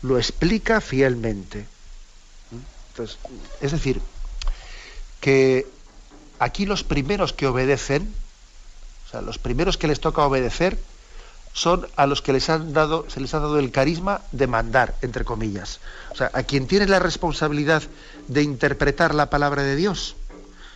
lo 0.02 0.18
explica 0.18 0.82
fielmente. 0.82 1.60
¿eh? 1.60 1.66
Entonces, 2.90 3.18
es 3.62 3.72
decir, 3.72 4.02
que 5.24 5.66
aquí 6.38 6.66
los 6.66 6.84
primeros 6.84 7.32
que 7.32 7.48
obedecen, 7.48 8.14
o 9.08 9.10
sea, 9.10 9.22
los 9.22 9.38
primeros 9.38 9.78
que 9.78 9.88
les 9.88 10.02
toca 10.02 10.26
obedecer, 10.26 10.78
son 11.54 11.88
a 11.96 12.08
los 12.08 12.22
que 12.22 12.34
les 12.34 12.50
han 12.50 12.74
dado, 12.74 13.06
se 13.10 13.22
les 13.22 13.34
ha 13.34 13.40
dado 13.40 13.58
el 13.58 13.72
carisma 13.72 14.20
de 14.34 14.48
mandar, 14.48 14.96
entre 15.02 15.24
comillas. 15.24 15.80
O 16.12 16.16
sea, 16.18 16.30
a 16.34 16.44
quien 16.44 16.68
tiene 16.68 16.88
la 16.88 17.00
responsabilidad 17.00 17.84
de 18.28 18.44
interpretar 18.44 19.16
la 19.16 19.30
palabra 19.30 19.64
de 19.64 19.78
Dios, 19.78 20.18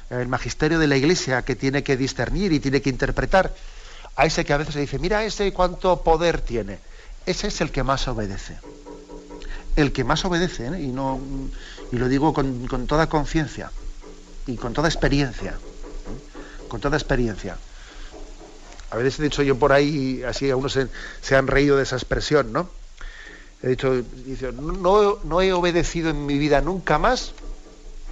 el 0.10 0.30
magisterio 0.30 0.80
de 0.80 0.88
la 0.88 0.96
iglesia 0.96 1.42
que 1.42 1.58
tiene 1.58 1.84
que 1.84 1.98
discernir 1.98 2.54
y 2.54 2.62
tiene 2.62 2.82
que 2.82 2.90
interpretar, 2.90 3.54
a 4.16 4.26
ese 4.26 4.46
que 4.46 4.54
a 4.54 4.58
veces 4.58 4.76
se 4.76 4.80
dice, 4.80 4.98
mira 4.98 5.26
ese 5.26 5.52
cuánto 5.52 6.04
poder 6.04 6.40
tiene, 6.40 6.80
ese 7.26 7.48
es 7.48 7.60
el 7.60 7.70
que 7.72 7.84
más 7.84 8.08
obedece. 8.08 8.56
El 9.76 9.92
que 9.92 10.06
más 10.06 10.24
obedece, 10.24 10.68
¿eh? 10.68 10.82
y, 10.84 10.88
no, 10.88 11.20
y 11.92 11.98
lo 11.98 12.08
digo 12.08 12.34
con, 12.34 12.66
con 12.68 12.88
toda 12.88 13.10
conciencia 13.10 13.72
y 14.48 14.56
con 14.56 14.74
toda 14.74 14.88
experiencia, 14.88 15.52
¿eh? 15.52 16.68
con 16.68 16.82
toda 16.82 16.98
experiencia. 16.98 17.58
A 18.90 18.96
veces 18.96 19.20
he 19.20 19.24
dicho 19.24 19.44
yo 19.44 19.58
por 19.58 19.74
ahí, 19.74 20.24
así 20.24 20.50
algunos 20.50 20.80
se, 21.22 21.36
han 21.36 21.48
reído 21.48 21.76
de 21.78 21.84
esa 21.84 21.98
expresión, 21.98 22.54
¿no? 22.54 22.70
He 23.62 23.70
dicho, 23.70 24.04
no, 24.54 25.20
no, 25.24 25.42
he 25.42 25.52
obedecido 25.52 26.10
en 26.10 26.26
mi 26.26 26.38
vida 26.38 26.62
nunca 26.62 26.98
más 26.98 27.34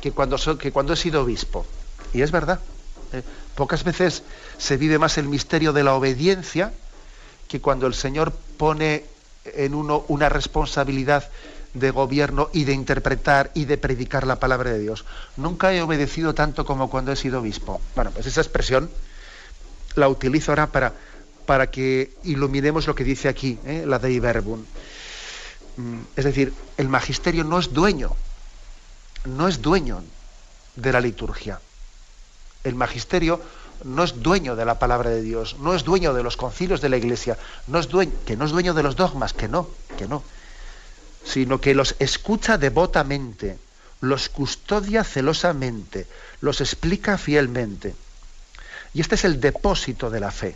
que 0.02 0.12
cuando, 0.12 0.38
que 0.58 0.72
cuando 0.72 0.94
he 0.94 0.98
sido 0.98 1.22
obispo. 1.22 1.66
Y 2.14 2.24
es 2.24 2.32
verdad. 2.32 2.60
¿eh? 3.14 3.22
Pocas 3.56 3.84
veces 3.84 4.24
se 4.58 4.76
vive 4.76 5.00
más 5.00 5.18
el 5.18 5.28
misterio 5.28 5.72
de 5.72 5.84
la 5.84 5.94
obediencia 5.94 6.74
que 7.48 7.62
cuando 7.62 7.88
el 7.88 7.94
Señor 7.94 8.34
pone 8.58 9.06
en 9.46 9.76
uno 9.76 10.04
una 10.08 10.30
responsabilidad 10.30 11.30
de 11.76 11.92
gobierno 11.92 12.50
y 12.54 12.64
de 12.64 12.74
interpretar 12.74 13.52
y 13.54 13.66
de 13.66 13.78
predicar 13.78 14.26
la 14.26 14.40
palabra 14.40 14.72
de 14.72 14.80
Dios. 14.80 15.06
Nunca 15.38 15.74
he 15.74 15.82
obedecido 15.82 16.34
tanto 16.34 16.66
como 16.66 16.90
cuando 16.90 17.12
he 17.12 17.16
sido 17.16 17.40
obispo. 17.40 17.82
Bueno, 17.96 18.12
pues 18.12 18.26
esa 18.26 18.42
expresión 18.42 18.90
la 19.96 20.08
utilizo 20.08 20.52
ahora 20.52 20.68
para, 20.68 20.94
para 21.46 21.70
que 21.70 22.14
iluminemos 22.24 22.88
lo 22.88 22.96
que 22.96 23.04
dice 23.04 23.28
aquí, 23.28 23.60
¿eh? 23.66 23.84
la 23.86 24.00
de 24.00 24.12
Iberbun. 24.12 24.66
Mm, 25.78 26.00
es 26.16 26.26
decir, 26.26 26.54
el 26.78 26.88
magisterio 26.88 27.44
no 27.44 27.60
es 27.60 27.74
dueño, 27.74 28.16
no 29.26 29.48
es 29.48 29.62
dueño 29.62 30.02
de 30.78 30.94
la 30.94 31.02
liturgia. 31.02 31.60
El 32.64 32.76
magisterio 32.76 33.42
no 33.84 34.04
es 34.06 34.24
dueño 34.24 34.56
de 34.56 34.64
la 34.64 34.80
palabra 34.80 35.10
de 35.10 35.22
Dios, 35.22 35.58
no 35.60 35.76
es 35.76 35.84
dueño 35.84 36.14
de 36.14 36.24
los 36.24 36.38
concilios 36.38 36.80
de 36.80 36.88
la 36.88 36.98
iglesia, 36.98 37.38
no 37.68 37.80
es 37.80 37.90
dueño, 37.90 38.14
que 38.26 38.38
no 38.38 38.46
es 38.46 38.52
dueño 38.52 38.74
de 38.74 38.84
los 38.84 38.96
dogmas, 38.96 39.34
que 39.34 39.50
no, 39.50 39.68
que 39.98 40.08
no 40.08 40.24
sino 41.26 41.60
que 41.60 41.74
los 41.74 41.96
escucha 42.00 42.58
devotamente, 42.58 43.58
los 44.02 44.30
custodia 44.30 45.04
celosamente, 45.04 46.08
los 46.42 46.62
explica 46.62 47.18
fielmente. 47.18 47.96
Y 48.94 49.02
este 49.02 49.16
es 49.16 49.26
el 49.26 49.42
depósito 49.42 50.10
de 50.10 50.20
la 50.20 50.32
fe, 50.32 50.56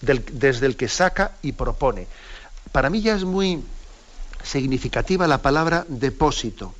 desde 0.00 0.66
el 0.66 0.76
que 0.76 0.88
saca 0.88 1.32
y 1.42 1.52
propone. 1.52 2.06
Para 2.72 2.88
mí 2.88 3.02
ya 3.02 3.16
es 3.16 3.24
muy 3.24 3.62
significativa 4.42 5.26
la 5.26 5.42
palabra 5.42 5.84
depósito. 5.88 6.74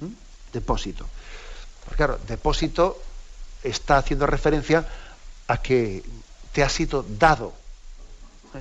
¿Mm? 0.00 0.52
Depósito. 0.52 1.06
Porque 1.84 1.96
claro, 1.96 2.18
depósito 2.26 3.00
está 3.62 3.98
haciendo 3.98 4.26
referencia 4.26 4.88
a 5.46 5.58
que 5.58 6.02
te 6.52 6.62
ha 6.62 6.68
sido 6.68 7.04
dado. 7.06 7.52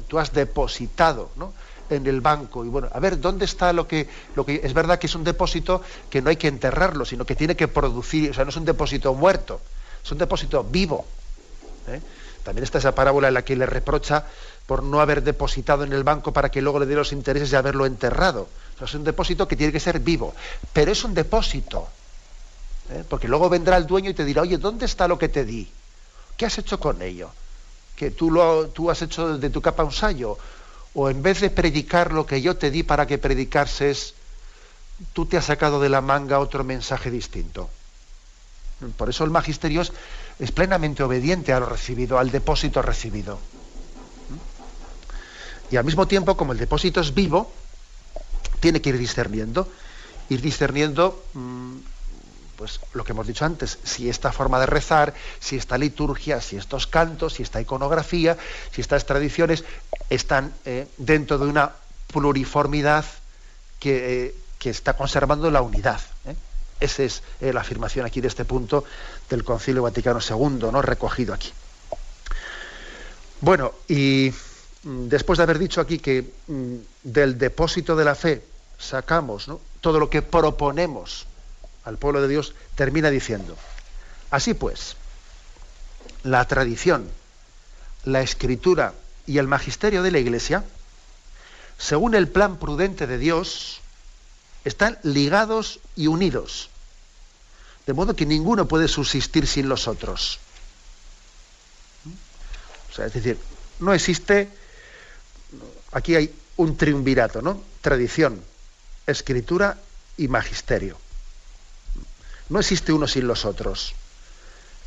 Tú 0.07 0.19
has 0.19 0.33
depositado, 0.33 1.31
¿no? 1.35 1.53
En 1.89 2.07
el 2.07 2.21
banco. 2.21 2.65
Y 2.65 2.69
bueno, 2.69 2.89
a 2.91 2.99
ver, 2.99 3.19
¿dónde 3.19 3.45
está 3.45 3.73
lo 3.73 3.87
que, 3.87 4.07
lo 4.35 4.45
que 4.45 4.61
es 4.63 4.73
verdad 4.73 4.99
que 4.99 5.07
es 5.07 5.15
un 5.15 5.23
depósito 5.23 5.81
que 6.09 6.21
no 6.21 6.29
hay 6.29 6.37
que 6.37 6.47
enterrarlo, 6.47 7.05
sino 7.05 7.25
que 7.25 7.35
tiene 7.35 7.55
que 7.55 7.67
producir, 7.67 8.31
o 8.31 8.33
sea, 8.33 8.43
no 8.43 8.49
es 8.49 8.57
un 8.57 8.65
depósito 8.65 9.13
muerto, 9.13 9.61
es 10.03 10.11
un 10.11 10.17
depósito 10.17 10.63
vivo. 10.63 11.05
¿eh? 11.87 12.01
También 12.43 12.63
está 12.63 12.77
esa 12.77 12.93
parábola 12.93 13.29
en 13.29 13.35
la 13.35 13.45
que 13.45 13.55
le 13.55 13.65
reprocha 13.65 14.25
por 14.65 14.83
no 14.83 14.99
haber 14.99 15.23
depositado 15.23 15.83
en 15.83 15.93
el 15.93 16.03
banco 16.03 16.33
para 16.33 16.49
que 16.49 16.61
luego 16.61 16.79
le 16.79 16.85
dé 16.85 16.95
los 16.95 17.11
intereses 17.11 17.51
de 17.51 17.57
haberlo 17.57 17.85
enterrado. 17.85 18.47
Es 18.81 18.93
un 18.95 19.03
depósito 19.03 19.47
que 19.47 19.55
tiene 19.55 19.71
que 19.71 19.79
ser 19.79 19.99
vivo, 19.99 20.33
pero 20.73 20.91
es 20.91 21.03
un 21.03 21.13
depósito. 21.13 21.87
¿eh? 22.89 23.03
Porque 23.07 23.27
luego 23.27 23.49
vendrá 23.49 23.77
el 23.77 23.87
dueño 23.87 24.09
y 24.09 24.13
te 24.13 24.25
dirá, 24.25 24.41
oye, 24.41 24.57
¿dónde 24.57 24.85
está 24.85 25.07
lo 25.07 25.17
que 25.17 25.29
te 25.29 25.45
di? 25.45 25.71
¿Qué 26.35 26.45
has 26.45 26.57
hecho 26.57 26.79
con 26.79 27.01
ello? 27.01 27.29
¿Que 27.95 28.11
tú, 28.11 28.31
lo, 28.31 28.67
tú 28.69 28.89
has 28.89 29.01
hecho 29.01 29.37
de 29.37 29.49
tu 29.49 29.61
capa 29.61 29.83
un 29.83 29.91
sayo? 29.91 30.37
¿O 30.93 31.09
en 31.09 31.23
vez 31.23 31.41
de 31.41 31.49
predicar 31.49 32.13
lo 32.13 32.25
que 32.25 32.41
yo 32.41 32.55
te 32.55 32.69
di 32.69 32.83
para 32.83 33.07
que 33.07 33.17
predicases, 33.17 34.13
tú 35.13 35.25
te 35.25 35.37
has 35.37 35.45
sacado 35.45 35.81
de 35.81 35.89
la 35.89 36.01
manga 36.01 36.39
otro 36.39 36.63
mensaje 36.63 37.09
distinto? 37.09 37.69
Por 38.97 39.09
eso 39.09 39.23
el 39.23 39.31
magisterio 39.31 39.81
es, 39.81 40.51
plenamente 40.51 41.03
obediente 41.03 41.53
a 41.53 41.59
lo 41.59 41.65
recibido, 41.65 42.19
al 42.19 42.31
depósito 42.31 42.81
recibido. 42.81 43.39
Y 45.71 45.77
al 45.77 45.85
mismo 45.85 46.07
tiempo, 46.07 46.37
como 46.37 46.51
el 46.51 46.59
depósito 46.59 47.01
es 47.01 47.13
vivo, 47.13 47.51
tiene 48.59 48.81
que 48.81 48.89
ir 48.89 48.97
discerniendo, 48.97 49.67
ir 50.29 50.41
discerniendo 50.41 51.23
mm, 51.33 51.77
pues 52.63 52.79
lo 52.93 53.03
que 53.03 53.11
hemos 53.11 53.27
dicho 53.27 53.43
antes, 53.43 53.77
si 53.83 54.09
esta 54.09 54.31
forma 54.31 54.57
de 54.57 54.65
rezar, 54.65 55.13
si 55.41 55.57
esta 55.57 55.77
liturgia, 55.77 56.39
si 56.39 56.55
estos 56.55 56.87
cantos, 56.87 57.33
si 57.33 57.43
esta 57.43 57.59
iconografía, 57.59 58.37
si 58.71 58.79
estas 58.79 59.05
tradiciones 59.05 59.65
están 60.09 60.53
eh, 60.63 60.87
dentro 60.95 61.37
de 61.37 61.47
una 61.47 61.73
pluriformidad 62.07 63.03
que, 63.81 64.27
eh, 64.27 64.35
está 64.63 64.93
conservando 64.93 65.51
la 65.51 65.61
unidad. 65.61 65.99
¿eh? 66.25 66.35
Esa 66.79 67.03
es 67.03 67.21
la 67.41 67.59
afirmación 67.59 68.05
aquí 68.05 68.21
de 68.21 68.29
este 68.29 68.45
punto 68.45 68.85
del 69.29 69.43
Concilio 69.43 69.83
Vaticano 69.83 70.21
II, 70.21 70.71
¿no? 70.71 70.81
recogido 70.81 71.33
aquí. 71.33 71.51
Bueno, 73.41 73.73
y 73.89 74.33
mm, 74.83 75.09
después 75.09 75.35
de 75.35 75.43
haber 75.43 75.59
dicho 75.59 75.81
aquí 75.81 75.99
que 75.99 76.31
mm, 76.47 76.75
del 77.03 77.37
depósito 77.37 77.93
de 77.93 78.05
la 78.05 78.15
fe 78.15 78.41
sacamos 78.77 79.51
todo 79.81 79.99
lo 79.99 80.09
que 80.09 80.21
proponemos 80.21 81.27
al 81.85 81.97
pueblo 81.97 82.21
de 82.21 82.27
Dios, 82.27 82.53
termina 82.75 83.09
diciendo, 83.09 83.57
así 84.31 84.53
pues, 84.53 84.95
la 86.23 86.45
tradición, 86.45 87.09
la 88.05 88.21
escritura 88.21 88.93
y 89.25 89.37
el 89.37 89.47
magisterio 89.47 90.03
de 90.03 90.11
la 90.11 90.19
Iglesia, 90.19 90.63
según 91.77 92.15
el 92.15 92.27
plan 92.27 92.57
prudente 92.57 93.07
de 93.07 93.17
Dios, 93.17 93.81
están 94.63 94.97
ligados 95.03 95.79
y 95.95 96.07
unidos, 96.07 96.69
de 97.85 97.93
modo 97.93 98.15
que 98.15 98.25
ninguno 98.25 98.67
puede 98.67 98.87
subsistir 98.87 99.47
sin 99.47 99.67
los 99.67 99.87
otros. 99.87 100.39
O 102.89 102.95
sea, 102.95 103.07
es 103.07 103.13
decir, 103.13 103.37
no 103.79 103.93
existe, 103.93 104.49
aquí 105.91 106.15
hay 106.15 106.33
un 106.57 106.77
triunvirato, 106.77 107.41
¿no? 107.41 107.61
Tradición, 107.81 108.41
escritura 109.07 109.77
y 110.15 110.27
magisterio. 110.27 110.97
No 112.53 112.59
existe 112.59 112.93
uno 112.93 113.07
sin 113.07 113.25
los 113.25 113.45
otros. 113.45 113.95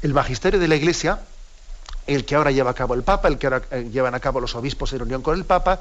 El 0.00 0.14
magisterio 0.14 0.60
de 0.60 0.68
la 0.68 0.76
Iglesia, 0.76 1.18
el 2.06 2.24
que 2.24 2.36
ahora 2.36 2.52
lleva 2.52 2.70
a 2.70 2.74
cabo 2.74 2.94
el 2.94 3.02
Papa, 3.02 3.26
el 3.26 3.38
que 3.38 3.48
ahora 3.48 3.62
eh, 3.72 3.90
llevan 3.92 4.14
a 4.14 4.20
cabo 4.20 4.40
los 4.40 4.54
obispos 4.54 4.92
en 4.92 5.02
unión 5.02 5.20
con 5.20 5.36
el 5.36 5.44
Papa, 5.44 5.80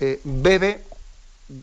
eh, 0.00 0.20
bebe, 0.22 0.84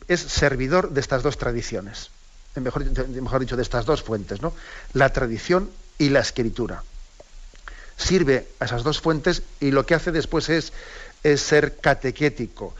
es 0.08 0.20
servidor 0.20 0.90
de 0.90 1.00
estas 1.00 1.22
dos 1.22 1.38
tradiciones. 1.38 2.10
Mejor, 2.56 2.84
mejor, 3.10 3.40
dicho, 3.40 3.56
de 3.56 3.62
estas 3.62 3.86
dos 3.86 4.02
fuentes, 4.02 4.42
¿no? 4.42 4.52
La 4.94 5.14
tradición 5.14 5.70
y 6.00 6.10
la 6.10 6.22
escritura. 6.22 6.84
Sirve 7.98 8.48
a 8.60 8.66
esas 8.66 8.82
dos 8.82 9.00
fuentes 9.00 9.44
y 9.60 9.70
lo 9.70 9.86
que 9.86 9.94
hace 9.94 10.12
después 10.12 10.50
es, 10.50 10.74
es 11.22 11.40
ser 11.40 11.78
catequético, 11.78 12.74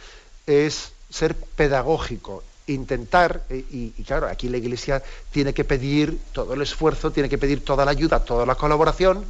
es 0.48 0.94
ser 1.12 1.36
pedagógico, 1.36 2.44
intentar, 2.74 3.44
eh, 3.50 3.66
y, 3.70 4.04
claro, 4.04 4.28
aquí 4.28 4.50
la 4.50 4.58
Iglesia 4.58 5.04
tiene 5.32 5.54
que 5.54 5.64
pedir 5.64 6.20
todo 6.34 6.54
el 6.54 6.62
esfuerzo, 6.62 7.12
tiene 7.12 7.30
que 7.30 7.38
pedir 7.38 7.64
toda 7.64 7.86
la 7.86 7.92
ayuda, 7.92 8.24
toda 8.24 8.46
la 8.46 8.56
colaboración 8.56 9.26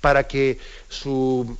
para 0.00 0.26
que 0.26 0.58
su, 0.88 1.56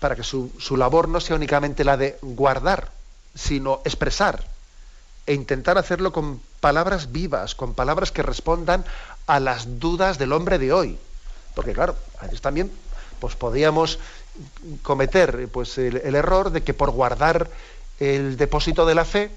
para 0.00 0.16
que 0.16 0.22
su, 0.22 0.50
labor 0.76 1.08
no 1.08 1.20
sea 1.20 1.36
únicamente 1.36 1.84
la 1.84 1.96
de 1.96 2.18
guardar, 2.22 2.90
sino 3.34 3.80
expresar 3.84 4.44
e 5.26 5.34
intentar 5.34 5.78
hacerlo 5.78 6.12
con 6.12 6.40
palabras 6.60 7.12
vivas, 7.12 7.54
con 7.54 7.74
palabras 7.74 8.12
que 8.12 8.22
respondan 8.22 8.84
a 9.26 9.40
las 9.40 9.80
dudas 9.80 10.18
del 10.18 10.32
hombre 10.32 10.58
de 10.58 10.72
hoy. 10.72 10.98
Porque 11.54 11.72
claro, 11.72 11.96
también 12.40 12.70
pues 13.18 13.34
podíamos 13.34 13.98
cometer 14.82 15.48
pues, 15.48 15.78
el 15.78 16.14
error 16.14 16.50
de 16.50 16.62
que 16.62 16.74
por 16.74 16.90
guardar 16.90 17.48
el 17.98 18.36
depósito 18.36 18.86
de 18.86 18.94
la 18.94 19.04
fe, 19.04 19.30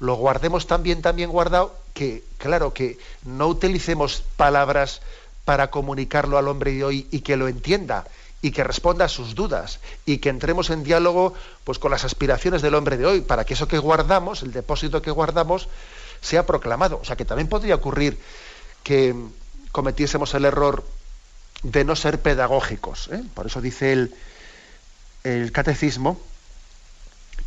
lo 0.00 0.14
guardemos 0.14 0.66
tan 0.66 0.82
bien, 0.82 1.02
tan 1.02 1.16
bien 1.16 1.30
guardado, 1.30 1.74
que, 1.92 2.22
claro, 2.38 2.72
que 2.72 2.98
no 3.24 3.48
utilicemos 3.48 4.22
palabras 4.36 5.00
para 5.44 5.70
comunicarlo 5.70 6.38
al 6.38 6.48
hombre 6.48 6.72
de 6.72 6.84
hoy 6.84 7.06
y 7.10 7.20
que 7.20 7.36
lo 7.36 7.48
entienda 7.48 8.04
y 8.40 8.52
que 8.52 8.62
responda 8.62 9.06
a 9.06 9.08
sus 9.08 9.34
dudas 9.34 9.80
y 10.06 10.18
que 10.18 10.28
entremos 10.28 10.70
en 10.70 10.84
diálogo 10.84 11.34
pues 11.64 11.78
con 11.78 11.90
las 11.90 12.04
aspiraciones 12.04 12.62
del 12.62 12.74
hombre 12.74 12.96
de 12.96 13.06
hoy 13.06 13.20
para 13.20 13.44
que 13.44 13.54
eso 13.54 13.66
que 13.66 13.78
guardamos, 13.78 14.42
el 14.42 14.52
depósito 14.52 15.02
que 15.02 15.10
guardamos, 15.10 15.68
sea 16.20 16.46
proclamado. 16.46 17.00
O 17.02 17.04
sea 17.04 17.16
que 17.16 17.24
también 17.24 17.48
podría 17.48 17.74
ocurrir 17.74 18.18
que 18.84 19.14
cometiésemos 19.72 20.34
el 20.34 20.44
error 20.44 20.84
de 21.62 21.84
no 21.84 21.96
ser 21.96 22.20
pedagógicos. 22.20 23.08
¿eh? 23.12 23.22
Por 23.34 23.46
eso 23.46 23.60
dice 23.60 23.92
el, 23.92 24.14
el 25.24 25.50
catecismo 25.50 26.20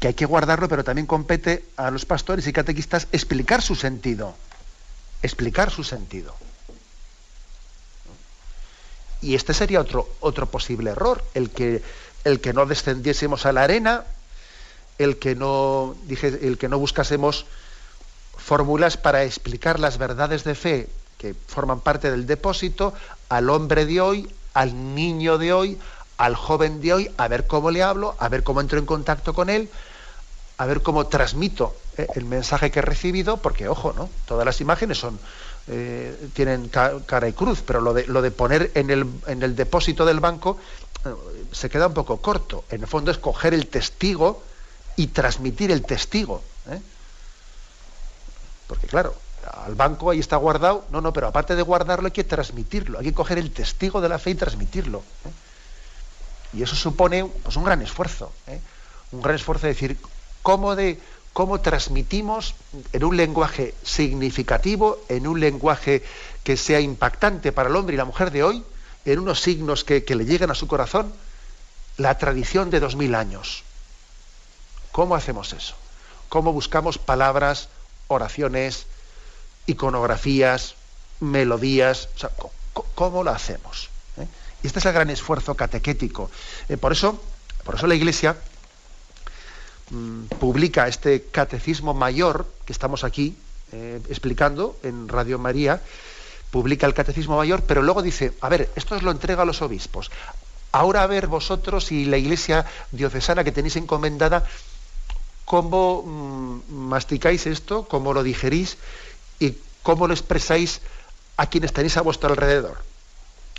que 0.02 0.08
hay 0.08 0.14
que 0.16 0.26
guardarlo, 0.26 0.68
pero 0.68 0.84
también 0.84 1.06
compete 1.06 1.64
a 1.78 1.92
los 1.92 2.06
pastores 2.06 2.48
y 2.48 2.52
catequistas 2.52 3.08
explicar 3.12 3.62
su 3.62 3.76
sentido. 3.76 4.34
Explicar 5.22 5.70
su 5.70 5.84
sentido. 5.84 6.36
Y 9.22 9.36
este 9.36 9.54
sería 9.54 9.80
otro, 9.80 10.10
otro 10.20 10.48
posible 10.48 10.90
error, 10.90 11.24
el 11.36 11.52
que, 11.52 11.84
el 12.24 12.42
que 12.42 12.52
no 12.52 12.66
descendiésemos 12.66 13.46
a 13.46 13.54
la 13.54 13.62
arena, 13.62 14.04
el 14.98 15.20
que 15.20 15.36
no, 15.36 15.96
dije, 16.08 16.30
el 16.48 16.58
que 16.58 16.68
no 16.68 16.80
buscásemos 16.80 17.46
fórmulas 18.36 18.98
para 18.98 19.24
explicar 19.24 19.80
las 19.80 20.00
verdades 20.00 20.44
de 20.44 20.56
fe 20.56 20.90
que 21.20 21.36
forman 21.46 21.80
parte 21.80 22.10
del 22.10 22.26
depósito 22.26 22.96
al 23.30 23.52
hombre 23.52 23.86
de 23.86 24.02
hoy, 24.02 24.34
al 24.56 24.96
niño 24.96 25.38
de 25.38 25.54
hoy, 25.54 25.78
al 26.18 26.36
joven 26.36 26.82
de 26.82 26.92
hoy, 26.92 27.12
a 27.18 27.28
ver 27.28 27.46
cómo 27.46 27.70
le 27.70 27.84
hablo, 27.84 28.16
a 28.18 28.30
ver 28.30 28.42
cómo 28.42 28.62
entro 28.62 28.80
en 28.80 28.88
contacto 28.88 29.36
con 29.36 29.52
él, 29.52 29.70
a 30.62 30.66
ver 30.68 30.84
cómo 30.84 31.08
transmito 31.08 31.76
eh, 31.98 32.06
el 32.14 32.26
mensaje 32.26 32.70
que 32.70 32.80
he 32.80 32.82
recibido, 32.84 33.38
porque 33.38 33.68
ojo, 33.68 33.94
¿no? 33.98 34.12
Todas 34.28 34.46
las 34.46 34.62
imágenes 34.62 35.00
son 35.00 35.18
eh, 35.68 36.30
tienen 36.36 36.70
cara 36.70 37.28
y 37.28 37.34
cruz, 37.34 37.64
pero 37.66 37.82
lo 37.82 37.94
de, 37.94 38.32
poner 38.32 38.72
en 38.76 38.92
el, 38.92 39.08
en 39.26 39.42
el 39.42 39.56
depósito 39.56 40.06
del 40.06 40.20
banco 40.20 40.60
eh, 41.04 41.10
se 41.52 41.68
queda 41.68 41.88
un 41.88 41.96
poco 41.96 42.18
corto. 42.18 42.64
En 42.70 42.82
el 42.82 42.88
fondo 42.88 43.10
es 43.10 43.18
coger 43.18 43.56
el 43.56 43.68
testigo 43.68 44.44
y 44.98 45.08
transmitir 45.08 45.72
el 45.72 45.82
testigo. 45.82 46.44
Porque 48.68 48.86
claro, 48.86 49.16
al 49.66 49.74
banco 49.74 50.12
ahí 50.12 50.20
está 50.20 50.38
guardado, 50.38 50.86
no, 50.92 51.02
no, 51.02 51.12
pero 51.12 51.28
aparte 51.28 51.56
de 51.56 51.64
guardarlo 51.64 52.06
hay 52.06 52.12
que 52.12 52.24
transmitirlo, 52.24 53.00
hay 53.00 53.06
que 53.06 53.14
coger 53.16 53.40
el 53.40 53.52
testigo 53.52 54.00
de 54.00 54.10
la 54.10 54.20
fe 54.20 54.30
y 54.30 54.36
transmitirlo. 54.36 55.02
Y 56.54 56.62
eso 56.62 56.76
supone 56.76 57.26
pues, 57.26 57.56
un 57.56 57.64
gran 57.64 57.82
esfuerzo, 57.82 58.32
un 59.12 59.24
gran 59.24 59.36
esfuerzo 59.36 59.66
de 59.66 59.74
decir, 59.74 59.98
cómo, 60.42 60.76
de, 60.76 61.00
cómo 61.34 61.62
transmitimos 61.62 62.56
en 62.94 63.04
un 63.04 63.18
lenguaje 63.18 63.74
significativo, 63.84 65.00
en 65.10 65.28
un 65.28 65.40
lenguaje 65.40 66.04
que 66.44 66.58
sea 66.58 66.80
impactante 66.80 67.52
para 67.52 67.70
el 67.70 67.76
hombre 67.76 67.96
y 67.96 67.98
la 67.98 68.06
mujer 68.06 68.32
de 68.32 68.44
hoy, 68.44 68.64
en 69.06 69.20
unos 69.20 69.42
signos 69.42 69.84
que, 69.84 70.04
le 70.08 70.26
lleguen 70.26 70.52
a 70.52 70.56
su 70.56 70.68
corazón, 70.68 71.14
la 71.98 72.18
tradición 72.18 72.70
de 72.70 72.80
dos 72.80 72.96
mil 72.96 73.16
años. 73.16 73.64
¿Cómo 74.92 75.16
hacemos 75.16 75.54
eso? 75.54 75.76
¿Cómo 76.30 76.54
buscamos 76.54 76.98
palabras, 76.98 77.70
oraciones, 78.08 78.86
iconografías, 79.66 80.76
melodías? 81.20 82.10
¿cómo, 82.96 83.24
lo 83.24 83.32
hacemos? 83.32 83.90
¿Eh? 84.18 84.28
Y 84.64 84.68
este 84.68 84.80
es 84.80 84.86
el 84.86 84.94
gran 84.94 85.10
esfuerzo 85.10 85.56
catequético. 85.56 86.30
Eh, 86.70 86.78
por, 86.78 86.92
eso, 86.92 87.22
por 87.64 87.76
eso 87.76 87.88
la 87.88 87.96
Iglesia 87.96 88.38
Mm, 89.92 90.24
publica 90.40 90.88
este 90.88 91.24
catecismo 91.24 91.94
mayor 91.94 92.48
que 92.66 92.72
estamos 92.72 93.04
aquí 93.04 93.36
eh, 93.74 94.00
explicando 94.10 94.78
en 94.84 95.10
Radio 95.10 95.38
María, 95.38 95.82
publica 96.50 96.88
el 96.88 96.94
catecismo 96.94 97.36
mayor, 97.36 97.64
pero 97.64 97.82
luego 97.82 98.02
dice, 98.02 98.32
a 98.40 98.48
ver, 98.48 98.70
esto 98.78 98.96
os 98.96 99.04
lo 99.04 99.12
entrega 99.12 99.44
a 99.44 99.46
los 99.46 99.62
obispos. 99.62 100.10
Ahora 100.72 101.04
a 101.04 101.08
ver 101.08 101.28
vosotros 101.28 101.92
y 101.92 102.06
la 102.06 102.18
iglesia 102.18 102.66
diocesana 102.94 103.44
que 103.44 103.52
tenéis 103.52 103.76
encomendada, 103.76 104.46
cómo 105.44 106.04
mm, 106.04 106.74
masticáis 106.74 107.46
esto, 107.46 107.84
cómo 107.84 108.14
lo 108.14 108.24
digerís 108.24 108.78
y 109.40 109.58
cómo 109.84 110.08
lo 110.08 110.14
expresáis 110.14 110.80
a 111.36 111.48
quienes 111.48 111.74
tenéis 111.74 111.98
a 111.98 112.02
vuestro 112.02 112.30
alrededor. 112.30 112.78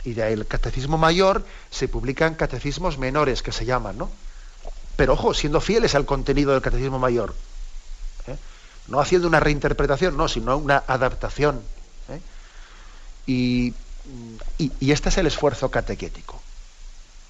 Y 0.02 0.14
de 0.14 0.22
ahí 0.22 0.32
el 0.32 0.46
catecismo 0.46 0.96
mayor 0.96 1.44
se 1.70 1.88
publican 1.88 2.36
catecismos 2.36 2.96
menores 2.96 3.42
que 3.42 3.52
se 3.52 3.66
llaman, 3.66 3.98
¿no? 3.98 4.08
Pero 4.96 5.14
ojo, 5.14 5.34
siendo 5.34 5.60
fieles 5.60 5.94
al 5.94 6.04
contenido 6.04 6.52
del 6.52 6.62
catecismo 6.62 6.98
mayor. 6.98 7.34
¿eh? 8.26 8.36
No 8.88 9.00
haciendo 9.00 9.28
una 9.28 9.40
reinterpretación, 9.40 10.16
no, 10.16 10.28
sino 10.28 10.56
una 10.56 10.82
adaptación. 10.86 11.60
¿eh? 12.08 12.20
Y, 13.26 13.74
este 14.80 15.08
es 15.08 15.18
el 15.18 15.26
esfuerzo 15.26 15.70
catequético. 15.70 16.36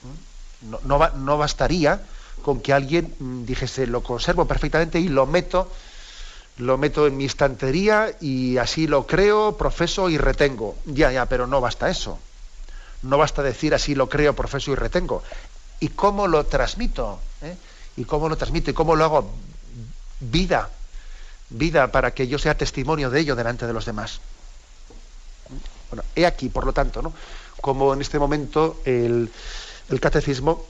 ¿eh? 0.04 0.76
No, 0.84 0.98
no 1.14 1.38
bastaría 1.38 2.00
con 2.42 2.60
que 2.60 2.72
alguien 2.72 3.14
mm, 3.18 3.44
dijese, 3.44 3.86
lo 3.86 4.02
conservo 4.02 4.46
perfectamente 4.46 4.98
y 4.98 5.08
lo 5.08 5.26
meto 5.26 5.70
lo 6.58 6.76
meto 6.76 7.06
en 7.06 7.16
mi 7.16 7.24
estantería 7.24 8.14
y 8.20 8.58
así 8.58 8.86
lo 8.86 9.06
creo, 9.06 9.56
profeso 9.56 10.10
y 10.10 10.18
retengo. 10.18 10.76
Ya, 10.84 11.10
ya, 11.10 11.26
pero 11.26 11.46
no 11.46 11.60
basta 11.60 11.88
eso. 11.88 12.18
No 13.02 13.18
basta 13.18 13.42
decir 13.42 13.74
así 13.74 13.94
lo 13.94 14.08
creo, 14.08 14.34
profeso 14.34 14.70
y 14.70 14.74
retengo. 14.74 15.22
¿Y 15.80 15.88
cómo 15.88 16.28
lo 16.28 16.44
transmito? 16.44 17.20
¿Y 17.96 18.04
cómo 18.04 18.28
lo 18.28 18.36
transmito? 18.36 18.70
¿Y 18.70 18.74
cómo 18.74 18.96
lo 18.96 19.04
hago 19.04 19.30
vida? 20.20 20.70
Vida 21.50 21.92
para 21.92 22.12
que 22.12 22.28
yo 22.28 22.38
sea 22.38 22.56
testimonio 22.56 23.10
de 23.10 23.20
ello 23.20 23.36
delante 23.36 23.66
de 23.66 23.72
los 23.72 23.84
demás. 23.84 24.20
Bueno, 25.90 26.04
he 26.16 26.24
aquí, 26.24 26.48
por 26.48 26.64
lo 26.64 26.72
tanto, 26.72 27.02
¿no? 27.02 27.12
como 27.60 27.94
en 27.94 28.00
este 28.00 28.18
momento 28.18 28.80
el, 28.84 29.30
el 29.88 30.00
catecismo 30.00 30.66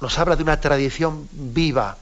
nos 0.00 0.18
habla 0.18 0.36
de 0.36 0.42
una 0.42 0.60
tradición 0.60 1.28
viva, 1.32 1.96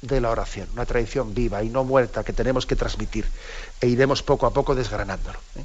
de 0.00 0.20
la 0.20 0.30
oración, 0.30 0.68
una 0.74 0.86
tradición 0.86 1.34
viva 1.34 1.62
y 1.62 1.70
no 1.70 1.82
muerta 1.82 2.22
que 2.22 2.32
tenemos 2.32 2.66
que 2.66 2.76
transmitir 2.76 3.26
e 3.80 3.88
iremos 3.88 4.22
poco 4.22 4.46
a 4.46 4.52
poco 4.52 4.74
desgranándolo. 4.74 5.38
¿eh? 5.56 5.64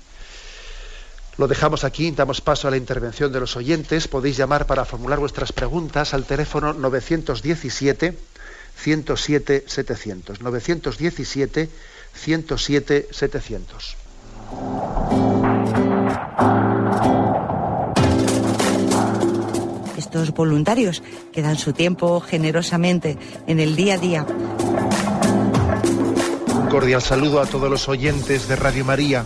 Lo 1.37 1.47
dejamos 1.47 1.83
aquí, 1.83 2.11
damos 2.11 2.41
paso 2.41 2.67
a 2.67 2.71
la 2.71 2.77
intervención 2.77 3.31
de 3.31 3.39
los 3.39 3.55
oyentes. 3.55 4.07
Podéis 4.07 4.37
llamar 4.37 4.67
para 4.67 4.85
formular 4.85 5.19
vuestras 5.19 5.51
preguntas 5.51 6.13
al 6.13 6.25
teléfono 6.25 6.73
917 6.73 8.17
107 8.75 9.63
700. 9.67 10.41
917 10.41 11.69
107 12.13 13.07
700 13.11 13.97
estos 20.13 20.33
voluntarios 20.35 21.01
que 21.31 21.41
dan 21.41 21.57
su 21.57 21.73
tiempo 21.73 22.19
generosamente 22.21 23.17
en 23.47 23.59
el 23.59 23.75
día 23.75 23.95
a 23.95 23.97
día. 23.97 24.25
Un 26.55 26.67
cordial 26.69 27.01
saludo 27.01 27.41
a 27.41 27.47
todos 27.47 27.67
los 27.67 27.89
oyentes 27.89 28.47
de 28.47 28.55
Radio 28.55 28.85
María. 28.85 29.25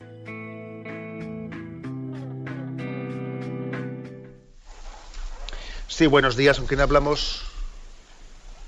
Sí, 6.01 6.07
buenos 6.07 6.35
días. 6.35 6.57
¿Con 6.57 6.65
quién 6.65 6.81
hablamos? 6.81 7.43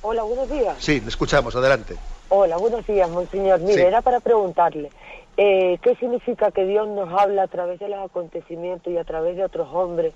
Hola, 0.04 0.22
buenos 0.22 0.48
días. 0.52 0.76
Sí, 0.78 1.02
le 1.02 1.08
escuchamos. 1.08 1.56
Adelante. 1.56 1.98
Hola, 2.30 2.58
buenos 2.58 2.86
días, 2.86 3.10
monseñor. 3.10 3.60
Mire, 3.60 3.88
era 3.88 4.04
para 4.04 4.20
preguntarle, 4.20 4.92
eh, 5.36 5.80
¿qué 5.82 5.96
significa 5.96 6.52
que 6.52 6.64
Dios 6.64 6.88
nos 6.90 7.12
habla 7.12 7.42
a 7.42 7.48
través 7.48 7.80
de 7.80 7.90
los 7.90 8.06
acontecimientos 8.06 8.94
y 8.94 8.98
a 9.00 9.04
través 9.04 9.36
de 9.36 9.44
otros 9.44 9.68
hombres? 9.74 10.14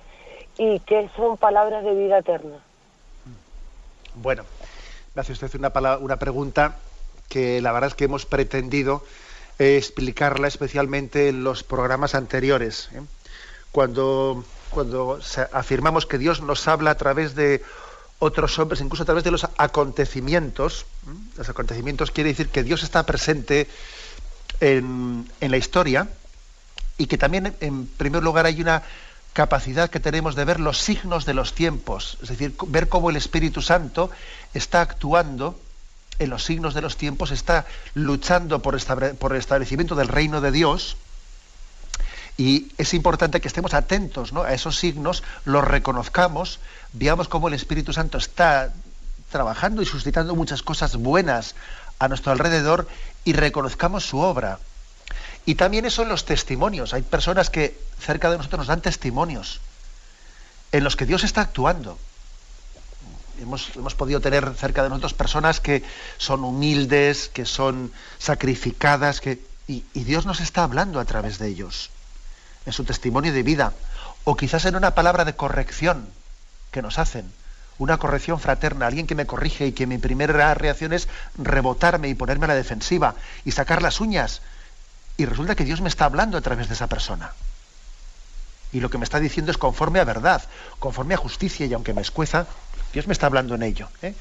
¿Y 0.60 0.80
qué 0.82 1.10
son 1.16 1.38
palabras 1.38 1.84
de 1.84 1.96
vida 1.96 2.20
eterna? 2.20 2.60
Bueno, 4.14 4.44
me 5.16 5.22
hace 5.22 5.32
usted 5.32 5.50
una, 5.56 5.72
una 5.98 6.18
pregunta 6.18 6.76
que 7.30 7.62
la 7.62 7.72
verdad 7.72 7.88
es 7.88 7.96
que 7.96 8.06
hemos 8.06 8.28
pretendido 8.28 9.04
eh, 9.58 9.78
explicarla 9.78 10.48
especialmente 10.48 11.30
en 11.30 11.44
los 11.44 11.64
programas 11.64 12.14
anteriores. 12.14 12.92
¿eh? 12.94 13.02
Cuando 13.72 14.46
cuando 14.70 15.20
afirmamos 15.52 16.06
que 16.06 16.18
Dios 16.18 16.42
nos 16.42 16.68
habla 16.68 16.92
a 16.92 16.96
través 16.96 17.36
de 17.36 17.64
otros 18.20 18.58
hombres, 18.60 18.82
incluso 18.82 19.04
a 19.04 19.06
través 19.06 19.24
de 19.24 19.32
los 19.32 19.48
acontecimientos. 19.58 20.86
Los 21.38 21.50
acontecimientos 21.50 22.12
quiere 22.12 22.32
decir 22.32 22.50
que 22.50 22.64
Dios 22.64 22.84
está 22.84 23.06
presente 23.06 23.68
en, 24.60 25.30
la 25.40 25.58
historia 25.58 26.08
y 26.98 27.06
que 27.06 27.18
también, 27.18 27.56
en 27.60 27.86
primer 27.86 28.24
lugar, 28.24 28.46
hay 28.46 28.62
una 28.62 28.84
capacidad 29.34 29.90
que 29.90 30.00
tenemos 30.00 30.36
de 30.36 30.46
ver 30.46 30.60
los 30.60 30.80
signos 30.80 31.26
de 31.26 31.36
los 31.36 31.54
tiempos, 31.54 32.18
es 32.24 32.30
decir, 32.30 32.56
ver 32.68 32.90
cómo 32.90 33.12
el 33.12 33.16
Espíritu 33.16 33.62
Santo 33.62 34.10
está 34.56 34.82
actuando 34.82 35.60
en 36.18 36.32
los 36.32 36.44
signos 36.44 36.74
de 36.74 36.82
los 36.82 36.98
tiempos, 36.98 37.30
está 37.30 37.68
luchando 37.94 38.64
por, 38.64 38.84
por 39.18 39.34
el 39.34 39.38
establecimiento 39.38 39.94
del 39.94 40.08
reino 40.08 40.42
de 40.42 40.52
Dios 40.52 40.98
y 42.38 42.72
es 42.78 42.94
importante 42.94 43.42
que 43.42 43.48
estemos 43.48 43.74
atentos 43.74 44.32
a 44.34 44.54
esos 44.54 44.78
signos, 44.78 45.24
los 45.44 45.64
reconozcamos, 45.64 46.60
veamos 46.94 47.28
cómo 47.28 47.48
el 47.48 47.56
Espíritu 47.56 47.94
Santo 47.94 48.20
está 48.20 48.72
trabajando 49.32 49.82
y 49.82 49.88
suscitando 49.88 50.36
muchas 50.36 50.62
cosas 50.62 50.98
buenas 50.98 51.56
a 51.98 52.08
nuestro 52.08 52.32
alrededor 52.32 52.88
y 53.26 53.34
reconozcamos 53.34 54.06
su 54.06 54.20
obra. 54.20 54.60
Y 55.48 55.56
también 55.56 55.86
eso 55.86 56.04
en 56.04 56.10
los 56.10 56.26
testimonios. 56.26 56.94
Hay 56.94 57.02
personas 57.02 57.50
que 57.50 57.80
cerca 58.00 58.30
de 58.30 58.38
nosotros 58.38 58.60
nos 58.60 58.68
dan 58.68 58.82
testimonios 58.82 59.60
en 60.72 60.84
los 60.84 60.96
que 60.96 61.08
Dios 61.08 61.24
está 61.24 61.42
actuando. 61.42 61.98
Hemos, 63.42 63.96
podido 63.96 64.20
tener 64.20 64.54
cerca 64.56 64.84
de 64.84 64.90
nosotros 64.90 65.14
personas 65.14 65.60
que 65.60 65.84
son 66.18 66.44
humildes, 66.44 67.30
que 67.34 67.46
son 67.46 67.92
sacrificadas, 68.20 69.22
que, 69.22 69.42
y 69.68 69.84
Dios 69.94 70.26
nos 70.26 70.40
está 70.40 70.64
hablando 70.64 71.00
a 71.00 71.06
través 71.06 71.40
de 71.40 71.48
ellos 71.48 71.90
en 72.68 72.74
su 72.74 72.84
testimonio 72.84 73.34
de 73.34 73.44
vida, 73.44 73.74
o 74.26 74.36
quizás 74.36 74.66
en 74.66 74.76
una 74.76 74.94
palabra 74.94 75.24
de 75.24 75.36
corrección 75.36 76.06
que 76.70 76.82
nos 76.82 77.00
hacen, 77.00 77.32
una 77.80 77.98
corrección 77.98 78.40
fraterna, 78.40 78.88
alguien 78.88 79.08
que 79.08 79.16
me 79.16 79.26
corrige 79.26 79.68
y 79.68 79.72
que 79.72 79.88
mi 79.88 79.98
primera 79.98 80.54
reacción 80.54 80.92
es 80.92 81.08
rebotarme 81.38 82.10
y 82.10 82.16
ponerme 82.16 82.46
a 82.46 82.50
la 82.50 82.56
defensiva 82.56 83.16
y 83.46 83.52
sacar 83.52 83.82
las 83.82 84.02
uñas. 84.02 84.42
Y 85.16 85.26
resulta 85.26 85.56
que 85.56 85.64
Dios 85.64 85.80
me 85.80 85.88
está 85.88 86.06
hablando 86.06 86.38
a 86.38 86.42
través 86.42 86.68
de 86.68 86.74
esa 86.74 86.88
persona. 86.88 87.32
Y 88.74 88.82
lo 88.82 88.90
que 88.90 88.98
me 88.98 89.06
está 89.06 89.20
diciendo 89.20 89.52
es 89.52 89.58
conforme 89.58 90.02
a 90.02 90.04
verdad, 90.04 90.44
conforme 90.80 91.14
a 91.14 91.18
justicia, 91.18 91.66
y 91.66 91.74
aunque 91.74 91.94
me 91.94 92.02
escueza, 92.02 92.48
Dios 92.92 93.08
me 93.08 93.14
está 93.14 93.28
hablando 93.28 93.56
en 93.56 93.64
ello. 93.64 93.88
¿eh? 94.02 94.14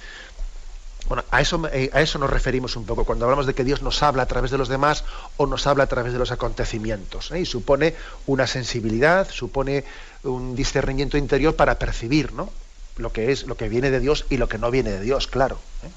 Bueno, 1.08 1.24
a 1.30 1.40
eso, 1.40 1.62
eh, 1.72 1.90
a 1.92 2.00
eso 2.00 2.18
nos 2.18 2.30
referimos 2.30 2.74
un 2.74 2.84
poco 2.84 3.04
cuando 3.04 3.24
hablamos 3.26 3.46
de 3.46 3.54
que 3.54 3.62
Dios 3.62 3.80
nos 3.82 4.02
habla 4.02 4.24
a 4.24 4.26
través 4.26 4.50
de 4.50 4.58
los 4.58 4.68
demás 4.68 5.04
o 5.36 5.46
nos 5.46 5.66
habla 5.66 5.84
a 5.84 5.86
través 5.86 6.12
de 6.12 6.18
los 6.18 6.32
acontecimientos. 6.32 7.30
¿eh? 7.30 7.40
Y 7.40 7.46
supone 7.46 7.94
una 8.26 8.46
sensibilidad, 8.46 9.28
supone 9.30 9.84
un 10.24 10.56
discernimiento 10.56 11.16
interior 11.16 11.54
para 11.54 11.78
percibir 11.78 12.32
¿no? 12.32 12.50
lo 12.96 13.12
que 13.12 13.30
es, 13.30 13.46
lo 13.46 13.56
que 13.56 13.68
viene 13.68 13.90
de 13.90 14.00
Dios 14.00 14.26
y 14.30 14.36
lo 14.36 14.48
que 14.48 14.58
no 14.58 14.70
viene 14.70 14.90
de 14.90 15.00
Dios, 15.00 15.28
claro. 15.28 15.60
¿eh? 15.84 15.90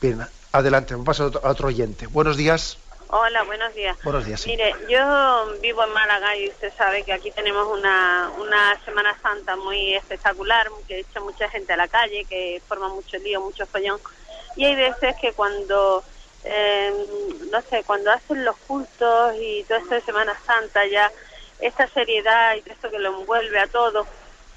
Bien, 0.00 0.26
adelante, 0.50 0.94
vamos 0.94 1.20
a 1.20 1.26
otro 1.26 1.68
oyente. 1.68 2.08
Buenos 2.08 2.36
días. 2.36 2.78
Hola, 3.08 3.44
buenos 3.44 3.72
días. 3.74 3.96
Buenos 4.02 4.26
días. 4.26 4.44
Mire, 4.46 4.74
yo 4.88 5.46
vivo 5.60 5.84
en 5.84 5.92
Málaga 5.92 6.36
y 6.36 6.48
usted 6.48 6.72
sabe 6.76 7.04
que 7.04 7.12
aquí 7.12 7.30
tenemos 7.30 7.66
una, 7.68 8.32
una 8.38 8.80
Semana 8.84 9.16
Santa 9.22 9.54
muy 9.54 9.94
espectacular, 9.94 10.68
que 10.88 11.00
echa 11.00 11.20
mucha 11.20 11.48
gente 11.48 11.72
a 11.72 11.76
la 11.76 11.86
calle, 11.86 12.24
que 12.24 12.60
forma 12.66 12.88
mucho 12.88 13.16
lío, 13.18 13.40
mucho 13.40 13.64
follón. 13.66 14.00
Y 14.56 14.64
hay 14.64 14.74
veces 14.74 15.14
que 15.20 15.32
cuando, 15.32 16.02
eh, 16.42 16.92
no 17.52 17.62
sé, 17.62 17.84
cuando 17.84 18.10
hacen 18.10 18.44
los 18.44 18.56
cultos 18.66 19.34
y 19.40 19.62
todo 19.68 19.78
esto 19.78 19.94
de 19.94 20.00
Semana 20.00 20.36
Santa 20.44 20.84
ya, 20.86 21.12
esta 21.60 21.86
seriedad 21.88 22.56
y 22.56 22.68
esto 22.68 22.90
que 22.90 22.98
lo 22.98 23.20
envuelve 23.20 23.60
a 23.60 23.68
todo, 23.68 24.04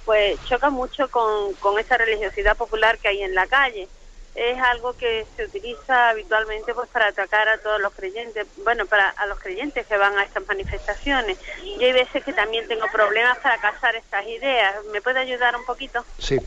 pues 0.06 0.43
choca 0.45 0.72
mucho 0.72 1.08
con, 1.12 1.54
con 1.56 1.78
esa 1.78 1.97
religiosidad 1.97 2.58
popular 2.58 2.97
que 2.97 3.10
hay 3.10 3.22
en 3.22 3.36
la 3.36 3.45
calle 3.45 3.88
es 4.36 4.59
algo 4.59 4.93
que 4.93 5.25
se 5.36 5.45
utiliza 5.45 6.09
habitualmente 6.09 6.73
pues 6.73 6.88
para 6.89 7.07
atacar 7.07 7.49
a 7.49 7.57
todos 7.57 7.82
los 7.82 7.93
creyentes, 7.93 8.47
bueno, 8.63 8.86
para 8.86 9.09
a 9.09 9.25
los 9.25 9.39
creyentes 9.39 9.86
que 9.86 9.97
van 9.97 10.17
a 10.17 10.23
estas 10.23 10.47
manifestaciones. 10.47 11.38
Y 11.63 11.84
hay 11.84 11.93
veces 11.93 12.23
que 12.23 12.34
también 12.34 12.67
tengo 12.67 12.86
problemas 12.91 13.38
para 13.39 13.57
casar 13.57 13.95
estas 13.95 14.25
ideas. 14.27 14.75
¿Me 14.91 15.01
puede 15.01 15.19
ayudar 15.19 15.55
un 15.55 15.65
poquito? 15.65 16.05
Sí. 16.17 16.38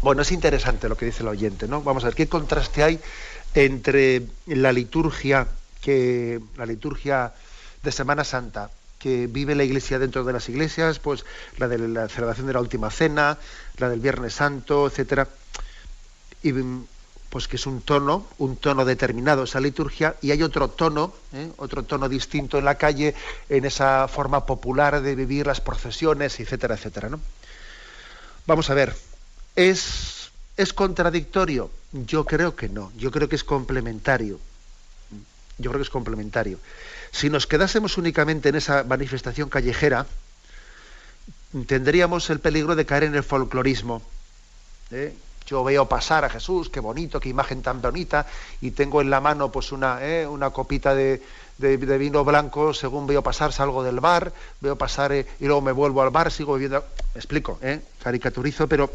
Bueno, 0.00 0.22
es 0.22 0.32
interesante 0.32 0.88
lo 0.88 0.96
que 0.96 1.06
dice 1.06 1.22
el 1.22 1.28
oyente, 1.28 1.66
¿no? 1.66 1.82
Vamos 1.82 2.04
a 2.04 2.08
ver 2.08 2.14
qué 2.14 2.28
contraste 2.28 2.82
hay 2.82 3.00
entre 3.54 4.22
la 4.46 4.72
liturgia 4.72 5.46
que 5.82 6.40
la 6.56 6.66
liturgia 6.66 7.32
de 7.82 7.92
Semana 7.92 8.24
Santa 8.24 8.70
que 8.98 9.26
vive 9.26 9.54
la 9.54 9.64
Iglesia 9.64 9.98
dentro 9.98 10.24
de 10.24 10.32
las 10.32 10.48
iglesias, 10.48 10.98
pues 10.98 11.24
la 11.58 11.68
de 11.68 11.78
la 11.78 12.08
celebración 12.08 12.46
de 12.46 12.54
la 12.54 12.60
última 12.60 12.90
cena, 12.90 13.38
la 13.76 13.88
del 13.88 14.00
Viernes 14.00 14.34
Santo, 14.34 14.86
etcétera 14.86 15.28
y 16.46 16.54
pues 17.28 17.48
que 17.48 17.56
es 17.56 17.66
un 17.66 17.82
tono, 17.82 18.26
un 18.38 18.56
tono 18.56 18.84
determinado 18.84 19.42
esa 19.42 19.60
liturgia, 19.60 20.14
y 20.22 20.30
hay 20.30 20.42
otro 20.42 20.70
tono, 20.70 21.12
¿eh? 21.32 21.50
otro 21.56 21.82
tono 21.82 22.08
distinto 22.08 22.58
en 22.58 22.64
la 22.64 22.76
calle, 22.76 23.14
en 23.48 23.64
esa 23.64 24.06
forma 24.06 24.46
popular 24.46 25.02
de 25.02 25.14
vivir 25.16 25.46
las 25.46 25.60
procesiones, 25.60 26.38
etcétera, 26.38 26.76
etcétera. 26.76 27.08
¿no? 27.08 27.20
Vamos 28.46 28.70
a 28.70 28.74
ver, 28.74 28.94
¿es, 29.56 30.30
¿es 30.56 30.72
contradictorio? 30.72 31.70
Yo 31.92 32.24
creo 32.24 32.54
que 32.54 32.68
no, 32.68 32.92
yo 32.96 33.10
creo 33.10 33.28
que 33.28 33.36
es 33.36 33.44
complementario. 33.44 34.38
Yo 35.58 35.70
creo 35.70 35.80
que 35.80 35.86
es 35.86 35.90
complementario. 35.90 36.58
Si 37.10 37.28
nos 37.28 37.46
quedásemos 37.46 37.98
únicamente 37.98 38.50
en 38.50 38.54
esa 38.54 38.84
manifestación 38.84 39.48
callejera, 39.48 40.06
tendríamos 41.66 42.30
el 42.30 42.38
peligro 42.38 42.76
de 42.76 42.86
caer 42.86 43.04
en 43.04 43.14
el 43.14 43.24
folclorismo. 43.24 44.02
¿eh? 44.92 45.14
Yo 45.46 45.62
veo 45.62 45.88
pasar 45.88 46.24
a 46.24 46.28
Jesús, 46.28 46.68
qué 46.68 46.80
bonito, 46.80 47.20
qué 47.20 47.28
imagen 47.28 47.62
tan 47.62 47.80
bonita, 47.80 48.26
y 48.60 48.72
tengo 48.72 49.00
en 49.00 49.10
la 49.10 49.20
mano 49.20 49.50
pues 49.50 49.72
una, 49.72 50.04
eh, 50.04 50.26
una 50.26 50.50
copita 50.50 50.94
de, 50.94 51.22
vino 51.58 52.24
blanco, 52.24 52.74
según 52.74 53.06
veo 53.06 53.22
pasar, 53.22 53.52
salgo 53.52 53.82
del 53.82 54.00
bar, 54.00 54.32
veo 54.60 54.76
pasar 54.76 55.12
eh, 55.12 55.26
y 55.40 55.46
luego 55.46 55.62
me 55.62 55.72
vuelvo 55.72 56.02
al 56.02 56.10
bar, 56.10 56.32
sigo 56.32 56.54
bebiendo. 56.54 56.84
Me 57.14 57.20
explico, 57.20 57.58
¿eh? 57.62 57.80
caricaturizo, 58.02 58.66
pero 58.66 58.90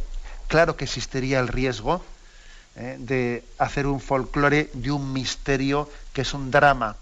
claro 0.47 0.75
que 0.75 0.83
existiría 0.83 1.39
el 1.39 1.47
riesgo 1.47 2.03
¿eh? 2.75 2.97
de 2.99 3.43
hacer 3.57 3.87
un 3.87 4.01
folclore 4.01 4.69
de 4.73 4.91
un 4.91 5.13
misterio 5.13 5.89
que 6.13 6.21
es 6.21 6.33
un 6.33 6.51
drama, 6.51 6.97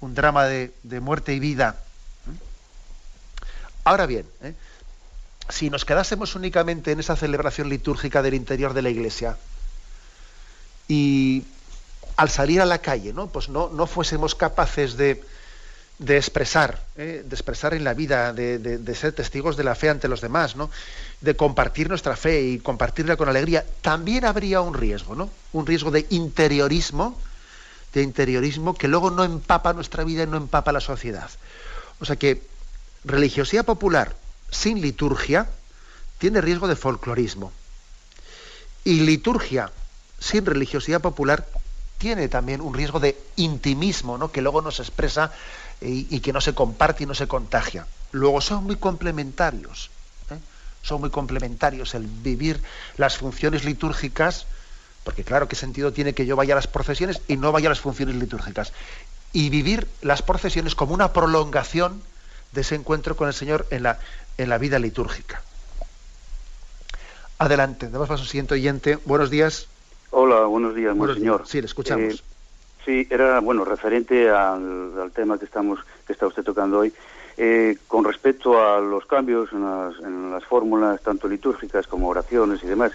un 0.00 0.14
drama 0.14 0.44
de, 0.44 0.72
de 0.84 1.00
muerte 1.00 1.34
y 1.34 1.40
vida. 1.40 1.80
Ahora 3.86 4.06
bien, 4.06 4.24
si 5.48 5.70
nos 5.70 5.84
quedásemos 5.84 6.34
únicamente 6.34 6.92
en 6.92 7.00
esa 7.00 7.16
celebración 7.16 7.68
litúrgica 7.68 8.22
del 8.22 8.34
interior 8.34 8.74
de 8.74 8.82
la 8.82 8.90
iglesia 8.90 9.36
y 10.88 11.44
al 12.16 12.30
salir 12.30 12.60
a 12.60 12.66
la 12.66 12.78
calle, 12.78 13.12
¿no? 13.12 13.28
Pues 13.28 13.48
no, 13.48 13.68
no 13.70 13.86
fuésemos 13.86 14.34
capaces 14.34 14.96
de, 14.96 15.22
de 15.98 16.16
expresar, 16.16 16.82
¿eh? 16.96 17.22
de 17.24 17.34
expresar 17.34 17.74
en 17.74 17.84
la 17.84 17.94
vida, 17.94 18.32
de, 18.32 18.94
ser 18.94 19.12
testigos 19.12 19.56
de 19.56 19.64
la 19.64 19.74
fe 19.74 19.90
ante 19.90 20.08
los 20.08 20.20
demás, 20.20 20.56
¿no? 20.56 20.70
de 21.20 21.36
compartir 21.36 21.88
nuestra 21.88 22.16
fe 22.16 22.42
y 22.42 22.58
compartirla 22.58 23.16
con 23.16 23.28
alegría, 23.28 23.64
también 23.80 24.24
habría 24.24 24.60
un 24.60 24.74
riesgo, 24.74 25.14
¿no? 25.14 25.30
Un 25.52 25.66
riesgo 25.66 25.90
de 25.90 26.06
interiorismo, 26.10 27.18
de 27.92 28.02
interiorismo 28.02 28.74
que 28.74 28.88
luego 28.88 29.10
no 29.10 29.24
empapa 29.24 29.72
nuestra 29.72 30.04
vida 30.04 30.24
y 30.24 30.26
no 30.26 30.36
empapa 30.36 30.72
la 30.72 30.80
sociedad. 30.80 31.30
O 32.00 32.04
sea 32.04 32.16
que 32.16 32.42
religiosidad 33.04 33.64
popular 33.64 34.16
sin 34.54 34.80
liturgia 34.80 35.48
tiene 36.18 36.40
riesgo 36.40 36.68
de 36.68 36.76
folclorismo. 36.76 37.52
Y 38.84 39.00
liturgia 39.00 39.70
sin 40.18 40.46
religiosidad 40.46 41.00
popular 41.00 41.46
tiene 41.98 42.28
también 42.28 42.60
un 42.60 42.74
riesgo 42.74 43.00
de 43.00 43.18
intimismo, 43.36 44.16
¿no? 44.16 44.30
que 44.30 44.42
luego 44.42 44.62
no 44.62 44.70
se 44.70 44.82
expresa 44.82 45.32
y, 45.80 46.20
que 46.20 46.32
no 46.32 46.40
se 46.40 46.54
comparte 46.54 47.02
y 47.02 47.06
no 47.06 47.14
se 47.14 47.26
contagia. 47.26 47.86
Luego 48.12 48.40
son 48.40 48.64
muy 48.64 48.76
complementarios. 48.76 49.90
¿eh? 50.30 50.38
Son 50.82 51.00
muy 51.00 51.10
complementarios 51.10 51.94
el 51.94 52.06
vivir 52.06 52.62
las 52.96 53.18
funciones 53.18 53.64
litúrgicas, 53.64 54.46
porque 55.02 55.24
claro, 55.24 55.48
¿qué 55.48 55.56
sentido 55.56 55.92
tiene 55.92 56.14
que 56.14 56.26
yo 56.26 56.36
vaya 56.36 56.54
a 56.54 56.56
las 56.56 56.68
procesiones 56.68 57.20
y 57.26 57.36
no 57.36 57.52
vaya 57.52 57.68
a 57.68 57.70
las 57.70 57.80
funciones 57.80 58.14
litúrgicas? 58.16 58.72
Y 59.32 59.50
vivir 59.50 59.88
las 60.00 60.22
procesiones 60.22 60.74
como 60.74 60.94
una 60.94 61.12
prolongación 61.12 62.02
de 62.52 62.60
ese 62.60 62.76
encuentro 62.76 63.16
con 63.16 63.28
el 63.28 63.34
Señor 63.34 63.66
en 63.70 63.82
la, 63.82 63.98
en 64.38 64.48
la 64.48 64.58
vida 64.58 64.78
litúrgica. 64.78 65.42
Adelante, 67.38 67.88
damos 67.88 68.08
paso 68.08 68.22
al 68.22 68.28
siguiente 68.28 68.54
oyente. 68.54 68.98
Buenos 69.04 69.30
días. 69.30 69.68
Hola, 70.10 70.44
buenos 70.44 70.74
días, 70.74 70.96
señor. 71.14 71.42
Sí, 71.46 71.60
le 71.60 71.66
escuchamos. 71.66 72.14
Eh, 72.14 72.22
sí, 72.84 73.06
era 73.10 73.40
bueno 73.40 73.64
referente 73.64 74.30
al, 74.30 75.10
tema 75.14 75.38
que 75.38 75.44
estamos 75.44 75.80
que 76.06 76.12
está 76.12 76.26
usted 76.26 76.44
tocando 76.44 76.78
hoy. 76.78 76.92
Eh, 77.36 77.76
con 77.88 78.04
respecto 78.04 78.64
a 78.64 78.80
los 78.80 79.06
cambios 79.06 79.50
en 79.52 80.30
las, 80.30 80.44
fórmulas, 80.44 81.02
tanto 81.02 81.26
litúrgicas 81.26 81.88
como 81.88 82.08
oraciones 82.08 82.62
y 82.62 82.68
demás, 82.68 82.92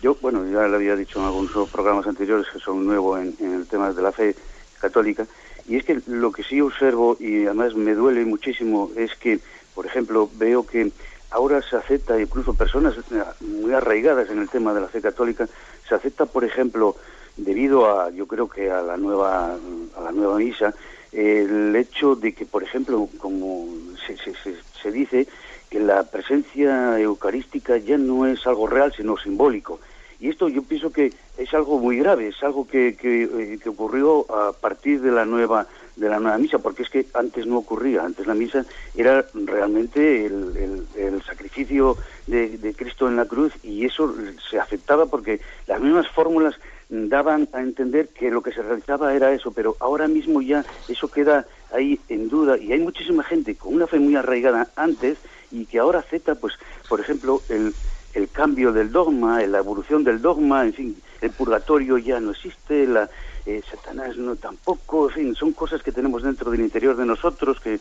yo, 0.00 0.16
bueno, 0.20 0.46
ya 0.46 0.68
le 0.68 0.76
había 0.76 0.94
dicho 0.94 1.18
en 1.18 1.24
algunos 1.24 1.68
programas 1.70 2.06
anteriores 2.06 2.46
que 2.52 2.60
son 2.60 2.86
nuevo 2.86 3.18
en, 3.18 3.34
en 3.40 3.54
el 3.54 3.66
tema 3.66 3.92
de 3.92 4.02
la 4.02 4.12
fe 4.12 4.36
católica, 4.80 5.26
y 5.68 5.76
es 5.76 5.84
que 5.84 6.00
lo 6.06 6.30
que 6.30 6.44
sí 6.44 6.60
observo, 6.60 7.16
y 7.18 7.46
además 7.46 7.74
me 7.74 7.94
duele 7.94 8.24
muchísimo, 8.24 8.90
es 8.96 9.14
que 9.16 9.40
por 9.74 9.86
ejemplo, 9.86 10.28
veo 10.34 10.66
que 10.66 10.92
ahora 11.30 11.62
se 11.62 11.76
acepta, 11.76 12.20
incluso 12.20 12.54
personas 12.54 12.94
muy 13.40 13.72
arraigadas 13.72 14.30
en 14.30 14.38
el 14.38 14.48
tema 14.48 14.74
de 14.74 14.80
la 14.80 14.88
fe 14.88 15.00
católica, 15.00 15.48
se 15.88 15.94
acepta, 15.94 16.26
por 16.26 16.44
ejemplo, 16.44 16.96
debido 17.36 17.90
a, 17.90 18.10
yo 18.10 18.26
creo 18.26 18.48
que 18.48 18.70
a 18.70 18.82
la 18.82 18.96
nueva, 18.96 19.54
a 19.96 20.00
la 20.02 20.12
nueva 20.12 20.36
misa, 20.38 20.74
el 21.12 21.74
hecho 21.74 22.14
de 22.14 22.32
que, 22.32 22.46
por 22.46 22.62
ejemplo, 22.62 23.08
como 23.18 23.66
se, 24.06 24.16
se, 24.16 24.32
se, 24.80 24.92
dice, 24.92 25.26
que 25.68 25.80
la 25.80 26.04
presencia 26.04 26.98
eucarística 26.98 27.76
ya 27.78 27.98
no 27.98 28.26
es 28.26 28.46
algo 28.46 28.66
real, 28.66 28.92
sino 28.96 29.16
simbólico. 29.16 29.80
Y 30.20 30.28
esto 30.28 30.48
yo 30.48 30.62
pienso 30.62 30.92
que 30.92 31.12
es 31.38 31.54
algo 31.54 31.78
muy 31.78 31.98
grave, 31.98 32.28
es 32.28 32.42
algo 32.42 32.66
que, 32.66 32.94
que, 32.94 33.22
eh, 33.22 33.58
que 33.60 33.68
ocurrió 33.70 34.26
a 34.30 34.52
partir 34.52 35.00
de 35.00 35.10
la 35.10 35.24
nueva 35.24 35.66
de 36.00 36.08
la 36.08 36.18
nueva 36.18 36.38
misa, 36.38 36.58
porque 36.58 36.82
es 36.82 36.88
que 36.88 37.06
antes 37.12 37.46
no 37.46 37.58
ocurría, 37.58 38.02
antes 38.02 38.26
la 38.26 38.32
misa 38.32 38.64
era 38.96 39.24
realmente 39.34 40.24
el, 40.24 40.86
el, 40.96 41.22
sacrificio 41.22 41.98
de, 42.26 42.56
de, 42.56 42.72
Cristo 42.72 43.06
en 43.06 43.16
la 43.16 43.26
cruz 43.26 43.52
y 43.62 43.84
eso 43.84 44.14
se 44.50 44.58
aceptaba 44.58 45.06
porque 45.06 45.40
las 45.66 45.78
mismas 45.78 46.08
fórmulas 46.08 46.54
daban 46.88 47.48
a 47.52 47.60
entender 47.60 48.08
que 48.08 48.30
lo 48.30 48.42
que 48.42 48.52
se 48.52 48.62
realizaba 48.62 49.14
era 49.14 49.32
eso, 49.32 49.52
pero 49.52 49.76
ahora 49.78 50.08
mismo 50.08 50.40
ya 50.40 50.64
eso 50.88 51.08
queda 51.08 51.46
ahí 51.70 52.00
en 52.08 52.30
duda 52.30 52.56
y 52.56 52.72
hay 52.72 52.80
muchísima 52.80 53.22
gente 53.22 53.54
con 53.54 53.74
una 53.74 53.86
fe 53.86 53.98
muy 53.98 54.16
arraigada 54.16 54.68
antes 54.76 55.18
y 55.52 55.66
que 55.66 55.78
ahora 55.80 55.98
acepta, 55.98 56.34
pues, 56.34 56.54
por 56.88 57.00
ejemplo, 57.00 57.42
el, 57.50 57.74
el 58.14 58.28
cambio 58.30 58.72
del 58.72 58.90
dogma, 58.90 59.42
la 59.42 59.58
evolución 59.58 60.02
del 60.02 60.22
dogma, 60.22 60.64
en 60.64 60.72
fin, 60.72 61.02
el 61.20 61.30
purgatorio 61.30 61.98
ya 61.98 62.18
no 62.20 62.30
existe, 62.30 62.86
la, 62.86 63.10
eh, 63.46 63.62
Satanás 63.70 64.16
no 64.16 64.36
tampoco, 64.36 65.08
en 65.08 65.14
fin, 65.14 65.34
son 65.34 65.52
cosas 65.52 65.82
que 65.82 65.92
tenemos 65.92 66.22
dentro 66.22 66.50
del 66.50 66.60
interior 66.60 66.96
de 66.96 67.06
nosotros, 67.06 67.60
que 67.60 67.80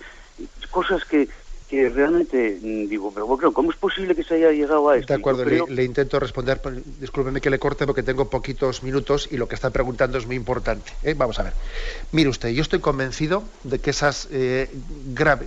cosas 0.72 1.06
que, 1.06 1.30
que 1.70 1.88
realmente 1.88 2.58
mm, 2.62 2.88
digo, 2.88 3.12
pero 3.14 3.28
bueno, 3.28 3.54
¿cómo 3.54 3.70
es 3.70 3.78
posible 3.78 4.16
que 4.16 4.24
se 4.24 4.34
haya 4.36 4.52
llegado 4.52 4.90
a 4.90 4.98
esto? 4.98 5.14
De 5.14 5.20
acuerdo, 5.20 5.46
le, 5.46 5.84
intento 5.84 6.20
responder, 6.20 6.60
discúlpeme 7.00 7.42
que 7.42 7.52
le 7.52 7.60
corte 7.60 7.86
porque 7.86 8.02
tengo 8.02 8.28
poquitos 8.28 8.82
minutos 8.82 9.30
y 9.32 9.38
lo 9.38 9.48
que 9.48 9.54
está 9.54 9.70
preguntando 9.70 10.18
es 10.18 10.26
muy 10.26 10.36
importante. 10.36 10.92
¿eh? 11.04 11.14
Vamos 11.16 11.38
a 11.40 11.44
ver. 11.44 11.54
Mire 12.12 12.30
usted, 12.30 12.50
yo 12.50 12.64
estoy 12.64 12.80
convencido 12.80 13.44
de 13.64 13.78
que 13.78 13.92
esas, 13.92 14.28
eh, 14.32 14.68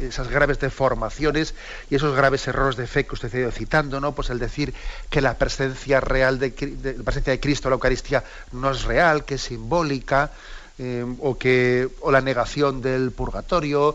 esas 0.01 0.29
graves 0.29 0.61
deformaciones 0.61 1.57
y 1.91 1.97
esos 1.97 2.15
graves 2.15 2.47
errores 2.47 2.77
de 2.77 2.87
fe 2.87 3.05
que 3.05 3.15
usted 3.15 3.35
ha 3.35 3.39
ido 3.39 3.51
citando, 3.51 4.01
¿no? 4.01 4.15
Pues 4.15 4.31
el 4.31 4.39
decir 4.39 4.75
que 5.11 5.21
la 5.21 5.39
presencia 5.39 6.01
real 6.01 6.39
de, 6.39 6.51
la 6.97 7.03
presencia 7.03 7.33
de 7.33 7.41
Cristo, 7.41 7.69
la 7.69 7.75
Eucaristía, 7.75 8.23
no 8.53 8.71
es 8.71 8.85
real, 8.85 9.25
que 9.25 9.35
es 9.35 9.43
simbólica, 9.43 10.31
eh, 10.79 11.05
o 11.21 11.37
que 11.37 11.87
o 12.01 12.11
la 12.11 12.23
negación 12.23 12.81
del 12.81 13.11
purgatorio 13.13 13.95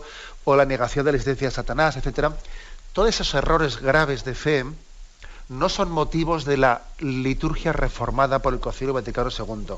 o 0.50 0.56
la 0.56 0.64
negación 0.64 1.04
de 1.04 1.12
la 1.12 1.16
existencia 1.16 1.48
de 1.48 1.54
Satanás, 1.54 1.96
etcétera, 1.96 2.32
todos 2.94 3.10
esos 3.10 3.34
errores 3.34 3.82
graves 3.82 4.24
de 4.24 4.34
fe 4.34 4.64
no 5.50 5.68
son 5.68 5.90
motivos 5.90 6.46
de 6.46 6.56
la 6.56 6.82
liturgia 7.00 7.72
reformada 7.72 8.40
por 8.40 8.54
el 8.54 8.60
Concilio 8.60 8.94
Vaticano 8.94 9.28
II, 9.30 9.74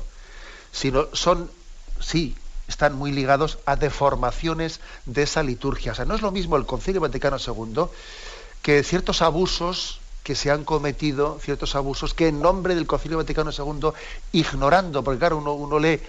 sino 0.71 1.07
son, 1.13 1.51
sí, 1.99 2.37
están 2.69 2.95
muy 2.95 3.11
ligados 3.11 3.59
a 3.65 3.75
deformaciones 3.75 4.79
de 5.05 5.23
esa 5.23 5.43
liturgia. 5.43 5.91
O 5.91 5.95
sea, 5.95 6.05
no 6.05 6.15
es 6.15 6.21
lo 6.21 6.31
mismo 6.31 6.55
el 6.55 6.65
Concilio 6.65 7.01
Vaticano 7.01 7.35
II 7.37 7.87
que 8.61 8.83
ciertos 8.83 9.21
abusos 9.21 9.99
que 10.23 10.35
se 10.35 10.51
han 10.51 10.63
cometido, 10.63 11.37
ciertos 11.41 11.75
abusos 11.75 12.13
que 12.13 12.29
en 12.29 12.41
nombre 12.41 12.75
del 12.75 12.87
Concilio 12.87 13.17
Vaticano 13.17 13.51
II, 13.51 13.89
ignorando, 14.31 15.03
porque 15.03 15.19
claro, 15.19 15.37
uno, 15.37 15.53
uno 15.53 15.79
lee, 15.79 15.99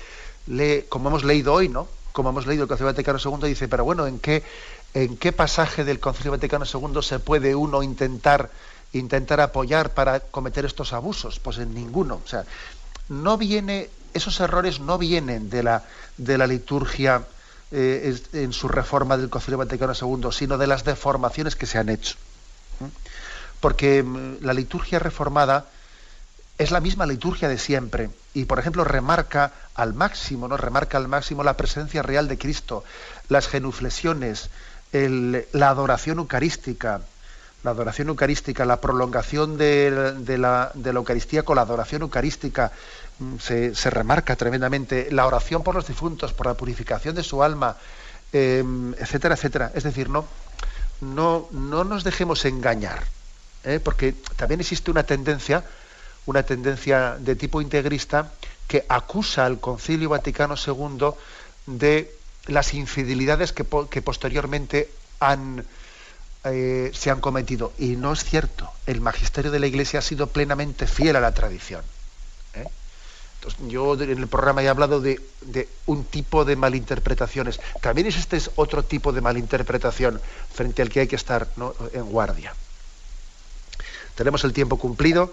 lee, 0.47 0.85
como 0.89 1.09
hemos 1.09 1.25
leído 1.25 1.53
hoy, 1.53 1.69
¿no? 1.69 1.89
Como 2.13 2.31
hemos 2.31 2.47
leído 2.47 2.65
el 2.65 2.69
Concilio 2.69 2.93
Vaticano 2.93 3.19
II, 3.19 3.49
dice, 3.49 3.69
pero 3.69 3.85
bueno, 3.85 4.07
¿en 4.07 4.19
qué, 4.19 4.43
en 4.95 5.17
qué 5.17 5.33
pasaje 5.33 5.85
del 5.85 6.01
Concilio 6.01 6.33
Vaticano 6.33 6.65
II 6.65 7.03
se 7.03 7.19
puede 7.19 7.55
uno 7.55 7.83
intentar, 7.83 8.51
intentar 8.93 9.41
apoyar 9.41 9.91
para 9.91 10.21
cometer 10.21 10.65
estos 10.65 10.93
abusos? 10.93 11.41
Pues 11.41 11.59
en 11.59 11.75
ninguno. 11.75 12.21
O 12.25 12.29
sea, 12.29 12.45
no 13.09 13.39
viene, 13.39 13.91
esos 14.15 14.39
errores 14.41 14.81
no 14.81 14.99
vienen 14.99 15.51
de 15.51 15.63
la, 15.63 15.85
de 16.17 16.39
la 16.39 16.47
liturgia 16.47 17.25
eh, 17.71 18.15
en 18.35 18.53
su 18.53 18.69
reforma 18.69 19.17
del 19.17 19.31
Concilio 19.31 19.57
Vaticano 19.59 19.95
II, 19.95 20.29
sino 20.31 20.59
de 20.59 20.67
las 20.67 20.85
deformaciones 20.85 21.57
que 21.57 21.67
se 21.67 21.79
han 21.79 21.89
hecho. 21.89 22.17
Porque 23.61 24.03
mm, 24.03 24.39
la 24.43 24.53
liturgia 24.53 24.99
reformada 24.99 25.67
es 26.59 26.71
la 26.71 26.81
misma 26.81 27.07
liturgia 27.07 27.49
de 27.49 27.59
siempre 27.59 28.11
y, 28.35 28.45
por 28.45 28.59
ejemplo, 28.59 28.85
remarca 28.85 29.53
al 29.75 29.95
máximo, 29.95 30.49
¿no? 30.49 30.57
Remarca 30.57 30.99
al 30.99 31.09
máximo 31.09 31.43
la 31.43 31.57
presencia 31.57 32.03
real 32.03 32.29
de 32.29 32.39
Cristo, 32.39 32.85
las 33.29 33.49
genuflexiones, 33.49 34.51
la 34.93 35.69
adoración 35.69 36.19
eucarística, 36.19 37.01
la 37.65 37.71
adoración 37.71 38.09
eucarística, 38.09 38.65
la 38.65 38.81
prolongación 38.81 39.57
de, 39.57 40.37
la, 40.39 40.73
Eucaristía 40.85 41.45
con 41.45 41.57
la 41.57 41.63
adoración 41.63 42.03
eucarística, 42.03 42.73
mm, 43.19 43.37
se, 43.39 43.91
remarca 43.91 44.37
tremendamente, 44.37 45.09
la 45.11 45.27
oración 45.27 45.63
por 45.63 45.75
los 45.75 45.87
difuntos, 45.87 46.33
por 46.33 46.47
la 46.47 46.55
purificación 46.55 47.15
de 47.15 47.23
su 47.23 47.43
alma, 47.43 47.77
em, 48.33 48.95
etcétera, 48.95 49.35
etcétera. 49.35 49.71
Es 49.75 49.85
decir, 49.85 50.09
no, 50.09 50.27
no, 51.01 51.49
no 51.53 51.85
nos 51.85 52.05
dejemos 52.05 52.45
engañar, 52.45 53.05
¿eh? 53.65 53.81
porque 53.83 54.15
también 54.37 54.61
existe 54.61 54.91
una 54.91 55.05
tendencia, 55.05 55.65
una 56.27 56.43
tendencia 56.43 57.17
de 57.19 57.37
tipo 57.37 57.61
integrista 57.61 58.33
que 58.69 58.85
acusa 58.89 59.45
al 59.45 59.61
Concilio 59.61 60.09
Vaticano 60.09 60.55
II 60.55 61.11
de 61.67 62.15
las 62.47 62.75
infidelidades 62.75 63.53
que, 63.53 63.65
posteriormente 63.65 64.91
eh, 66.45 66.91
se 66.95 67.11
han 67.11 67.21
cometido. 67.21 67.73
Y 67.79 67.97
no 67.97 68.13
es 68.13 68.25
cierto. 68.25 68.71
El 68.87 69.01
magisterio 69.01 69.51
de 69.51 69.61
la 69.61 69.67
Iglesia 69.67 70.01
ha 70.01 70.03
sido 70.03 70.29
plenamente 70.29 70.87
fiel 70.87 71.17
a 71.17 71.21
la 71.21 71.33
tradición. 71.33 71.83
¿eh? 72.55 72.67
Entonces, 73.37 73.61
yo 73.69 73.95
en 73.95 74.11
el 74.11 74.29
programa 74.29 74.63
he 74.63 74.69
hablado 74.69 75.01
de, 75.01 75.21
un 75.87 76.05
tipo 76.05 76.45
de 76.45 76.57
malinterpretaciones. 76.57 77.61
También 77.81 78.07
existe 78.07 78.41
otro 78.57 78.85
tipo 78.85 79.13
de 79.13 79.21
malinterpretación 79.21 80.21
frente 80.53 80.83
al 80.83 80.91
que 80.91 81.01
hay 81.01 81.09
que 81.09 81.17
estar 81.17 81.49
en 81.93 82.05
guardia. 82.05 82.55
Tenemos 84.15 84.45
el 84.45 84.53
tiempo 84.53 84.79
cumplido. 84.79 85.33